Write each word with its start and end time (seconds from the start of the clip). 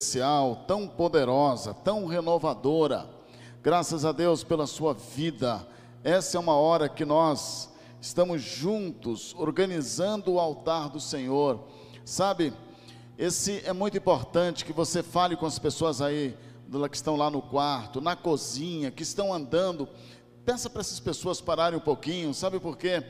especial, 0.00 0.62
tão 0.64 0.86
poderosa, 0.86 1.74
tão 1.74 2.06
renovadora. 2.06 3.10
Graças 3.60 4.04
a 4.04 4.12
Deus 4.12 4.44
pela 4.44 4.64
sua 4.64 4.94
vida. 4.94 5.66
Essa 6.04 6.36
é 6.36 6.40
uma 6.40 6.54
hora 6.54 6.88
que 6.88 7.04
nós 7.04 7.68
estamos 8.00 8.40
juntos 8.40 9.34
organizando 9.36 10.34
o 10.34 10.38
altar 10.38 10.88
do 10.88 11.00
Senhor. 11.00 11.66
Sabe, 12.04 12.52
esse 13.18 13.60
é 13.66 13.72
muito 13.72 13.98
importante 13.98 14.64
que 14.64 14.72
você 14.72 15.02
fale 15.02 15.34
com 15.34 15.46
as 15.46 15.58
pessoas 15.58 16.00
aí 16.00 16.38
que 16.88 16.96
estão 16.96 17.16
lá 17.16 17.28
no 17.28 17.42
quarto, 17.42 18.00
na 18.00 18.14
cozinha, 18.14 18.92
que 18.92 19.02
estão 19.02 19.34
andando. 19.34 19.88
Peça 20.44 20.70
para 20.70 20.80
essas 20.80 21.00
pessoas 21.00 21.40
pararem 21.40 21.76
um 21.76 21.82
pouquinho, 21.82 22.32
sabe 22.32 22.60
por 22.60 22.78
quê? 22.78 23.02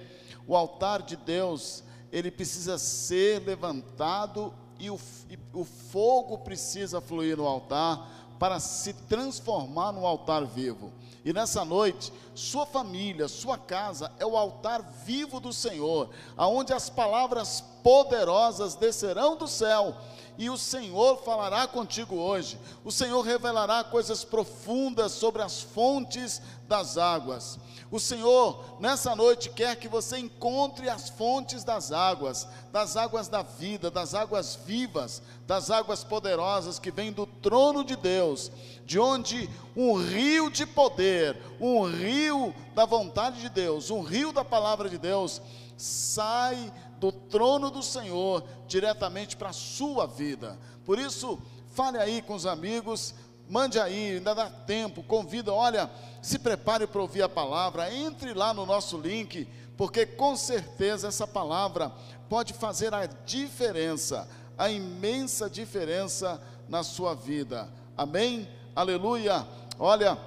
O 0.47 0.57
altar 0.57 1.03
de 1.03 1.17
Deus, 1.17 1.85
ele 2.11 2.31
precisa 2.31 2.79
ser 2.79 3.45
levantado 3.45 4.55
e 4.79 4.91
o, 4.91 4.99
e 5.29 5.39
o 5.53 5.65
fogo 5.65 6.39
precisa 6.39 7.01
fluir 7.01 7.37
no 7.37 7.47
altar 7.47 8.09
para 8.39 8.61
se 8.61 8.93
transformar 8.93 9.93
no 9.93 10.07
altar 10.07 10.45
vivo. 10.45 10.93
E 11.25 11.33
nessa 11.33 11.65
noite, 11.65 12.13
sua 12.35 12.65
família, 12.65 13.29
sua 13.29 13.59
casa 13.59 14.13
é 14.19 14.25
o 14.25 14.37
altar 14.37 14.83
vivo 15.05 15.41
do 15.41 15.53
Senhor, 15.53 16.11
aonde 16.37 16.73
as 16.73 16.89
palavras 16.89 17.63
poderosas 17.83 18.75
descerão 18.75 19.37
do 19.37 19.49
céu 19.49 19.95
e 20.39 20.49
o 20.49 20.57
Senhor 20.57 21.21
falará 21.25 21.67
contigo 21.67 22.15
hoje. 22.15 22.57
O 22.85 22.93
Senhor 22.93 23.21
revelará 23.23 23.83
coisas 23.83 24.23
profundas 24.23 25.11
sobre 25.11 25.43
as 25.43 25.61
fontes 25.61 26.41
das 26.69 26.97
águas. 26.97 27.59
O 27.91 27.99
Senhor, 27.99 28.77
nessa 28.79 29.17
noite, 29.17 29.51
quer 29.51 29.75
que 29.75 29.89
você 29.89 30.19
encontre 30.19 30.89
as 30.89 31.09
fontes 31.09 31.65
das 31.65 31.91
águas, 31.91 32.47
das 32.71 32.97
águas 32.97 33.27
da 33.27 33.43
vida, 33.43 33.91
das 33.91 34.15
águas 34.15 34.57
vivas, 34.65 35.21
das 35.45 35.73
águas 35.73 36.05
poderosas 36.05 36.79
que 36.79 36.93
vêm 36.93 37.11
do 37.11 37.27
trono 37.27 37.83
de 37.83 37.97
Deus, 37.97 38.53
de 38.87 39.01
onde 39.01 39.51
um 39.75 39.95
rio 39.95 40.51
de 40.51 40.65
poder, 40.65 41.37
um 41.61 41.83
rio 41.83 42.55
da 42.77 42.85
vontade 42.85 43.41
de 43.41 43.49
Deus, 43.49 43.91
um 43.91 44.03
rio 44.03 44.33
da 44.33 44.45
palavra 44.45 44.89
de 44.89 44.99
Deus, 44.99 45.43
sai 45.77 46.73
do 46.99 47.13
trono 47.13 47.71
do 47.71 47.83
Senhor 47.83 48.45
diretamente 48.67 49.37
para 49.37 49.51
a 49.51 49.53
sua 49.53 50.07
vida. 50.07 50.59
Por 50.85 50.99
isso, 50.99 51.39
fale 51.73 51.99
aí 51.99 52.21
com 52.23 52.35
os 52.35 52.47
amigos, 52.47 53.15
mande 53.49 53.79
aí, 53.79 54.17
ainda 54.17 54.35
dá 54.35 54.51
tempo, 54.51 55.03
convida, 55.03 55.53
olha, 55.53 55.91
se 56.21 56.39
prepare 56.39 56.87
para 56.87 57.01
ouvir 57.01 57.23
a 57.23 57.29
palavra, 57.29 57.93
entre 57.93 58.35
lá 58.35 58.53
no 58.53 58.67
nosso 58.67 58.99
link, 58.99 59.49
porque 59.77 60.05
com 60.05 60.37
certeza 60.37 61.09
essa 61.09 61.27
palavra 61.27 61.93
pode 62.29 62.53
fazer 62.53 62.93
a 62.93 63.07
diferença, 63.07 64.29
a 64.57 64.69
imensa 64.71 65.49
diferença 65.49 66.43
na 66.69 66.83
sua 66.83 67.15
vida. 67.15 67.73
Amém? 67.97 68.49
Aleluia. 68.75 69.47
Olha, 69.79 70.19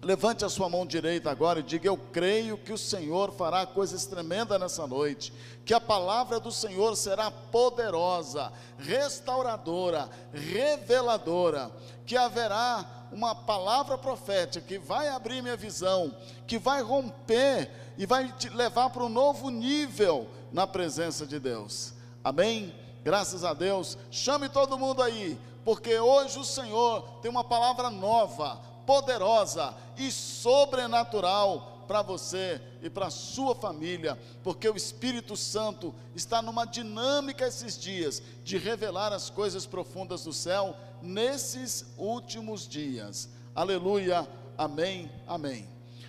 Levante 0.00 0.44
a 0.44 0.48
sua 0.48 0.68
mão 0.68 0.86
direita 0.86 1.28
agora 1.28 1.58
e 1.58 1.62
diga: 1.62 1.88
Eu 1.88 1.96
creio 1.96 2.56
que 2.56 2.72
o 2.72 2.78
Senhor 2.78 3.32
fará 3.32 3.66
coisas 3.66 4.06
tremendas 4.06 4.60
nessa 4.60 4.86
noite, 4.86 5.32
que 5.64 5.74
a 5.74 5.80
palavra 5.80 6.38
do 6.38 6.52
Senhor 6.52 6.94
será 6.96 7.32
poderosa, 7.32 8.52
restauradora, 8.78 10.08
reveladora, 10.32 11.72
que 12.06 12.16
haverá 12.16 13.08
uma 13.10 13.34
palavra 13.34 13.98
profética 13.98 14.64
que 14.64 14.78
vai 14.78 15.08
abrir 15.08 15.42
minha 15.42 15.56
visão, 15.56 16.14
que 16.46 16.58
vai 16.58 16.80
romper 16.80 17.68
e 17.96 18.06
vai 18.06 18.30
te 18.32 18.48
levar 18.50 18.90
para 18.90 19.04
um 19.04 19.08
novo 19.08 19.50
nível 19.50 20.28
na 20.52 20.64
presença 20.64 21.26
de 21.26 21.40
Deus. 21.40 21.92
Amém? 22.22 22.72
Graças 23.02 23.42
a 23.42 23.52
Deus. 23.52 23.98
Chame 24.12 24.48
todo 24.48 24.78
mundo 24.78 25.02
aí, 25.02 25.36
porque 25.64 25.98
hoje 25.98 26.38
o 26.38 26.44
Senhor 26.44 27.02
tem 27.20 27.28
uma 27.28 27.42
palavra 27.42 27.90
nova 27.90 28.60
poderosa 28.88 29.74
e 29.98 30.10
sobrenatural 30.10 31.84
para 31.86 32.00
você 32.00 32.58
e 32.82 32.88
para 32.88 33.08
a 33.08 33.10
sua 33.10 33.54
família, 33.54 34.18
porque 34.42 34.66
o 34.66 34.76
Espírito 34.76 35.36
Santo 35.36 35.94
está 36.14 36.40
numa 36.40 36.64
dinâmica 36.64 37.46
esses 37.46 37.78
dias 37.78 38.22
de 38.42 38.56
revelar 38.56 39.12
as 39.12 39.28
coisas 39.28 39.66
profundas 39.66 40.24
do 40.24 40.32
céu 40.32 40.74
nesses 41.02 41.92
últimos 41.98 42.66
dias. 42.66 43.28
Aleluia, 43.54 44.26
amém, 44.56 45.12
amém. 45.26 45.68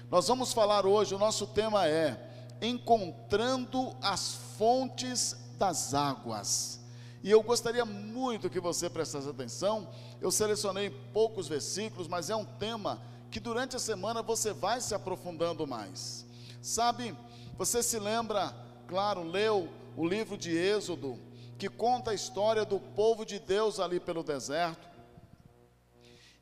Nós 0.10 0.30
vamos 0.30 0.54
falar 0.54 0.86
hoje, 0.86 1.14
o 1.14 1.20
nosso 1.20 1.48
tema 1.48 1.86
é 1.86 2.28
Encontrando 2.62 3.94
as 4.02 4.36
fontes 4.58 5.36
das 5.58 5.94
águas. 5.94 6.79
E 7.22 7.30
eu 7.30 7.42
gostaria 7.44 7.86
muito 7.86 8.50
que 8.50 8.60
você 8.60 8.90
prestasse 8.90 9.28
atenção. 9.28 9.90
Eu 10.22 10.32
selecionei 10.32 10.90
poucos 10.90 11.48
versículos, 11.48 12.08
mas 12.08 12.30
é 12.30 12.36
um 12.36 12.46
tema 12.46 13.02
que 13.30 13.40
durante 13.40 13.76
a 13.76 13.80
semana 13.80 14.22
você 14.22 14.54
vai 14.54 14.80
se 14.82 14.96
aprofundando 14.96 15.68
mais. 15.68 16.26
Sabe, 16.62 17.16
você 17.58 17.84
se 17.84 18.00
lembra, 18.00 18.54
claro, 18.88 19.24
leu 19.24 19.70
o 19.98 20.08
livro 20.08 20.38
de 20.38 20.56
Êxodo, 20.56 21.20
que 21.58 21.68
conta 21.68 22.12
a 22.12 22.16
história 22.16 22.64
do 22.64 22.80
povo 22.80 23.26
de 23.26 23.38
Deus 23.38 23.80
ali 23.80 24.00
pelo 24.00 24.24
deserto. 24.24 24.88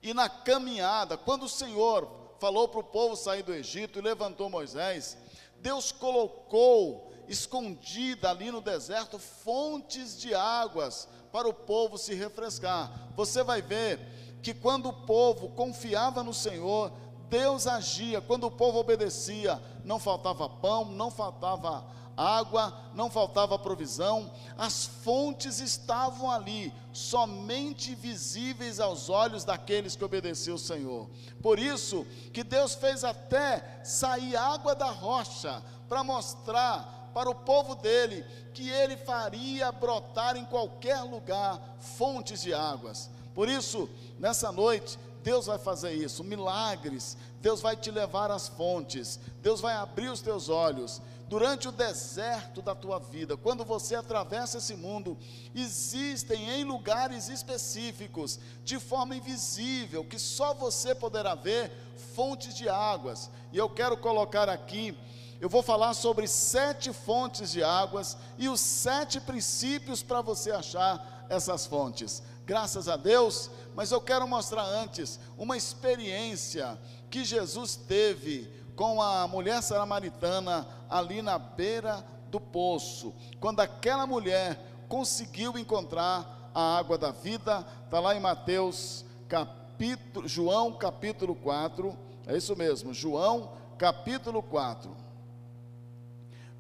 E 0.02 0.14
na 0.14 0.30
caminhada, 0.30 1.18
quando 1.18 1.44
o 1.44 1.50
Senhor 1.50 2.08
falou 2.40 2.68
para 2.68 2.80
o 2.80 2.84
povo 2.84 3.16
sair 3.16 3.42
do 3.42 3.54
Egito 3.54 3.98
e 3.98 4.02
levantou 4.02 4.50
Moisés, 4.50 5.18
Deus 5.60 5.92
colocou 5.92 7.07
escondida 7.28 8.30
ali 8.30 8.52
no 8.52 8.62
deserto 8.62 9.20
fontes 9.20 10.20
de 10.20 10.34
águas 10.34 11.08
para 11.32 11.48
o 11.48 11.54
povo 11.54 11.98
se 11.98 12.14
refrescar. 12.14 12.92
Você 13.16 13.44
vai 13.44 13.62
ver 13.62 14.00
que 14.42 14.54
quando 14.54 14.90
o 14.90 14.94
povo 14.94 15.50
confiava 15.50 16.24
no 16.24 16.34
Senhor, 16.34 16.92
Deus 17.30 17.68
agia, 17.68 18.22
quando 18.22 18.46
o 18.46 18.52
povo 18.52 18.80
obedecia, 18.80 19.62
não 19.84 20.00
faltava 20.00 20.48
pão, 20.48 20.86
não 20.86 21.12
faltava 21.12 21.86
água, 22.18 22.74
não 22.96 23.12
faltava 23.12 23.60
provisão, 23.60 24.32
as 24.58 24.86
fontes 24.86 25.60
estavam 25.60 26.32
ali, 26.32 26.74
somente 26.92 27.94
visíveis 27.94 28.80
aos 28.80 29.08
olhos 29.08 29.44
daqueles 29.44 29.96
que 29.96 30.04
obedeciam 30.04 30.56
o 30.56 30.60
Senhor. 30.60 31.08
Por 31.44 31.60
isso 31.60 32.08
que 32.34 32.44
Deus 32.44 32.74
fez 32.74 33.04
até 33.04 33.82
sair 33.84 34.36
água 34.36 34.74
da 34.74 34.90
rocha 34.90 35.62
para 35.88 36.04
mostrar 36.04 36.97
para 37.18 37.32
o 37.32 37.34
povo 37.34 37.74
dele 37.74 38.24
que 38.54 38.70
ele 38.70 38.96
faria 38.96 39.72
brotar 39.72 40.38
em 40.38 40.46
qualquer 40.46 41.02
lugar 41.02 41.60
fontes 41.80 42.44
de 42.44 42.54
águas. 42.54 43.10
Por 43.34 43.50
isso, 43.50 43.90
nessa 44.20 44.52
noite, 44.52 45.00
Deus 45.24 45.48
vai 45.48 45.58
fazer 45.58 45.94
isso, 45.94 46.24
milagres. 46.24 47.18
Deus 47.42 47.60
vai 47.60 47.76
te 47.76 47.90
levar 47.90 48.30
às 48.30 48.48
fontes. 48.48 49.20
Deus 49.42 49.60
vai 49.60 49.74
abrir 49.74 50.10
os 50.10 50.22
teus 50.22 50.48
olhos. 50.48 51.02
Durante 51.28 51.68
o 51.68 51.72
deserto 51.72 52.62
da 52.62 52.76
tua 52.76 53.00
vida, 53.00 53.36
quando 53.36 53.66
você 53.66 53.96
atravessa 53.96 54.60
esse 54.60 54.76
mundo, 54.76 55.18
existem 55.56 56.52
em 56.52 56.64
lugares 56.64 57.30
específicos, 57.30 58.40
de 58.64 58.80
forma 58.80 59.16
invisível, 59.16 60.06
que 60.06 60.20
só 60.20 60.54
você 60.54 60.94
poderá 60.94 61.34
ver, 61.34 61.72
fontes 62.14 62.54
de 62.54 62.70
águas. 62.70 63.32
E 63.52 63.58
eu 63.58 63.68
quero 63.68 63.98
colocar 63.98 64.48
aqui 64.48 64.96
eu 65.40 65.50
vou 65.50 65.62
falar 65.62 65.94
sobre 65.94 66.28
sete 66.28 66.92
fontes 66.92 67.52
de 67.52 67.64
águas 67.64 68.18
e 68.38 68.50
os 68.50 68.60
sete 68.60 69.22
princípios 69.22 70.02
para 70.02 70.22
você 70.22 70.52
achar 70.52 71.26
essas 71.30 71.66
fontes. 71.66 72.24
Graças 72.46 72.88
a 72.88 72.96
Deus, 72.96 73.52
mas 73.76 73.92
eu 73.92 74.02
quero 74.02 74.28
mostrar 74.28 74.64
antes 74.64 75.20
uma 75.38 75.56
experiência 75.56 76.80
que 77.10 77.24
Jesus 77.24 77.76
teve 77.76 78.52
com 78.76 79.02
a 79.02 79.28
mulher 79.28 79.62
samaritana 79.62 80.68
ali 80.90 81.22
na 81.22 81.38
beira 81.38 82.04
do 82.32 82.40
poço. 82.40 83.14
Quando 83.40 83.60
aquela 83.60 84.08
mulher 84.08 84.60
conseguiu 84.88 85.58
encontrar 85.58 86.50
a 86.54 86.78
água 86.78 86.98
da 86.98 87.12
vida, 87.12 87.66
está 87.86 88.00
lá 88.00 88.16
em 88.16 88.20
Mateus 88.20 89.06
capítulo, 89.28 90.28
João 90.28 90.74
capítulo 90.74 91.36
4, 91.36 91.96
é 92.26 92.36
isso 92.36 92.56
mesmo, 92.56 92.94
João 92.94 93.52
capítulo 93.78 94.42
4 94.42 95.07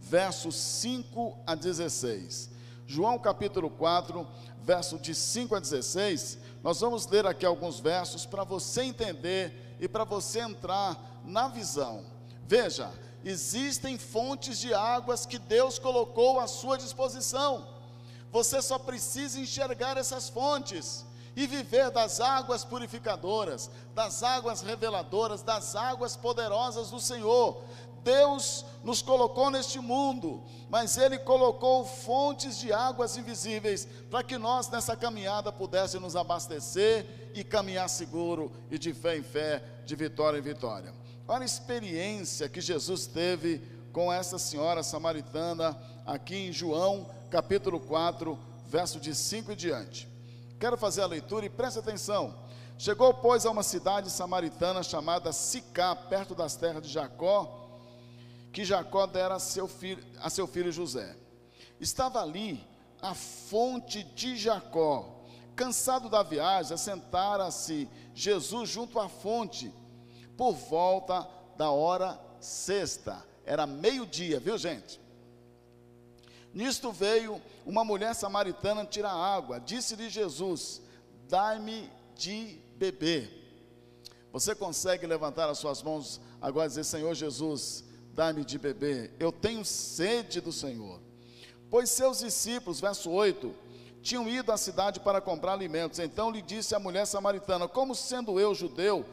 versos 0.07 0.55
5 0.55 1.37
a 1.45 1.53
16. 1.53 2.49
João 2.85 3.19
capítulo 3.19 3.69
4, 3.69 4.25
verso 4.63 4.97
de 4.97 5.13
5 5.13 5.55
a 5.55 5.59
16. 5.59 6.39
Nós 6.63 6.79
vamos 6.79 7.05
ler 7.07 7.25
aqui 7.25 7.45
alguns 7.45 7.79
versos 7.79 8.25
para 8.25 8.43
você 8.43 8.83
entender 8.83 9.75
e 9.79 9.87
para 9.87 10.05
você 10.05 10.39
entrar 10.39 11.21
na 11.25 11.49
visão. 11.49 12.05
Veja, 12.45 12.89
existem 13.23 13.97
fontes 13.97 14.57
de 14.59 14.73
águas 14.73 15.25
que 15.25 15.37
Deus 15.37 15.77
colocou 15.77 16.39
à 16.39 16.47
sua 16.47 16.77
disposição. 16.77 17.67
Você 18.31 18.61
só 18.61 18.79
precisa 18.79 19.39
enxergar 19.39 19.97
essas 19.97 20.29
fontes 20.29 21.05
e 21.37 21.45
viver 21.45 21.91
das 21.91 22.19
águas 22.19 22.65
purificadoras, 22.65 23.69
das 23.93 24.23
águas 24.23 24.61
reveladoras, 24.61 25.43
das 25.43 25.75
águas 25.75 26.17
poderosas 26.17 26.89
do 26.89 26.99
Senhor. 26.99 27.61
Deus 28.07 28.63
nos 28.85 29.01
colocou 29.01 29.51
neste 29.51 29.81
mundo, 29.81 30.41
mas 30.69 30.97
Ele 30.97 31.19
colocou 31.19 31.83
fontes 31.83 32.57
de 32.57 32.71
águas 32.71 33.17
invisíveis 33.17 33.85
para 34.09 34.23
que 34.23 34.37
nós 34.37 34.69
nessa 34.69 34.95
caminhada 34.95 35.51
pudéssemos 35.51 36.13
nos 36.13 36.15
abastecer 36.15 37.31
e 37.35 37.43
caminhar 37.43 37.89
seguro 37.89 38.49
e 38.71 38.79
de 38.79 38.93
fé 38.93 39.17
em 39.17 39.23
fé, 39.23 39.61
de 39.85 39.93
vitória 39.93 40.37
em 40.37 40.41
vitória. 40.41 40.93
Olha 41.27 41.41
a 41.41 41.45
experiência 41.45 42.47
que 42.47 42.61
Jesus 42.61 43.07
teve 43.07 43.61
com 43.91 44.11
essa 44.11 44.39
senhora 44.39 44.83
samaritana 44.83 45.77
aqui 46.05 46.47
em 46.47 46.53
João, 46.53 47.09
capítulo 47.29 47.77
4, 47.77 48.39
verso 48.67 49.01
de 49.01 49.13
5 49.13 49.51
e 49.51 49.55
diante. 49.57 50.07
Quero 50.57 50.77
fazer 50.77 51.01
a 51.01 51.07
leitura 51.07 51.45
e 51.45 51.49
preste 51.49 51.79
atenção. 51.79 52.33
Chegou, 52.77 53.13
pois, 53.15 53.45
a 53.45 53.51
uma 53.51 53.63
cidade 53.63 54.09
samaritana 54.09 54.81
chamada 54.81 55.33
Sicá, 55.33 55.93
perto 55.93 56.33
das 56.33 56.55
terras 56.55 56.83
de 56.83 56.87
Jacó, 56.87 57.66
que 58.57 58.65
Jacó 58.65 59.05
dera 59.05 59.35
a 59.35 59.39
seu 59.39 59.67
filho, 59.67 60.03
a 60.19 60.31
seu 60.31 60.47
filho 60.47 60.71
José. 60.71 61.15
Estava 61.79 62.23
ali 62.23 62.59
a 62.99 63.13
fonte 63.13 64.03
de 64.03 64.35
Jacó. 64.35 65.23
Cansado 65.55 66.09
da 66.09 66.23
viagem, 66.23 66.73
assentara-se 66.73 67.87
Jesus 68.15 68.67
junto 68.67 68.99
à 68.99 69.07
fonte, 69.07 69.71
por 70.35 70.53
volta 70.53 71.29
da 71.55 71.69
hora 71.69 72.19
sexta. 72.39 73.23
Era 73.45 73.67
meio-dia, 73.67 74.39
viu 74.39 74.57
gente? 74.57 74.99
Nisto 76.51 76.91
veio 76.91 77.39
uma 77.63 77.83
mulher 77.83 78.15
samaritana 78.15 78.83
tirar 78.85 79.13
água. 79.13 79.59
Disse-lhe 79.59 80.09
Jesus: 80.09 80.81
Dai-me 81.29 81.91
de 82.15 82.59
beber. 82.75 83.31
Você 84.33 84.55
consegue 84.55 85.05
levantar 85.05 85.47
as 85.47 85.59
suas 85.59 85.83
mãos 85.83 86.19
agora 86.41 86.65
e 86.65 86.69
dizer: 86.69 86.85
Senhor 86.85 87.13
Jesus, 87.13 87.85
dai-me 88.17 88.43
de 88.43 88.57
beber. 88.57 89.13
Eu 89.19 89.31
tenho 89.31 89.63
sede 89.63 90.41
do 90.41 90.51
Senhor. 90.51 90.99
Pois 91.69 91.91
seus 91.91 92.19
discípulos, 92.19 92.81
verso 92.81 93.11
8, 93.11 93.53
tinham 94.01 94.27
ido 94.27 94.51
à 94.51 94.57
cidade 94.57 94.99
para 94.99 95.21
comprar 95.21 95.53
alimentos. 95.53 95.99
Então 95.99 96.31
lhe 96.31 96.41
disse 96.41 96.73
a 96.73 96.79
mulher 96.79 97.05
samaritana: 97.05 97.67
Como 97.67 97.93
sendo 97.93 98.39
eu 98.39 98.55
judeu, 98.55 99.05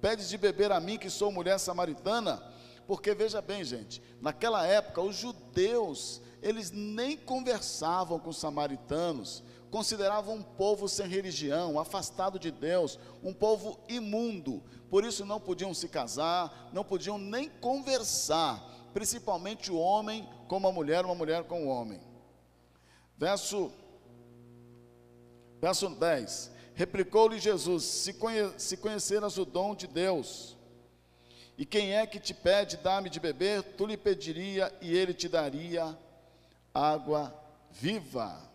pedes 0.00 0.28
de 0.28 0.36
beber 0.36 0.72
a 0.72 0.80
mim, 0.80 0.98
que 0.98 1.08
sou 1.08 1.30
mulher 1.30 1.58
samaritana? 1.58 2.42
Porque 2.84 3.14
veja 3.14 3.40
bem, 3.40 3.62
gente, 3.62 4.02
naquela 4.20 4.66
época 4.66 5.02
os 5.02 5.14
judeus 5.14 6.20
eles 6.42 6.72
nem 6.72 7.16
conversavam 7.16 8.18
com 8.18 8.30
os 8.30 8.38
samaritanos, 8.38 9.42
consideravam 9.70 10.36
um 10.36 10.42
povo 10.42 10.88
sem 10.88 11.06
religião, 11.06 11.78
afastado 11.78 12.38
de 12.38 12.50
Deus, 12.50 12.98
um 13.22 13.32
povo 13.32 13.78
imundo, 13.88 14.62
por 14.90 15.04
isso 15.04 15.24
não 15.24 15.40
podiam 15.40 15.74
se 15.74 15.88
casar, 15.88 16.70
não 16.72 16.82
podiam 16.82 17.18
nem 17.18 17.48
conversar, 17.48 18.62
principalmente 18.94 19.70
o 19.70 19.78
homem 19.78 20.28
com 20.46 20.56
uma 20.56 20.72
mulher, 20.72 21.04
uma 21.04 21.14
mulher 21.14 21.44
com 21.44 21.66
o 21.66 21.68
homem. 21.68 22.00
Verso, 23.16 23.70
verso 25.60 25.88
10: 25.88 26.50
Replicou-lhe 26.74 27.38
Jesus: 27.38 27.84
se, 27.84 28.14
conhe, 28.14 28.52
se 28.56 28.76
conheceras 28.76 29.36
o 29.36 29.44
dom 29.44 29.74
de 29.74 29.86
Deus, 29.86 30.56
e 31.58 31.66
quem 31.66 31.94
é 31.94 32.06
que 32.06 32.20
te 32.20 32.32
pede, 32.32 32.76
dá-me 32.76 33.10
de 33.10 33.18
beber, 33.18 33.62
tu 33.62 33.84
lhe 33.84 33.96
pediria 33.96 34.72
e 34.80 34.96
ele 34.96 35.12
te 35.12 35.28
daria 35.28 35.98
água 36.72 37.34
viva. 37.70 38.47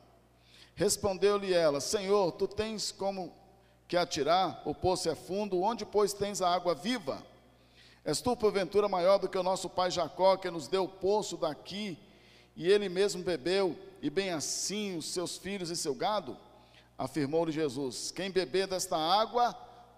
Respondeu-lhe 0.76 1.54
ela: 1.54 1.80
Senhor, 1.80 2.32
tu 2.34 2.48
tens 2.48 2.92
como 2.92 3.34
que 3.88 3.98
atirar, 3.98 4.62
o 4.66 4.74
poço 4.74 5.10
é 5.10 5.16
fundo, 5.16 5.62
onde, 5.62 5.86
pois, 5.86 6.14
tens 6.14 6.42
a 6.42 6.54
água 6.54 6.74
viva? 6.74 7.22
És 8.04 8.22
tu, 8.22 8.36
porventura, 8.36 8.90
maior 8.90 9.18
do 9.18 9.30
que 9.30 9.38
o 9.38 9.44
nosso 9.44 9.70
pai 9.70 9.90
Jacó, 9.90 10.36
que 10.36 10.50
nos 10.50 10.68
deu 10.68 10.84
o 10.84 10.90
poço 10.90 11.38
daqui, 11.38 11.98
e 12.56 12.70
ele 12.70 12.90
mesmo 12.90 13.24
bebeu, 13.24 13.78
e 14.02 14.10
bem 14.10 14.32
assim 14.32 14.98
os 14.98 15.06
seus 15.06 15.38
filhos 15.38 15.70
e 15.70 15.76
seu 15.76 15.96
gado? 15.96 16.36
Afirmou-lhe 16.98 17.52
Jesus: 17.52 18.12
Quem 18.12 18.32
beber 18.32 18.68
desta 18.68 18.98
água, 18.98 19.54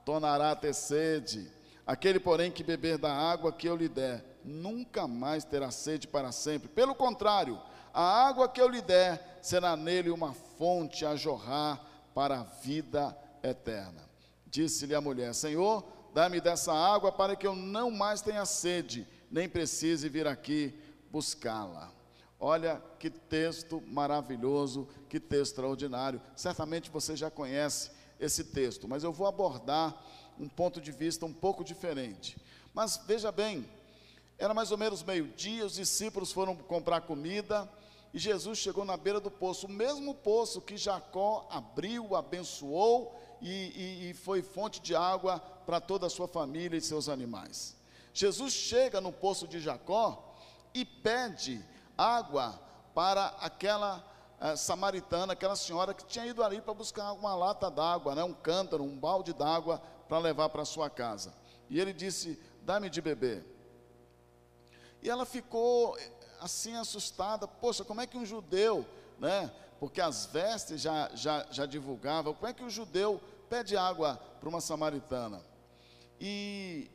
tornará 0.06 0.51
a 0.51 0.56
ter 0.56 0.74
sede. 0.74 1.51
Aquele, 1.86 2.19
porém, 2.19 2.51
que 2.51 2.63
beber 2.63 2.98
da 2.98 3.13
água 3.13 3.51
que 3.51 3.68
eu 3.68 3.75
lhe 3.75 3.88
der, 3.88 4.39
nunca 4.44 5.07
mais 5.07 5.44
terá 5.44 5.71
sede 5.71 6.07
para 6.07 6.31
sempre. 6.31 6.68
Pelo 6.68 6.95
contrário, 6.95 7.60
a 7.94 8.28
água 8.28 8.48
que 8.48 8.62
eu 8.62 8.68
lhe 8.68 8.81
der 8.81 9.39
será 9.42 9.75
nele 9.75 10.10
uma 10.10 10.33
fonte 10.57 11.06
a 11.06 11.16
jorrar 11.16 11.81
para 12.13 12.40
a 12.40 12.44
vida 12.44 13.16
eterna. 13.44 14.04
Disse-lhe 14.46 14.96
a 14.96 15.02
mulher: 15.02 15.34
Senhor, 15.34 15.84
dá-me 16.13 16.40
dessa 16.40 16.74
água 16.74 17.12
para 17.12 17.36
que 17.36 17.46
eu 17.46 17.56
não 17.56 17.92
mais 17.92 18.22
tenha 18.22 18.46
sede, 18.46 19.07
nem 19.30 19.50
precise 19.50 20.07
vir 20.10 20.28
aqui 20.28 20.74
buscá-la. 21.12 21.92
Olha 22.40 22.81
que 23.00 23.10
texto 23.10 23.81
maravilhoso, 23.88 24.88
que 25.10 25.19
texto 25.19 25.52
extraordinário. 25.52 26.22
Certamente 26.36 26.90
você 26.90 27.16
já 27.16 27.31
conhece 27.31 27.92
esse 28.19 28.44
texto, 28.44 28.88
mas 28.88 29.04
eu 29.04 29.12
vou 29.12 29.28
abordar 29.28 29.96
um 30.40 30.48
ponto 30.48 30.81
de 30.81 30.92
vista 30.92 31.25
um 31.25 31.34
pouco 31.34 31.63
diferente. 31.63 32.38
Mas 32.74 32.98
veja 33.06 33.31
bem, 33.31 33.66
era 34.38 34.54
mais 34.54 34.72
ou 34.72 34.78
menos 34.78 35.02
meio-dia, 35.02 35.66
os 35.66 35.75
discípulos 35.75 36.31
foram 36.31 36.56
comprar 36.56 37.02
comida 37.02 37.69
e 38.15 38.17
Jesus 38.17 38.59
chegou 38.59 38.85
na 38.85 38.95
beira 38.95 39.19
do 39.19 39.29
poço, 39.29 39.67
o 39.67 39.69
mesmo 39.69 40.15
poço 40.15 40.62
que 40.62 40.77
Jacó 40.77 41.45
abriu, 41.51 42.15
abençoou 42.15 43.13
e, 43.41 43.50
e, 43.51 44.09
e 44.09 44.13
foi 44.13 44.41
fonte 44.41 44.79
de 44.79 44.95
água 44.95 45.38
para 45.65 45.81
toda 45.81 46.07
a 46.07 46.09
sua 46.09 46.25
família 46.25 46.77
e 46.77 46.81
seus 46.81 47.09
animais. 47.09 47.75
Jesus 48.13 48.53
chega 48.53 49.01
no 49.01 49.12
poço 49.12 49.45
de 49.45 49.59
Jacó 49.59 50.33
e 50.73 50.85
pede 50.85 51.62
água 51.97 52.57
para 52.94 53.35
aquela 53.41 53.97
uh, 54.39 54.56
samaritana, 54.56 55.33
aquela 55.33 55.57
senhora 55.57 55.94
que 55.94 56.06
tinha 56.06 56.25
ido 56.25 56.41
ali 56.41 56.61
para 56.61 56.73
buscar 56.73 57.11
uma 57.11 57.35
lata 57.35 57.69
d'água, 57.69 58.15
né, 58.15 58.23
um 58.23 58.33
cântaro, 58.33 58.81
um 58.81 58.97
balde 58.97 59.33
d'água 59.33 59.81
para 60.07 60.19
levar 60.19 60.47
para 60.47 60.63
sua 60.63 60.89
casa. 60.89 61.33
E 61.69 61.81
ele 61.81 61.91
disse: 61.91 62.39
Dá-me 62.61 62.89
de 62.89 63.01
beber. 63.01 63.45
E 65.03 65.09
ela 65.09 65.25
ficou 65.25 65.97
assim 66.39 66.75
assustada, 66.75 67.47
poxa, 67.47 67.83
como 67.83 68.01
é 68.01 68.07
que 68.07 68.17
um 68.17 68.25
judeu, 68.25 68.85
né? 69.19 69.51
Porque 69.79 70.01
as 70.01 70.25
vestes 70.25 70.81
já, 70.81 71.09
já, 71.13 71.45
já 71.51 71.65
divulgavam, 71.65 72.33
como 72.33 72.47
é 72.47 72.53
que 72.53 72.63
um 72.63 72.69
judeu 72.69 73.21
pede 73.49 73.75
água 73.75 74.15
para 74.39 74.49
uma 74.49 74.61
samaritana? 74.61 75.41
E, 76.19 76.89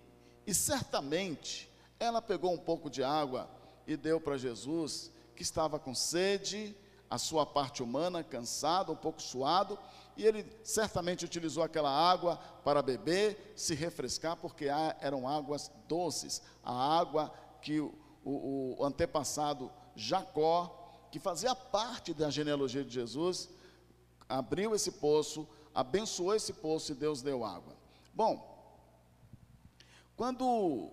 e 0.46 0.54
certamente 0.54 1.70
ela 1.98 2.22
pegou 2.22 2.52
um 2.52 2.58
pouco 2.58 2.88
de 2.88 3.04
água 3.04 3.48
e 3.87 3.96
deu 3.96 4.20
para 4.20 4.38
Jesus, 4.38 5.10
que 5.37 5.42
estava 5.42 5.78
com 5.78 5.94
sede, 5.94 6.76
a 7.10 7.19
sua 7.19 7.44
parte 7.44 7.82
humana, 7.82 8.22
cansado, 8.22 8.92
um 8.92 8.96
pouco 8.96 9.20
suado, 9.20 9.78
e 10.16 10.25
ele 10.25 10.46
certamente 10.62 11.25
utilizou 11.25 11.62
aquela 11.62 11.90
água 11.90 12.37
para 12.64 12.82
beber, 12.82 13.52
se 13.56 13.75
refrescar, 13.75 14.37
porque 14.37 14.66
eram 15.00 15.26
águas 15.26 15.70
doces, 15.88 16.40
a 16.62 16.99
água 16.99 17.32
que 17.61 17.80
o, 18.25 18.77
o 18.79 18.85
antepassado 18.85 19.71
Jacó, 19.95 21.09
que 21.11 21.19
fazia 21.19 21.55
parte 21.55 22.15
da 22.15 22.31
genealogia 22.31 22.85
de 22.85 22.93
Jesus, 22.93 23.49
abriu 24.29 24.75
esse 24.75 24.93
poço, 24.93 25.47
abençoou 25.75 26.35
esse 26.35 26.53
poço 26.53 26.93
e 26.93 26.95
Deus 26.95 27.23
deu 27.23 27.45
água. 27.45 27.75
Bom, 28.15 28.49
quando 30.17 30.91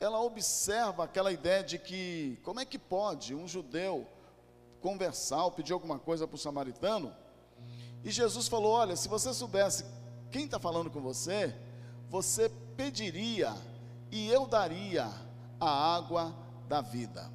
ela 0.00 0.20
observa 0.20 1.04
aquela 1.04 1.32
ideia 1.32 1.62
de 1.62 1.78
que 1.78 2.38
como 2.42 2.60
é 2.60 2.64
que 2.64 2.78
pode 2.78 3.34
um 3.34 3.48
judeu 3.48 4.06
conversar 4.80 5.44
ou 5.44 5.50
pedir 5.50 5.72
alguma 5.72 5.98
coisa 5.98 6.26
para 6.26 6.36
o 6.36 6.38
samaritano, 6.38 7.14
e 8.04 8.10
Jesus 8.10 8.48
falou: 8.48 8.72
Olha, 8.72 8.96
se 8.96 9.08
você 9.08 9.32
soubesse 9.32 9.84
quem 10.30 10.44
está 10.44 10.58
falando 10.58 10.90
com 10.90 11.00
você, 11.00 11.54
você 12.10 12.50
pediria 12.76 13.54
e 14.10 14.28
eu 14.28 14.46
daria 14.46 15.10
a 15.58 15.96
água 15.96 16.43
da 16.74 16.80
vida. 16.80 17.30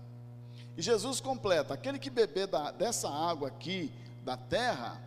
E 0.75 0.81
Jesus 0.81 1.22
completa: 1.22 1.74
aquele 1.74 1.98
que 1.98 2.10
beber 2.10 2.48
da, 2.48 2.72
dessa 2.72 3.10
água 3.10 3.48
aqui, 3.48 3.91
da 4.24 4.36
terra, 4.36 5.01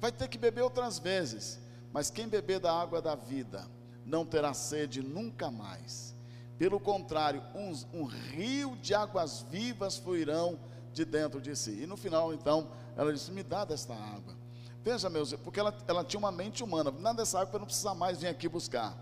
vai 0.00 0.10
ter 0.10 0.28
que 0.28 0.38
beber 0.38 0.62
outras 0.62 0.98
vezes, 0.98 1.60
mas 1.92 2.10
quem 2.10 2.26
beber 2.26 2.58
da 2.58 2.72
água 2.72 3.02
da 3.02 3.14
vida 3.14 3.68
não 4.04 4.24
terá 4.24 4.54
sede 4.54 5.02
nunca 5.02 5.50
mais. 5.50 6.14
Pelo 6.58 6.80
contrário, 6.80 7.42
um, 7.54 8.00
um 8.00 8.04
rio 8.04 8.76
de 8.76 8.94
águas 8.94 9.44
vivas 9.50 9.98
fluirão 9.98 10.58
de 10.94 11.04
dentro 11.04 11.38
de 11.38 11.54
si. 11.54 11.82
E 11.82 11.86
no 11.86 11.98
final, 11.98 12.32
então, 12.32 12.68
ela 12.96 13.12
disse: 13.12 13.30
Me 13.30 13.42
dá 13.42 13.64
desta 13.66 13.92
água. 13.92 14.34
Veja, 14.82 15.10
meus, 15.10 15.34
porque 15.34 15.60
ela, 15.60 15.76
ela 15.86 16.02
tinha 16.02 16.18
uma 16.18 16.32
mente 16.32 16.64
humana, 16.64 16.90
nada 16.90 17.18
dessa 17.18 17.38
água 17.40 17.50
para 17.50 17.58
não 17.58 17.66
precisar 17.66 17.94
mais 17.94 18.20
vir 18.20 18.28
aqui 18.28 18.48
buscar. 18.48 18.96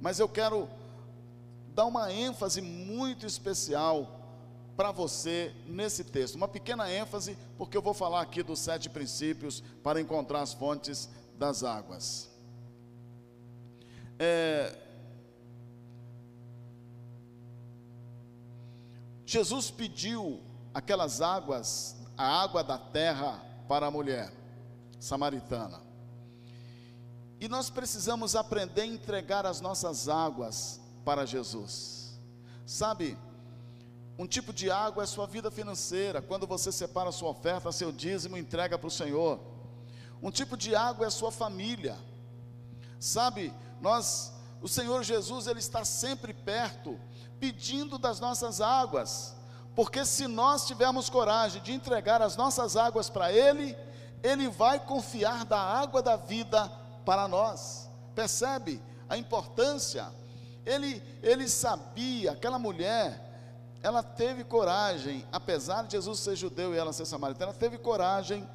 Mas 0.00 0.18
eu 0.18 0.28
quero 0.28 0.68
dar 1.76 1.84
uma 1.84 2.10
ênfase 2.10 2.62
muito 2.62 3.26
especial 3.26 4.18
para 4.74 4.90
você 4.90 5.54
nesse 5.66 6.02
texto. 6.02 6.34
Uma 6.34 6.48
pequena 6.48 6.90
ênfase, 6.90 7.36
porque 7.58 7.76
eu 7.76 7.82
vou 7.82 7.92
falar 7.92 8.22
aqui 8.22 8.42
dos 8.42 8.60
sete 8.60 8.88
princípios 8.88 9.62
para 9.82 10.00
encontrar 10.00 10.40
as 10.40 10.54
fontes 10.54 11.06
das 11.38 11.62
águas. 11.62 12.30
É, 14.18 14.74
Jesus 19.26 19.70
pediu 19.70 20.40
aquelas 20.72 21.20
águas, 21.20 21.94
a 22.16 22.42
água 22.42 22.64
da 22.64 22.78
terra 22.78 23.44
para 23.68 23.88
a 23.88 23.90
mulher 23.90 24.32
samaritana. 24.98 25.82
E 27.38 27.48
nós 27.48 27.68
precisamos 27.68 28.34
aprender 28.34 28.80
a 28.80 28.86
entregar 28.86 29.44
as 29.44 29.60
nossas 29.60 30.08
águas 30.08 30.80
para 31.06 31.24
Jesus. 31.24 32.18
Sabe, 32.66 33.16
um 34.18 34.26
tipo 34.26 34.52
de 34.52 34.72
água 34.72 35.04
é 35.04 35.06
sua 35.06 35.24
vida 35.24 35.52
financeira, 35.52 36.20
quando 36.20 36.48
você 36.48 36.72
separa 36.72 37.12
sua 37.12 37.30
oferta, 37.30 37.70
seu 37.70 37.92
dízimo, 37.92 38.36
entrega 38.36 38.76
para 38.76 38.88
o 38.88 38.90
Senhor. 38.90 39.38
Um 40.20 40.32
tipo 40.32 40.56
de 40.56 40.74
água 40.74 41.06
é 41.06 41.10
sua 41.10 41.30
família. 41.30 41.96
Sabe, 42.98 43.54
nós, 43.80 44.32
o 44.60 44.66
Senhor 44.66 45.04
Jesus, 45.04 45.46
ele 45.46 45.60
está 45.60 45.84
sempre 45.84 46.34
perto, 46.34 46.98
pedindo 47.38 47.98
das 47.98 48.18
nossas 48.18 48.60
águas. 48.60 49.36
Porque 49.76 50.04
se 50.04 50.26
nós 50.26 50.66
tivermos 50.66 51.08
coragem 51.08 51.62
de 51.62 51.72
entregar 51.72 52.20
as 52.20 52.34
nossas 52.34 52.76
águas 52.76 53.08
para 53.08 53.30
ele, 53.30 53.76
ele 54.24 54.48
vai 54.48 54.80
confiar 54.80 55.44
da 55.44 55.60
água 55.60 56.02
da 56.02 56.16
vida 56.16 56.68
para 57.04 57.28
nós. 57.28 57.88
Percebe 58.12 58.82
a 59.08 59.16
importância? 59.16 60.12
Ele, 60.66 61.00
ele 61.22 61.48
sabia, 61.48 62.32
aquela 62.32 62.58
mulher, 62.58 63.22
ela 63.82 64.02
teve 64.02 64.42
coragem, 64.42 65.24
apesar 65.30 65.84
de 65.84 65.92
Jesus 65.92 66.18
ser 66.18 66.34
judeu 66.34 66.74
e 66.74 66.76
ela 66.76 66.92
ser 66.92 67.06
samaritana, 67.06 67.54
teve 67.54 67.78
coragem 67.78 68.46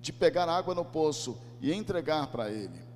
de 0.00 0.12
pegar 0.12 0.48
água 0.48 0.74
no 0.74 0.84
poço 0.84 1.36
e 1.60 1.72
entregar 1.72 2.28
para 2.28 2.48
ele. 2.50 2.88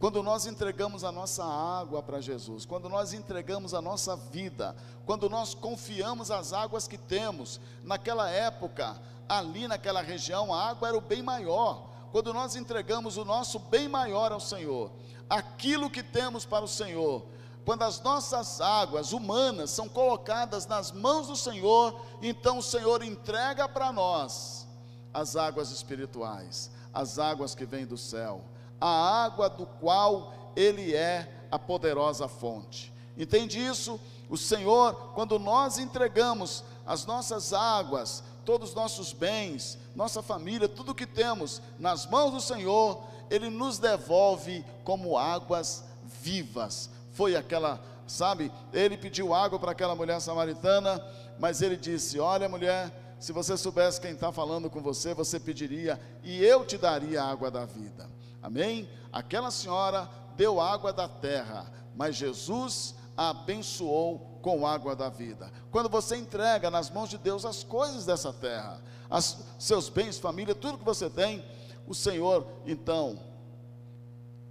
Quando 0.00 0.20
nós 0.20 0.46
entregamos 0.46 1.04
a 1.04 1.12
nossa 1.12 1.44
água 1.44 2.02
para 2.02 2.20
Jesus, 2.20 2.66
quando 2.66 2.88
nós 2.88 3.12
entregamos 3.12 3.72
a 3.72 3.80
nossa 3.80 4.16
vida, 4.16 4.74
quando 5.06 5.30
nós 5.30 5.54
confiamos 5.54 6.28
as 6.28 6.52
águas 6.52 6.88
que 6.88 6.98
temos, 6.98 7.60
naquela 7.84 8.28
época, 8.28 9.00
ali 9.28 9.68
naquela 9.68 10.02
região, 10.02 10.52
a 10.52 10.70
água 10.70 10.88
era 10.88 10.98
o 10.98 11.00
bem 11.00 11.22
maior. 11.22 11.88
Quando 12.10 12.34
nós 12.34 12.56
entregamos 12.56 13.16
o 13.16 13.24
nosso 13.24 13.60
bem 13.60 13.86
maior 13.86 14.32
ao 14.32 14.40
Senhor, 14.40 14.90
aquilo 15.30 15.88
que 15.88 16.02
temos 16.02 16.44
para 16.44 16.64
o 16.64 16.68
Senhor, 16.68 17.24
quando 17.64 17.82
as 17.82 18.00
nossas 18.00 18.60
águas 18.60 19.12
humanas 19.12 19.70
são 19.70 19.88
colocadas 19.88 20.66
nas 20.66 20.90
mãos 20.90 21.28
do 21.28 21.36
Senhor, 21.36 22.00
então 22.20 22.58
o 22.58 22.62
Senhor 22.62 23.02
entrega 23.02 23.68
para 23.68 23.92
nós 23.92 24.66
as 25.14 25.36
águas 25.36 25.70
espirituais, 25.70 26.70
as 26.92 27.18
águas 27.18 27.54
que 27.54 27.64
vêm 27.64 27.86
do 27.86 27.96
céu, 27.96 28.42
a 28.80 29.24
água 29.24 29.48
do 29.48 29.64
qual 29.64 30.52
Ele 30.56 30.94
é 30.94 31.46
a 31.50 31.58
poderosa 31.58 32.26
fonte. 32.26 32.92
Entende 33.16 33.64
isso? 33.64 34.00
O 34.28 34.36
Senhor, 34.36 35.12
quando 35.14 35.38
nós 35.38 35.78
entregamos 35.78 36.64
as 36.86 37.06
nossas 37.06 37.52
águas, 37.52 38.24
todos 38.44 38.70
os 38.70 38.74
nossos 38.74 39.12
bens, 39.12 39.78
nossa 39.94 40.22
família, 40.22 40.68
tudo 40.68 40.94
que 40.94 41.06
temos 41.06 41.62
nas 41.78 42.06
mãos 42.06 42.32
do 42.32 42.40
Senhor, 42.40 43.04
Ele 43.30 43.50
nos 43.50 43.78
devolve 43.78 44.64
como 44.82 45.16
águas 45.16 45.84
vivas. 46.02 46.90
Foi 47.12 47.36
aquela, 47.36 47.80
sabe, 48.06 48.50
ele 48.72 48.96
pediu 48.96 49.32
água 49.32 49.58
para 49.58 49.72
aquela 49.72 49.94
mulher 49.94 50.20
samaritana, 50.20 51.02
mas 51.38 51.62
ele 51.62 51.76
disse: 51.76 52.18
Olha, 52.18 52.48
mulher, 52.48 52.90
se 53.20 53.32
você 53.32 53.56
soubesse 53.56 54.00
quem 54.00 54.12
está 54.12 54.32
falando 54.32 54.68
com 54.68 54.80
você, 54.80 55.14
você 55.14 55.38
pediria 55.38 56.00
e 56.24 56.42
eu 56.44 56.64
te 56.64 56.76
daria 56.76 57.22
a 57.22 57.30
água 57.30 57.50
da 57.50 57.64
vida. 57.64 58.10
Amém? 58.42 58.88
Aquela 59.12 59.50
senhora 59.50 60.08
deu 60.36 60.60
água 60.60 60.92
da 60.92 61.08
terra, 61.08 61.70
mas 61.94 62.16
Jesus 62.16 62.96
a 63.16 63.30
abençoou 63.30 64.40
com 64.42 64.66
água 64.66 64.96
da 64.96 65.08
vida. 65.08 65.52
Quando 65.70 65.88
você 65.88 66.16
entrega 66.16 66.70
nas 66.70 66.90
mãos 66.90 67.08
de 67.08 67.18
Deus 67.18 67.44
as 67.44 67.62
coisas 67.62 68.04
dessa 68.04 68.32
terra, 68.32 68.82
as, 69.08 69.44
seus 69.58 69.88
bens, 69.88 70.18
família, 70.18 70.54
tudo 70.54 70.78
que 70.78 70.84
você 70.84 71.08
tem, 71.08 71.44
o 71.86 71.94
Senhor, 71.94 72.46
então, 72.66 73.18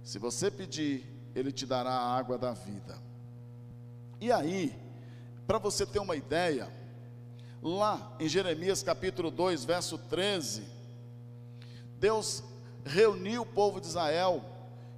se 0.02 0.18
você 0.18 0.50
pedir, 0.50 1.11
Ele 1.34 1.52
te 1.52 1.66
dará 1.66 1.90
a 1.90 2.16
água 2.16 2.36
da 2.36 2.52
vida. 2.52 2.96
E 4.20 4.30
aí, 4.30 4.76
para 5.46 5.58
você 5.58 5.84
ter 5.84 5.98
uma 5.98 6.16
ideia, 6.16 6.68
lá 7.62 8.14
em 8.18 8.28
Jeremias 8.28 8.82
capítulo 8.82 9.30
2, 9.30 9.64
verso 9.64 9.98
13, 9.98 10.64
Deus 11.98 12.42
reuniu 12.84 13.42
o 13.42 13.46
povo 13.46 13.80
de 13.80 13.86
Israel 13.86 14.44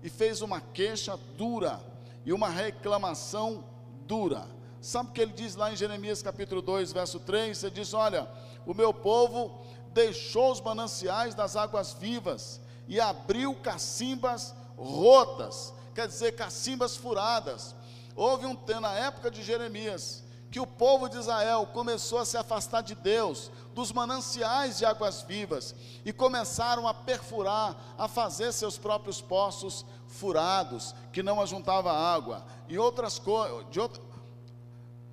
e 0.02 0.08
fez 0.08 0.42
uma 0.42 0.60
queixa 0.60 1.18
dura 1.36 1.80
e 2.24 2.32
uma 2.32 2.48
reclamação 2.48 3.64
dura. 4.06 4.46
Sabe 4.80 5.10
o 5.10 5.12
que 5.12 5.20
ele 5.20 5.32
diz 5.32 5.54
lá 5.56 5.72
em 5.72 5.76
Jeremias 5.76 6.22
capítulo 6.22 6.60
2, 6.60 6.92
verso 6.92 7.18
3? 7.20 7.64
Ele 7.64 7.74
diz: 7.74 7.94
Olha, 7.94 8.28
o 8.66 8.74
meu 8.74 8.92
povo 8.92 9.64
deixou 9.94 10.52
os 10.52 10.60
mananciais 10.60 11.34
das 11.34 11.56
águas 11.56 11.94
vivas 11.94 12.60
e 12.86 13.00
abriu 13.00 13.54
cacimbas 13.54 14.54
rotas, 14.76 15.72
quer 15.94 16.08
dizer, 16.08 16.32
cacimbas 16.32 16.96
furadas. 16.96 17.74
Houve 18.16 18.46
um 18.46 18.54
tempo 18.56 18.80
na 18.80 18.92
época 18.92 19.30
de 19.30 19.42
Jeremias 19.42 20.24
que 20.50 20.60
o 20.60 20.66
povo 20.68 21.08
de 21.08 21.18
Israel 21.18 21.66
começou 21.72 22.18
a 22.18 22.24
se 22.24 22.36
afastar 22.36 22.80
de 22.80 22.94
Deus, 22.94 23.50
dos 23.74 23.90
mananciais 23.90 24.78
de 24.78 24.84
águas 24.84 25.20
vivas, 25.22 25.74
e 26.04 26.12
começaram 26.12 26.86
a 26.86 26.94
perfurar, 26.94 27.76
a 27.98 28.06
fazer 28.06 28.52
seus 28.52 28.78
próprios 28.78 29.20
poços 29.20 29.84
furados, 30.06 30.94
que 31.12 31.24
não 31.24 31.40
ajuntava 31.40 31.92
água. 31.92 32.46
E 32.68 32.78
outras 32.78 33.18
coisas, 33.18 33.76
outra, 33.76 34.00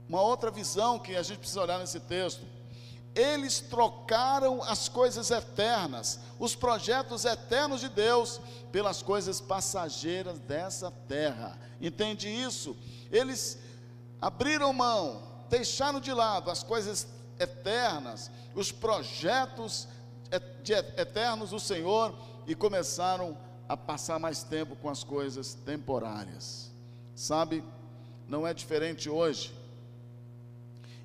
uma 0.07 0.21
outra 0.21 0.51
visão 0.51 0.99
que 0.99 1.15
a 1.15 1.23
gente 1.23 1.39
precisa 1.39 1.63
olhar 1.63 1.79
nesse 1.79 1.99
texto. 1.99 2.45
Eles 3.13 3.59
trocaram 3.59 4.63
as 4.63 4.87
coisas 4.87 5.31
eternas, 5.31 6.19
os 6.39 6.55
projetos 6.55 7.25
eternos 7.25 7.81
de 7.81 7.89
Deus, 7.89 8.39
pelas 8.71 9.01
coisas 9.01 9.41
passageiras 9.41 10.39
dessa 10.39 10.89
terra. 11.07 11.59
Entende 11.81 12.29
isso? 12.29 12.75
Eles 13.11 13.57
abriram 14.21 14.71
mão 14.71 15.31
deixaram 15.51 15.99
de 15.99 16.13
lado 16.13 16.49
as 16.49 16.63
coisas 16.63 17.05
eternas, 17.37 18.31
os 18.55 18.71
projetos 18.71 19.87
eternos 20.97 21.49
do 21.49 21.59
Senhor 21.59 22.15
e 22.47 22.55
começaram 22.55 23.37
a 23.67 23.75
passar 23.75 24.17
mais 24.17 24.43
tempo 24.43 24.77
com 24.77 24.89
as 24.89 25.03
coisas 25.03 25.53
temporárias. 25.53 26.71
Sabe, 27.13 27.61
não 28.27 28.47
é 28.47 28.53
diferente 28.53 29.09
hoje. 29.09 29.53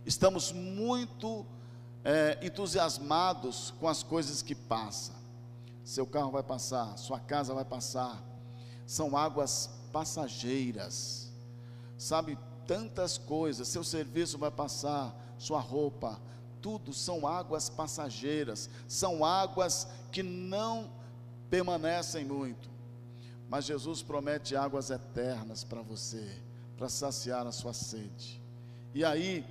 Estamos 0.07 0.53
muito 0.53 1.45
é, 2.07 2.39
entusiasmados 2.41 3.75
com 3.81 3.89
as 3.89 4.05
coisas 4.05 4.41
que 4.41 4.55
passam. 4.55 5.17
Seu 5.83 6.07
carro 6.07 6.31
vai 6.31 6.43
passar, 6.43 6.97
sua 6.97 7.19
casa 7.19 7.53
vai 7.53 7.65
passar. 7.65 8.23
São 8.87 9.17
águas 9.17 9.69
passageiras. 9.93 11.33
Sabe, 11.99 12.39
tantas 12.65 13.19
coisas, 13.19 13.67
seu 13.67 13.83
serviço 13.83 14.39
vai 14.39 14.53
passar, 14.53 15.13
sua 15.37 15.59
roupa, 15.59 16.21
tudo 16.63 16.93
são 16.93 17.27
águas 17.27 17.69
passageiras, 17.69 18.71
são 18.87 19.25
águas 19.25 19.89
que 20.13 20.23
não 20.23 20.93
permanecem 21.51 22.25
muito. 22.25 22.71
Mas 23.49 23.65
Jesus 23.65 24.01
promete 24.01 24.55
águas 24.55 24.91
eternas 24.91 25.65
para 25.65 25.83
você, 25.83 26.41
para 26.77 26.89
saciar 26.89 27.49
a 27.49 27.53
sua 27.53 27.73
sede. 27.73 28.41
E 28.95 29.05
aí, 29.05 29.45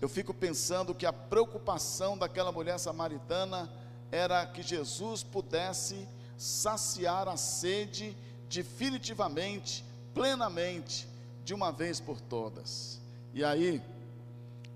eu 0.00 0.08
fico 0.08 0.32
pensando 0.32 0.94
que 0.94 1.06
a 1.06 1.12
preocupação 1.12 2.16
daquela 2.16 2.52
mulher 2.52 2.78
samaritana 2.78 3.70
era 4.10 4.46
que 4.46 4.62
Jesus 4.62 5.22
pudesse 5.22 6.08
saciar 6.36 7.28
a 7.28 7.36
sede 7.36 8.16
definitivamente, 8.48 9.84
plenamente, 10.14 11.08
de 11.44 11.52
uma 11.52 11.72
vez 11.72 12.00
por 12.00 12.20
todas. 12.20 13.00
E 13.34 13.44
aí, 13.44 13.82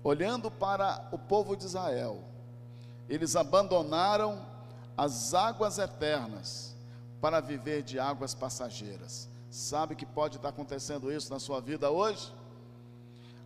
olhando 0.03 0.51
para 0.51 1.07
o 1.11 1.17
povo 1.17 1.55
de 1.55 1.65
Israel, 1.65 2.23
eles 3.07 3.35
abandonaram 3.35 4.45
as 4.97 5.33
águas 5.33 5.77
eternas 5.79 6.75
para 7.21 7.39
viver 7.39 7.81
de 7.81 7.99
águas 7.99 8.33
passageiras. 8.35 9.29
Sabe 9.49 9.95
que 9.95 10.05
pode 10.05 10.35
estar 10.37 10.49
acontecendo 10.49 11.11
isso 11.11 11.31
na 11.31 11.39
sua 11.39 11.61
vida 11.61 11.89
hoje? 11.89 12.33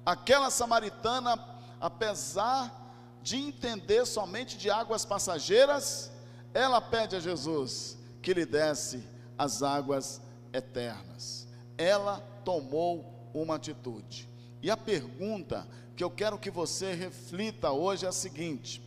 Aquela 0.05 0.49
samaritana, 0.49 1.37
apesar 1.79 2.85
de 3.21 3.37
entender 3.37 4.05
somente 4.05 4.57
de 4.57 4.69
águas 4.69 5.03
passageiras, 5.05 6.11
ela 6.53 6.79
pede 6.79 7.15
a 7.15 7.19
Jesus 7.19 7.97
que 8.21 8.33
lhe 8.33 8.45
desse 8.45 9.03
as 9.37 9.61
águas 9.61 10.21
eternas. 10.53 11.47
Ela 11.77 12.19
tomou 12.43 13.29
uma 13.33 13.55
atitude. 13.55 14.27
E 14.61 14.71
a 14.71 14.77
pergunta 14.77 15.67
que 15.95 16.03
eu 16.03 16.09
quero 16.09 16.37
que 16.37 16.49
você 16.49 16.93
reflita 16.93 17.71
hoje 17.71 18.05
é 18.05 18.09
a 18.09 18.13
seguinte: 18.13 18.81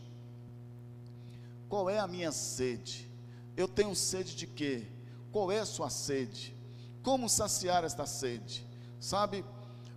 qual 1.69 1.89
é 1.89 1.99
a 1.99 2.07
minha 2.07 2.31
sede? 2.31 3.09
Eu 3.55 3.67
tenho 3.67 3.95
sede 3.95 4.35
de 4.35 4.47
quê? 4.47 4.87
Qual 5.31 5.51
é 5.51 5.59
a 5.59 5.65
sua 5.65 5.89
sede? 5.89 6.55
Como 7.01 7.29
saciar 7.29 7.83
esta 7.83 8.05
sede? 8.05 8.65
Sabe, 8.99 9.45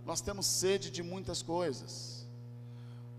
nós 0.05 0.21
temos 0.21 0.45
sede 0.45 0.89
de 0.89 1.03
muitas 1.03 1.41
coisas. 1.41 2.14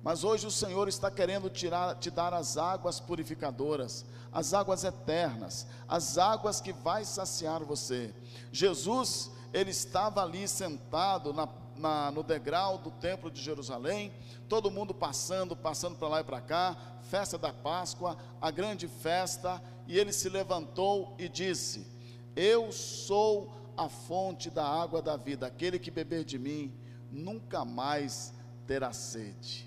Mas 0.07 0.23
hoje 0.23 0.47
o 0.47 0.53
Senhor 0.53 0.87
está 0.87 1.11
querendo 1.11 1.51
tirar, 1.51 1.97
te 1.97 2.13
dar 2.13 2.33
as 2.33 2.57
águas 2.57 3.01
purificadoras, 3.01 4.07
as 4.31 4.55
águas 4.55 4.85
eternas, 4.85 5.67
as 5.89 6.17
águas 6.17 6.61
que 6.61 6.73
vai 6.73 7.05
saciar 7.05 7.65
você. 7.65 8.15
Jesus, 8.53 9.33
ele 9.53 9.73
estava 9.73 10.23
ali 10.23 10.47
sentado 10.47 11.33
na, 11.33 11.49
na, 11.75 12.13
no 12.13 12.23
degrau 12.23 12.79
do 12.79 12.93
templo 12.93 13.29
de 13.33 13.43
Jerusalém, 13.43 14.15
todo 14.49 14.71
mundo 14.71 14.95
passando, 14.95 15.57
passando 15.57 15.97
para 15.97 16.07
lá 16.07 16.21
e 16.21 16.25
para 16.25 16.41
cá, 16.41 16.77
festa 17.03 17.37
da 17.37 17.53
Páscoa, 17.53 18.17
a 18.41 18.53
grande 18.53 18.87
festa, 18.87 19.61
e 19.89 19.99
ele 19.99 20.13
se 20.13 20.29
levantou 20.29 21.17
e 21.19 21.29
disse: 21.29 21.85
Eu 22.37 22.71
sou 22.71 23.53
a 23.77 23.89
fonte 23.89 24.51
da 24.51 24.65
água 24.65 25.03
da 25.03 25.17
vida, 25.17 25.49
aquele 25.49 25.81
que 25.81 25.91
beber 25.91 26.25
de 26.25 26.39
mim 26.39 26.73
nunca 27.11 27.65
mais 27.65 28.33
terá 28.69 28.93
sede. 28.93 29.66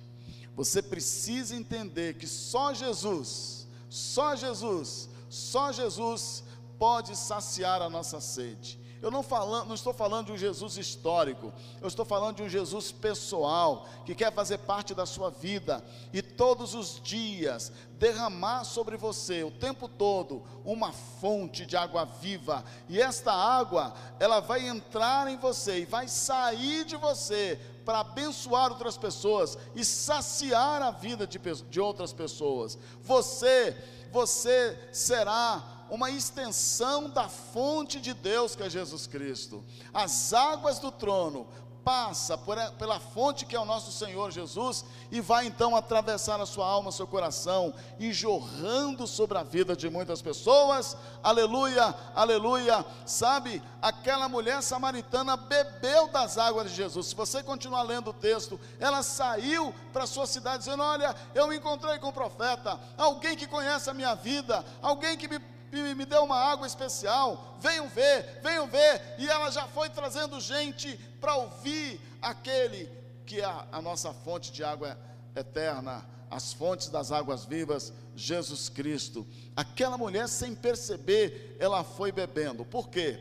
Você 0.60 0.82
precisa 0.82 1.56
entender 1.56 2.16
que 2.16 2.28
só 2.28 2.74
Jesus, 2.74 3.66
só 3.90 4.36
Jesus, 4.36 5.08
só 5.30 5.72
Jesus 5.72 6.44
pode 6.78 7.16
saciar 7.16 7.82
a 7.82 7.90
nossa 7.90 8.20
sede. 8.20 8.78
Eu 9.02 9.10
não, 9.10 9.24
falando, 9.24 9.68
não 9.70 9.76
estou 9.76 9.94
falando 9.94 10.26
de 10.26 10.32
um 10.34 10.38
Jesus 10.38 10.76
histórico, 10.76 11.54
eu 11.80 11.88
estou 11.88 12.04
falando 12.04 12.36
de 12.36 12.44
um 12.44 12.50
Jesus 12.50 12.92
pessoal, 12.92 13.88
que 14.06 14.14
quer 14.14 14.34
fazer 14.34 14.58
parte 14.58 14.94
da 14.94 15.06
sua 15.06 15.30
vida 15.30 15.82
e 16.12 16.22
todos 16.22 16.76
os 16.76 17.00
dias 17.02 17.72
derramar 17.98 18.66
sobre 18.66 18.98
você 18.98 19.46
o 19.46 19.52
tempo 19.52 19.88
todo 19.88 20.44
uma 20.66 20.92
fonte 20.92 21.66
de 21.66 21.78
água 21.78 22.04
viva, 22.04 22.66
e 22.90 23.02
esta 23.02 23.32
água, 23.32 23.94
ela 24.20 24.42
vai 24.42 24.68
entrar 24.68 25.30
em 25.30 25.38
você 25.38 25.80
e 25.80 25.86
vai 25.86 26.10
sair 26.10 26.84
de 26.84 26.98
você 26.98 27.58
para 27.90 28.02
abençoar 28.02 28.70
outras 28.70 29.00
pessoas 29.00 29.58
e 29.74 29.84
saciar 29.84 30.80
a 30.80 30.92
vida 30.92 31.26
de, 31.26 31.40
de 31.40 31.82
outras 31.82 32.14
pessoas. 32.14 32.78
Você, 33.02 33.76
você 34.12 34.78
será 34.92 35.88
uma 35.90 36.12
extensão 36.12 37.10
da 37.10 37.28
fonte 37.28 38.00
de 38.00 38.14
Deus 38.14 38.56
que 38.56 38.62
é 38.62 38.70
Jesus 38.70 39.08
Cristo. 39.08 39.66
As 39.92 40.34
águas 40.34 40.78
do 40.78 40.92
trono 40.92 41.48
passa 41.84 42.38
pela 42.78 43.00
fonte 43.00 43.46
que 43.46 43.56
é 43.56 43.60
o 43.60 43.66
nosso 43.66 43.92
Senhor 43.92 44.32
Jesus 44.32 44.86
e 45.12 45.22
vai 45.22 45.48
então 45.48 45.76
atravessar 45.76 46.40
a 46.40 46.46
sua 46.46 46.66
alma, 46.66 46.92
seu 46.92 47.08
coração 47.08 47.74
e 48.00 48.14
jorrando 48.14 49.08
sobre 49.08 49.38
a 49.38 49.44
vida 49.44 49.76
de 49.76 49.90
muitas 49.90 50.22
pessoas. 50.22 50.96
Aleluia, 51.24 51.96
aleluia. 52.16 52.86
Sabe, 53.06 53.62
aquela 53.82 54.30
mulher 54.30 54.62
samaritana 54.62 55.36
bebeu 55.36 56.08
das 56.10 56.38
águas 56.38 56.70
de 56.70 56.76
Jesus. 56.76 57.08
Se 57.08 57.16
você 57.16 57.42
continuar 57.42 57.84
lendo 57.84 58.12
o 58.12 58.14
texto, 58.14 58.60
ela 58.80 59.02
saiu 59.02 59.74
para 59.92 60.06
sua 60.06 60.28
cidade 60.28 60.60
dizendo: 60.60 60.84
"Olha, 60.84 61.16
eu 61.34 61.48
me 61.48 61.58
encontrei 61.58 61.98
com 62.00 62.10
o 62.10 62.14
profeta, 62.14 62.80
alguém 62.98 63.36
que 63.36 63.48
conhece 63.48 63.90
a 63.90 63.94
minha 63.94 64.14
vida, 64.16 64.64
alguém 64.82 65.18
que 65.18 65.28
me 65.28 65.40
me, 65.72 66.06
deu 66.06 66.24
uma 66.24 66.38
água 66.38 66.66
especial, 66.66 67.58
venham 67.60 67.88
ver, 67.88 68.40
venham 68.42 68.68
ver. 68.68 69.16
E 69.18 69.28
ela 69.28 69.50
já 69.50 69.68
foi 69.68 69.90
trazendo 69.90 70.40
gente 70.40 70.98
para 71.20 71.36
ouvir 71.36 72.00
aquele 72.22 72.90
que 73.26 73.42
é 73.42 73.46
a, 73.46 73.68
a 73.72 73.82
nossa 73.82 74.14
fonte 74.14 74.52
de 74.52 74.64
água 74.64 74.98
eterna, 75.36 76.06
as 76.30 76.54
fontes 76.54 76.90
das 76.90 77.12
águas 77.12 77.46
vivas, 77.46 77.94
Jesus 78.16 78.70
Cristo. 78.70 79.26
Aquela 79.56 79.98
mulher, 79.98 80.28
sem 80.28 80.56
perceber, 80.56 81.56
ela 81.60 81.84
foi 81.84 82.12
bebendo. 82.12 82.66
Por 82.66 82.90
quê? 82.90 83.20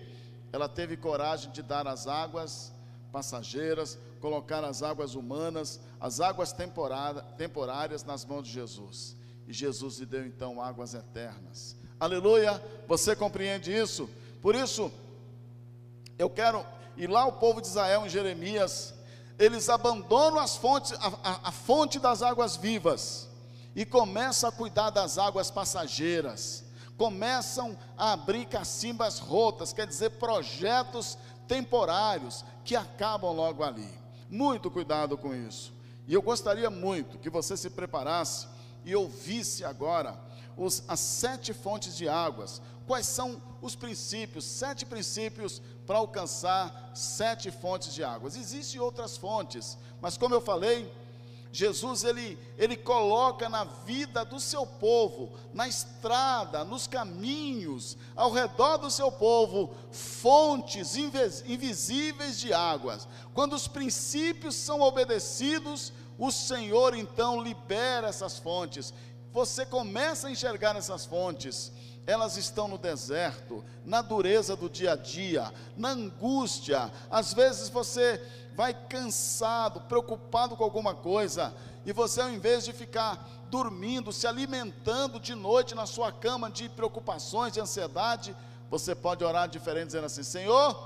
Ela 0.53 0.69
teve 0.69 0.97
coragem 0.97 1.51
de 1.53 1.63
dar 1.63 1.87
as 1.87 2.07
águas 2.07 2.73
passageiras, 3.13 3.99
colocar 4.21 4.65
as 4.65 4.83
águas 4.83 5.15
humanas, 5.15 5.81
as 6.01 6.21
águas 6.21 6.53
temporárias 6.53 8.05
nas 8.05 8.25
mãos 8.25 8.47
de 8.47 8.53
Jesus. 8.53 9.17
E 9.47 9.53
Jesus 9.53 9.99
lhe 9.99 10.07
deu 10.07 10.27
então 10.27 10.61
águas 10.61 10.95
eternas. 10.95 11.77
Aleluia. 12.01 12.63
Você 12.87 13.17
compreende 13.17 13.77
isso? 13.77 14.09
Por 14.41 14.55
isso, 14.55 14.91
eu 16.17 16.31
quero. 16.31 16.65
E 16.97 17.07
lá 17.07 17.27
o 17.27 17.33
povo 17.33 17.61
de 17.61 17.67
Israel 17.67 18.07
em 18.07 18.09
Jeremias, 18.09 18.95
eles 19.39 19.69
abandonam 19.69 20.39
as 20.39 20.57
fontes, 20.57 20.93
a, 20.93 21.09
a, 21.23 21.49
a 21.49 21.53
fonte 21.53 21.99
das 21.99 22.23
águas 22.23 22.57
vivas 22.57 23.29
e 23.75 23.85
começam 23.85 24.49
a 24.49 24.53
cuidar 24.53 24.91
das 24.91 25.19
águas 25.19 25.51
passageiras. 25.51 26.65
Começam 26.97 27.77
a 27.97 28.13
abrir 28.13 28.47
cacimbas 28.47 29.19
rotas, 29.19 29.73
quer 29.73 29.87
dizer, 29.87 30.11
projetos 30.11 31.17
temporários 31.47 32.45
que 32.65 32.75
acabam 32.75 33.33
logo 33.33 33.63
ali. 33.63 33.89
Muito 34.29 34.71
cuidado 34.71 35.17
com 35.17 35.35
isso. 35.35 35.73
E 36.07 36.15
eu 36.15 36.23
gostaria 36.23 36.71
muito 36.71 37.19
que 37.19 37.31
você 37.31 37.57
se 37.57 37.71
preparasse 37.71 38.49
e 38.85 38.97
ouvisse 38.97 39.65
agora 39.65 40.19
os, 40.59 40.83
as 40.89 41.01
sete 41.01 41.53
fontes 41.53 41.97
de 41.97 42.09
águas. 42.09 42.61
Quais 42.87 43.07
são 43.07 43.41
os 43.63 43.75
princípios? 43.75 44.45
Sete 44.45 44.85
princípios 44.85 45.63
para 45.87 45.99
alcançar 45.99 46.91
sete 46.95 47.51
fontes 47.51 47.95
de 47.95 48.03
águas. 48.05 48.37
Existem 48.37 48.81
outras 48.81 49.17
fontes, 49.17 49.79
mas 50.01 50.17
como 50.17 50.35
eu 50.35 50.41
falei, 50.41 50.93
Jesus 51.51 52.05
ele, 52.05 52.39
ele 52.59 52.77
coloca 52.77 53.49
na 53.49 53.65
vida 53.65 54.25
do 54.25 54.39
seu 54.39 54.67
povo, 54.67 55.33
na 55.55 55.67
estrada, 55.67 56.65
nos 56.65 56.87
caminhos, 56.87 57.97
ao 58.15 58.31
redor 58.31 58.77
do 58.77 58.91
seu 58.91 59.11
povo, 59.11 59.75
fontes 59.91 60.95
invisíveis 60.97 62.39
de 62.39 62.53
águas. 62.53 63.09
Quando 63.33 63.55
os 63.55 63.67
princípios 63.67 64.55
são 64.55 64.81
obedecidos, 64.83 65.93
o 66.19 66.31
Senhor 66.31 66.95
então 66.95 67.41
libera 67.41 68.09
essas 68.09 68.39
fontes 68.39 68.93
você 69.39 69.65
começa 69.65 70.27
a 70.27 70.33
enxergar 70.33 70.75
essas 70.75 71.07
fontes, 71.07 71.71
elas 72.05 72.37
estão 72.37 72.67
no 72.67 72.77
deserto, 72.77 73.65
na 73.85 74.03
dureza 74.03 74.57
do 74.57 74.69
dia 74.69 74.95
a 74.95 74.97
dia, 74.97 75.55
na 75.77 75.91
angústia. 75.91 76.91
Às 77.09 77.33
vezes 77.33 77.69
você 77.69 78.21
vai 78.57 78.75
cansado, 78.75 79.83
preocupado 79.83 80.57
com 80.57 80.65
alguma 80.65 80.93
coisa, 80.93 81.55
e 81.87 81.93
você, 81.93 82.21
ao 82.21 82.31
invés 82.31 82.65
de 82.65 82.73
ficar 82.73 83.29
dormindo, 83.49 84.13
se 84.13 84.27
alimentando 84.27 85.21
de 85.21 85.37
noite 85.37 85.73
na 85.73 85.87
sua 85.87 86.11
cama 86.11 86.51
de 86.51 86.69
preocupações, 86.69 87.53
de 87.53 87.61
ansiedade, 87.61 88.35
você 88.69 88.93
pode 88.93 89.23
orar 89.23 89.49
diferente, 89.49 89.87
dizendo 89.87 90.07
assim: 90.07 90.25
Senhor, 90.25 90.77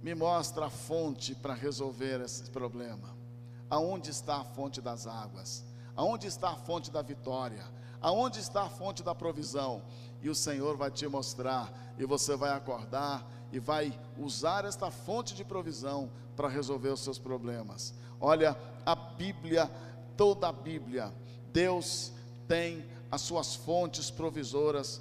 me 0.00 0.14
mostra 0.14 0.66
a 0.66 0.70
fonte 0.70 1.34
para 1.34 1.54
resolver 1.54 2.20
esse 2.20 2.48
problema. 2.52 3.16
Aonde 3.68 4.12
está 4.12 4.36
a 4.36 4.44
fonte 4.44 4.80
das 4.80 5.08
águas? 5.08 5.73
Aonde 5.96 6.26
está 6.26 6.50
a 6.50 6.56
fonte 6.56 6.90
da 6.90 7.02
vitória? 7.02 7.64
Aonde 8.00 8.40
está 8.40 8.64
a 8.64 8.68
fonte 8.68 9.02
da 9.02 9.14
provisão? 9.14 9.82
E 10.22 10.28
o 10.28 10.34
Senhor 10.34 10.76
vai 10.76 10.90
te 10.90 11.06
mostrar, 11.06 11.72
e 11.98 12.04
você 12.04 12.36
vai 12.36 12.50
acordar 12.50 13.24
e 13.52 13.58
vai 13.58 13.96
usar 14.18 14.64
esta 14.64 14.90
fonte 14.90 15.34
de 15.34 15.44
provisão 15.44 16.10
para 16.34 16.48
resolver 16.48 16.88
os 16.88 17.00
seus 17.00 17.18
problemas. 17.18 17.94
Olha, 18.20 18.56
a 18.84 18.96
Bíblia, 18.96 19.70
toda 20.16 20.48
a 20.48 20.52
Bíblia, 20.52 21.12
Deus 21.52 22.12
tem 22.48 22.84
as 23.10 23.20
suas 23.20 23.54
fontes 23.54 24.10
provisoras 24.10 25.00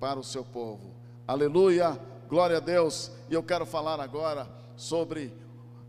para 0.00 0.18
o 0.18 0.24
seu 0.24 0.42
povo. 0.42 0.94
Aleluia, 1.26 2.00
glória 2.28 2.56
a 2.56 2.60
Deus. 2.60 3.10
E 3.28 3.34
eu 3.34 3.42
quero 3.42 3.66
falar 3.66 4.00
agora 4.00 4.48
sobre 4.74 5.36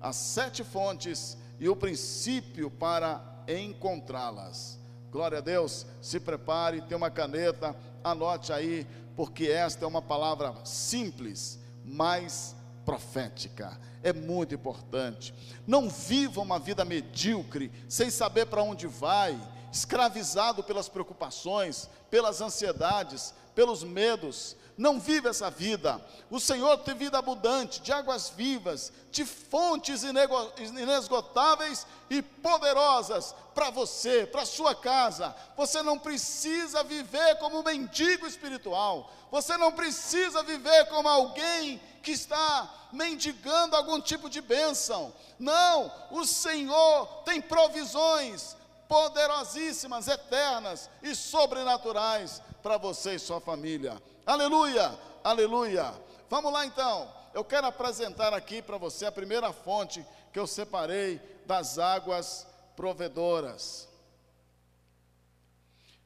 as 0.01 0.17
sete 0.17 0.63
fontes 0.63 1.37
e 1.59 1.69
o 1.69 1.75
princípio 1.75 2.69
para 2.69 3.32
encontrá-las. 3.47 4.79
Glória 5.11 5.37
a 5.37 5.41
Deus, 5.41 5.85
se 6.01 6.19
prepare, 6.19 6.81
tem 6.81 6.97
uma 6.97 7.11
caneta, 7.11 7.75
anote 8.03 8.51
aí, 8.51 8.87
porque 9.15 9.47
esta 9.47 9.85
é 9.85 9.87
uma 9.87 10.01
palavra 10.01 10.53
simples, 10.65 11.59
mas 11.85 12.55
profética. 12.83 13.79
É 14.01 14.11
muito 14.11 14.53
importante. 14.53 15.33
Não 15.65 15.89
viva 15.89 16.41
uma 16.41 16.59
vida 16.59 16.83
medíocre, 16.83 17.71
sem 17.87 18.09
saber 18.09 18.47
para 18.47 18.63
onde 18.63 18.87
vai, 18.87 19.39
escravizado 19.71 20.63
pelas 20.63 20.89
preocupações, 20.89 21.89
pelas 22.09 22.41
ansiedades, 22.41 23.33
pelos 23.55 23.83
medos. 23.83 24.55
Não 24.77 24.99
vive 24.99 25.29
essa 25.29 25.49
vida. 25.51 26.03
O 26.29 26.39
Senhor 26.39 26.77
tem 26.77 26.95
vida 26.95 27.17
abundante, 27.19 27.81
de 27.81 27.91
águas 27.91 28.29
vivas, 28.29 28.91
de 29.11 29.23
fontes 29.23 30.03
inesgotáveis 30.03 31.85
e 32.09 32.21
poderosas 32.21 33.35
para 33.53 33.69
você, 33.69 34.25
para 34.25 34.45
sua 34.45 34.73
casa. 34.73 35.35
Você 35.55 35.83
não 35.83 35.99
precisa 35.99 36.83
viver 36.83 37.37
como 37.37 37.59
um 37.59 37.63
mendigo 37.63 38.25
espiritual. 38.25 39.11
Você 39.31 39.57
não 39.57 39.71
precisa 39.71 40.41
viver 40.41 40.87
como 40.87 41.07
alguém 41.07 41.79
que 42.01 42.11
está 42.11 42.69
mendigando 42.91 43.75
algum 43.75 44.01
tipo 44.01 44.29
de 44.29 44.41
bênção. 44.41 45.13
Não, 45.39 45.91
o 46.11 46.25
Senhor 46.25 47.05
tem 47.25 47.41
provisões 47.41 48.55
poderosíssimas, 48.87 50.07
eternas 50.07 50.89
e 51.01 51.15
sobrenaturais 51.15 52.41
para 52.61 52.77
você 52.77 53.15
e 53.15 53.19
sua 53.19 53.41
família. 53.41 54.01
Aleluia, 54.25 54.97
aleluia. 55.21 55.93
Vamos 56.29 56.53
lá 56.53 56.65
então. 56.65 57.13
Eu 57.33 57.43
quero 57.43 57.67
apresentar 57.67 58.33
aqui 58.33 58.61
para 58.61 58.77
você 58.77 59.05
a 59.05 59.11
primeira 59.11 59.51
fonte 59.51 60.05
que 60.31 60.39
eu 60.39 60.47
separei 60.47 61.19
das 61.45 61.77
águas 61.77 62.47
provedoras. 62.73 63.89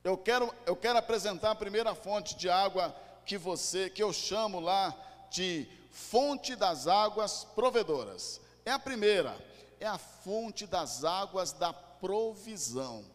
Eu 0.04 0.18
quero, 0.18 0.52
eu 0.66 0.76
quero 0.76 0.98
apresentar 0.98 1.52
a 1.52 1.56
primeira 1.56 1.94
fonte 1.94 2.36
de 2.36 2.50
água 2.50 2.96
que 3.24 3.38
você, 3.38 3.88
que 3.88 4.02
eu 4.02 4.12
chamo 4.12 4.60
lá 4.60 4.96
de 5.30 5.68
fonte 5.92 6.56
das 6.56 6.88
águas 6.88 7.44
provedoras. 7.44 8.42
É 8.66 8.72
a 8.72 8.80
primeira, 8.80 9.38
é 9.80 9.86
a 9.86 10.00
fonte 10.00 10.66
das 10.66 11.04
águas 11.04 11.52
da 11.52 11.72
provisão. 11.72 13.06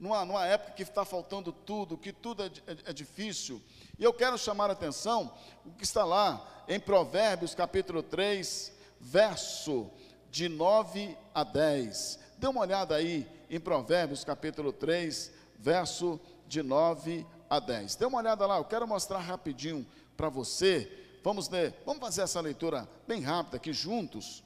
Numa, 0.00 0.24
numa 0.24 0.46
época 0.46 0.72
que 0.72 0.82
está 0.82 1.04
faltando 1.04 1.52
tudo, 1.52 1.98
que 1.98 2.10
tudo 2.10 2.42
é, 2.42 2.46
é, 2.66 2.76
é 2.86 2.92
difícil, 2.92 3.62
e 3.98 4.02
eu 4.02 4.14
quero 4.14 4.38
chamar 4.38 4.70
a 4.70 4.72
atenção 4.72 5.30
o 5.64 5.70
que 5.72 5.84
está 5.84 6.06
lá 6.06 6.64
em 6.66 6.80
Provérbios 6.80 7.54
capítulo 7.54 8.02
3, 8.02 8.72
verso 8.98 9.90
de 10.30 10.48
9 10.48 11.14
a 11.34 11.44
10. 11.44 12.18
Dê 12.38 12.46
uma 12.46 12.62
olhada 12.62 12.94
aí 12.94 13.28
em 13.50 13.60
Provérbios 13.60 14.24
capítulo 14.24 14.72
3, 14.72 15.32
verso 15.58 16.18
de 16.46 16.62
9 16.62 17.26
a 17.50 17.60
10. 17.60 17.96
Dê 17.96 18.06
uma 18.06 18.18
olhada 18.18 18.46
lá, 18.46 18.56
eu 18.56 18.64
quero 18.64 18.88
mostrar 18.88 19.18
rapidinho 19.18 19.86
para 20.16 20.30
você. 20.30 20.90
Vamos 21.22 21.50
ler, 21.50 21.74
vamos 21.84 22.00
fazer 22.00 22.22
essa 22.22 22.40
leitura 22.40 22.88
bem 23.06 23.20
rápida 23.20 23.58
aqui 23.58 23.74
juntos. 23.74 24.42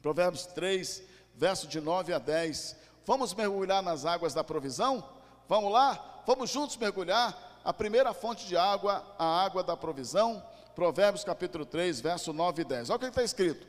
Provérbios 0.00 0.46
3, 0.46 1.02
verso 1.34 1.66
de 1.66 1.78
9 1.78 2.14
a 2.14 2.18
10. 2.18 2.79
Vamos 3.04 3.34
mergulhar 3.34 3.82
nas 3.82 4.04
águas 4.04 4.34
da 4.34 4.44
provisão? 4.44 5.04
Vamos 5.48 5.72
lá? 5.72 6.22
Vamos 6.26 6.50
juntos 6.50 6.76
mergulhar? 6.76 7.60
A 7.64 7.72
primeira 7.72 8.14
fonte 8.14 8.46
de 8.46 8.56
água, 8.56 9.04
a 9.18 9.42
água 9.42 9.62
da 9.62 9.76
provisão. 9.76 10.42
Provérbios 10.74 11.24
capítulo 11.24 11.66
3, 11.66 12.00
verso 12.00 12.32
9 12.32 12.62
e 12.62 12.64
10. 12.64 12.90
Olha 12.90 12.96
o 12.96 13.00
que 13.00 13.06
está 13.06 13.22
escrito. 13.22 13.66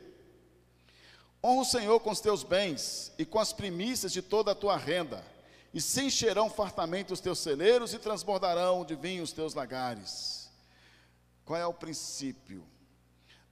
Honra 1.44 1.62
o 1.62 1.64
Senhor 1.64 2.00
com 2.00 2.10
os 2.10 2.20
teus 2.20 2.44
bens 2.44 3.12
e 3.18 3.24
com 3.24 3.38
as 3.38 3.52
primícias 3.52 4.12
de 4.12 4.22
toda 4.22 4.52
a 4.52 4.54
tua 4.54 4.76
renda, 4.76 5.24
e 5.74 5.80
se 5.80 6.04
encherão 6.04 6.48
fartamente 6.48 7.12
os 7.12 7.18
teus 7.18 7.40
celeiros 7.40 7.92
e 7.92 7.98
transbordarão 7.98 8.84
de 8.84 8.94
vinho 8.94 9.24
os 9.24 9.32
teus 9.32 9.52
lagares. 9.52 10.48
Qual 11.44 11.58
é 11.58 11.66
o 11.66 11.74
princípio? 11.74 12.64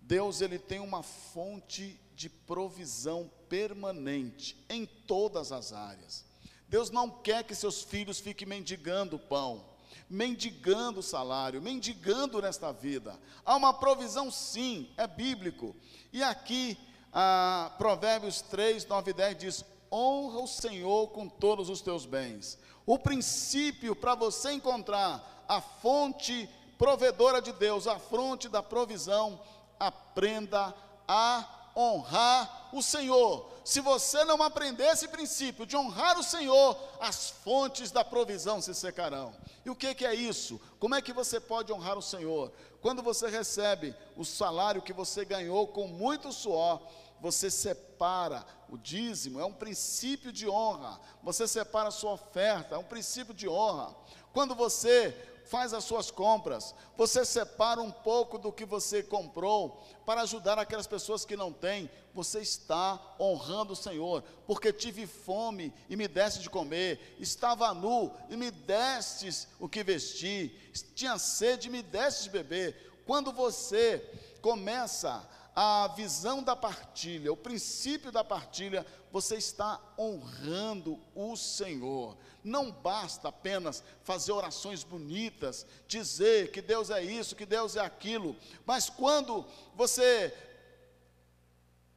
Deus 0.00 0.40
ele 0.40 0.58
tem 0.58 0.78
uma 0.78 1.02
fonte 1.02 2.00
de 2.14 2.28
provisão 2.28 3.28
permanente 3.50 4.56
em 4.70 4.86
todas 4.86 5.52
as 5.52 5.74
áreas. 5.74 6.24
Deus 6.68 6.88
não 6.90 7.10
quer 7.10 7.42
que 7.42 7.54
seus 7.54 7.82
filhos 7.82 8.20
fiquem 8.20 8.46
mendigando 8.46 9.18
pão, 9.18 9.64
mendigando 10.08 11.02
salário, 11.02 11.60
mendigando 11.60 12.40
nesta 12.40 12.72
vida. 12.72 13.18
Há 13.44 13.56
uma 13.56 13.74
provisão 13.74 14.30
sim, 14.30 14.88
é 14.96 15.06
bíblico. 15.06 15.74
E 16.12 16.22
aqui 16.22 16.78
ah, 17.12 17.72
Provérbios 17.76 18.40
3, 18.40 18.86
9 18.86 19.10
e 19.10 19.14
10 19.14 19.38
diz: 19.38 19.64
honra 19.90 20.38
o 20.40 20.46
Senhor 20.46 21.08
com 21.08 21.28
todos 21.28 21.68
os 21.68 21.80
teus 21.80 22.06
bens. 22.06 22.56
O 22.86 22.98
princípio 22.98 23.96
para 23.96 24.14
você 24.14 24.52
encontrar 24.52 25.44
a 25.48 25.60
fonte 25.60 26.48
provedora 26.78 27.42
de 27.42 27.52
Deus, 27.52 27.86
a 27.86 27.98
fonte 27.98 28.48
da 28.48 28.62
provisão, 28.62 29.40
aprenda 29.78 30.74
a 31.06 31.59
honrar 31.76 32.70
o 32.72 32.82
Senhor. 32.82 33.50
Se 33.64 33.80
você 33.80 34.24
não 34.24 34.42
aprender 34.42 34.84
esse 34.84 35.06
princípio 35.08 35.66
de 35.66 35.76
honrar 35.76 36.18
o 36.18 36.22
Senhor, 36.22 36.76
as 37.00 37.30
fontes 37.30 37.90
da 37.90 38.04
provisão 38.04 38.60
se 38.60 38.74
secarão. 38.74 39.34
E 39.64 39.70
o 39.70 39.76
que, 39.76 39.94
que 39.94 40.06
é 40.06 40.14
isso? 40.14 40.60
Como 40.78 40.94
é 40.94 41.02
que 41.02 41.12
você 41.12 41.38
pode 41.38 41.72
honrar 41.72 41.96
o 41.96 42.02
Senhor? 42.02 42.52
Quando 42.80 43.02
você 43.02 43.28
recebe 43.28 43.94
o 44.16 44.24
salário 44.24 44.82
que 44.82 44.92
você 44.92 45.24
ganhou 45.24 45.68
com 45.68 45.86
muito 45.86 46.32
suor, 46.32 46.80
você 47.20 47.50
separa 47.50 48.44
o 48.68 48.78
dízimo, 48.78 49.38
é 49.38 49.44
um 49.44 49.52
princípio 49.52 50.32
de 50.32 50.48
honra. 50.48 50.98
Você 51.22 51.46
separa 51.46 51.88
a 51.88 51.92
sua 51.92 52.12
oferta, 52.12 52.74
é 52.74 52.78
um 52.78 52.84
princípio 52.84 53.34
de 53.34 53.46
honra. 53.46 53.94
Quando 54.32 54.54
você 54.54 55.10
faz 55.50 55.74
as 55.74 55.82
suas 55.82 56.12
compras, 56.12 56.72
você 56.96 57.24
separa 57.24 57.80
um 57.82 57.90
pouco 57.90 58.38
do 58.38 58.52
que 58.52 58.64
você 58.64 59.02
comprou 59.02 59.84
para 60.06 60.22
ajudar 60.22 60.60
aquelas 60.60 60.86
pessoas 60.86 61.24
que 61.24 61.36
não 61.36 61.52
têm, 61.52 61.90
você 62.14 62.38
está 62.40 63.16
honrando 63.18 63.72
o 63.72 63.76
Senhor, 63.76 64.22
porque 64.46 64.72
tive 64.72 65.08
fome 65.08 65.74
e 65.88 65.96
me 65.96 66.06
deste 66.06 66.40
de 66.40 66.48
comer, 66.48 67.16
estava 67.18 67.74
nu 67.74 68.12
e 68.28 68.36
me 68.36 68.52
destes 68.52 69.48
o 69.58 69.68
que 69.68 69.82
vestir, 69.82 70.70
tinha 70.94 71.18
sede 71.18 71.66
e 71.66 71.70
me 71.70 71.82
deste 71.82 72.24
de 72.24 72.30
beber. 72.30 73.02
Quando 73.04 73.32
você 73.32 73.98
começa 74.40 75.28
a 75.62 75.88
visão 75.88 76.42
da 76.42 76.56
partilha, 76.56 77.30
o 77.30 77.36
princípio 77.36 78.10
da 78.10 78.24
partilha, 78.24 78.86
você 79.12 79.36
está 79.36 79.78
honrando 79.98 80.98
o 81.14 81.36
Senhor. 81.36 82.16
Não 82.42 82.72
basta 82.72 83.28
apenas 83.28 83.84
fazer 84.02 84.32
orações 84.32 84.82
bonitas, 84.82 85.66
dizer 85.86 86.50
que 86.50 86.62
Deus 86.62 86.88
é 86.88 87.02
isso, 87.02 87.36
que 87.36 87.44
Deus 87.44 87.76
é 87.76 87.80
aquilo, 87.80 88.34
mas 88.64 88.88
quando 88.88 89.44
você 89.74 90.34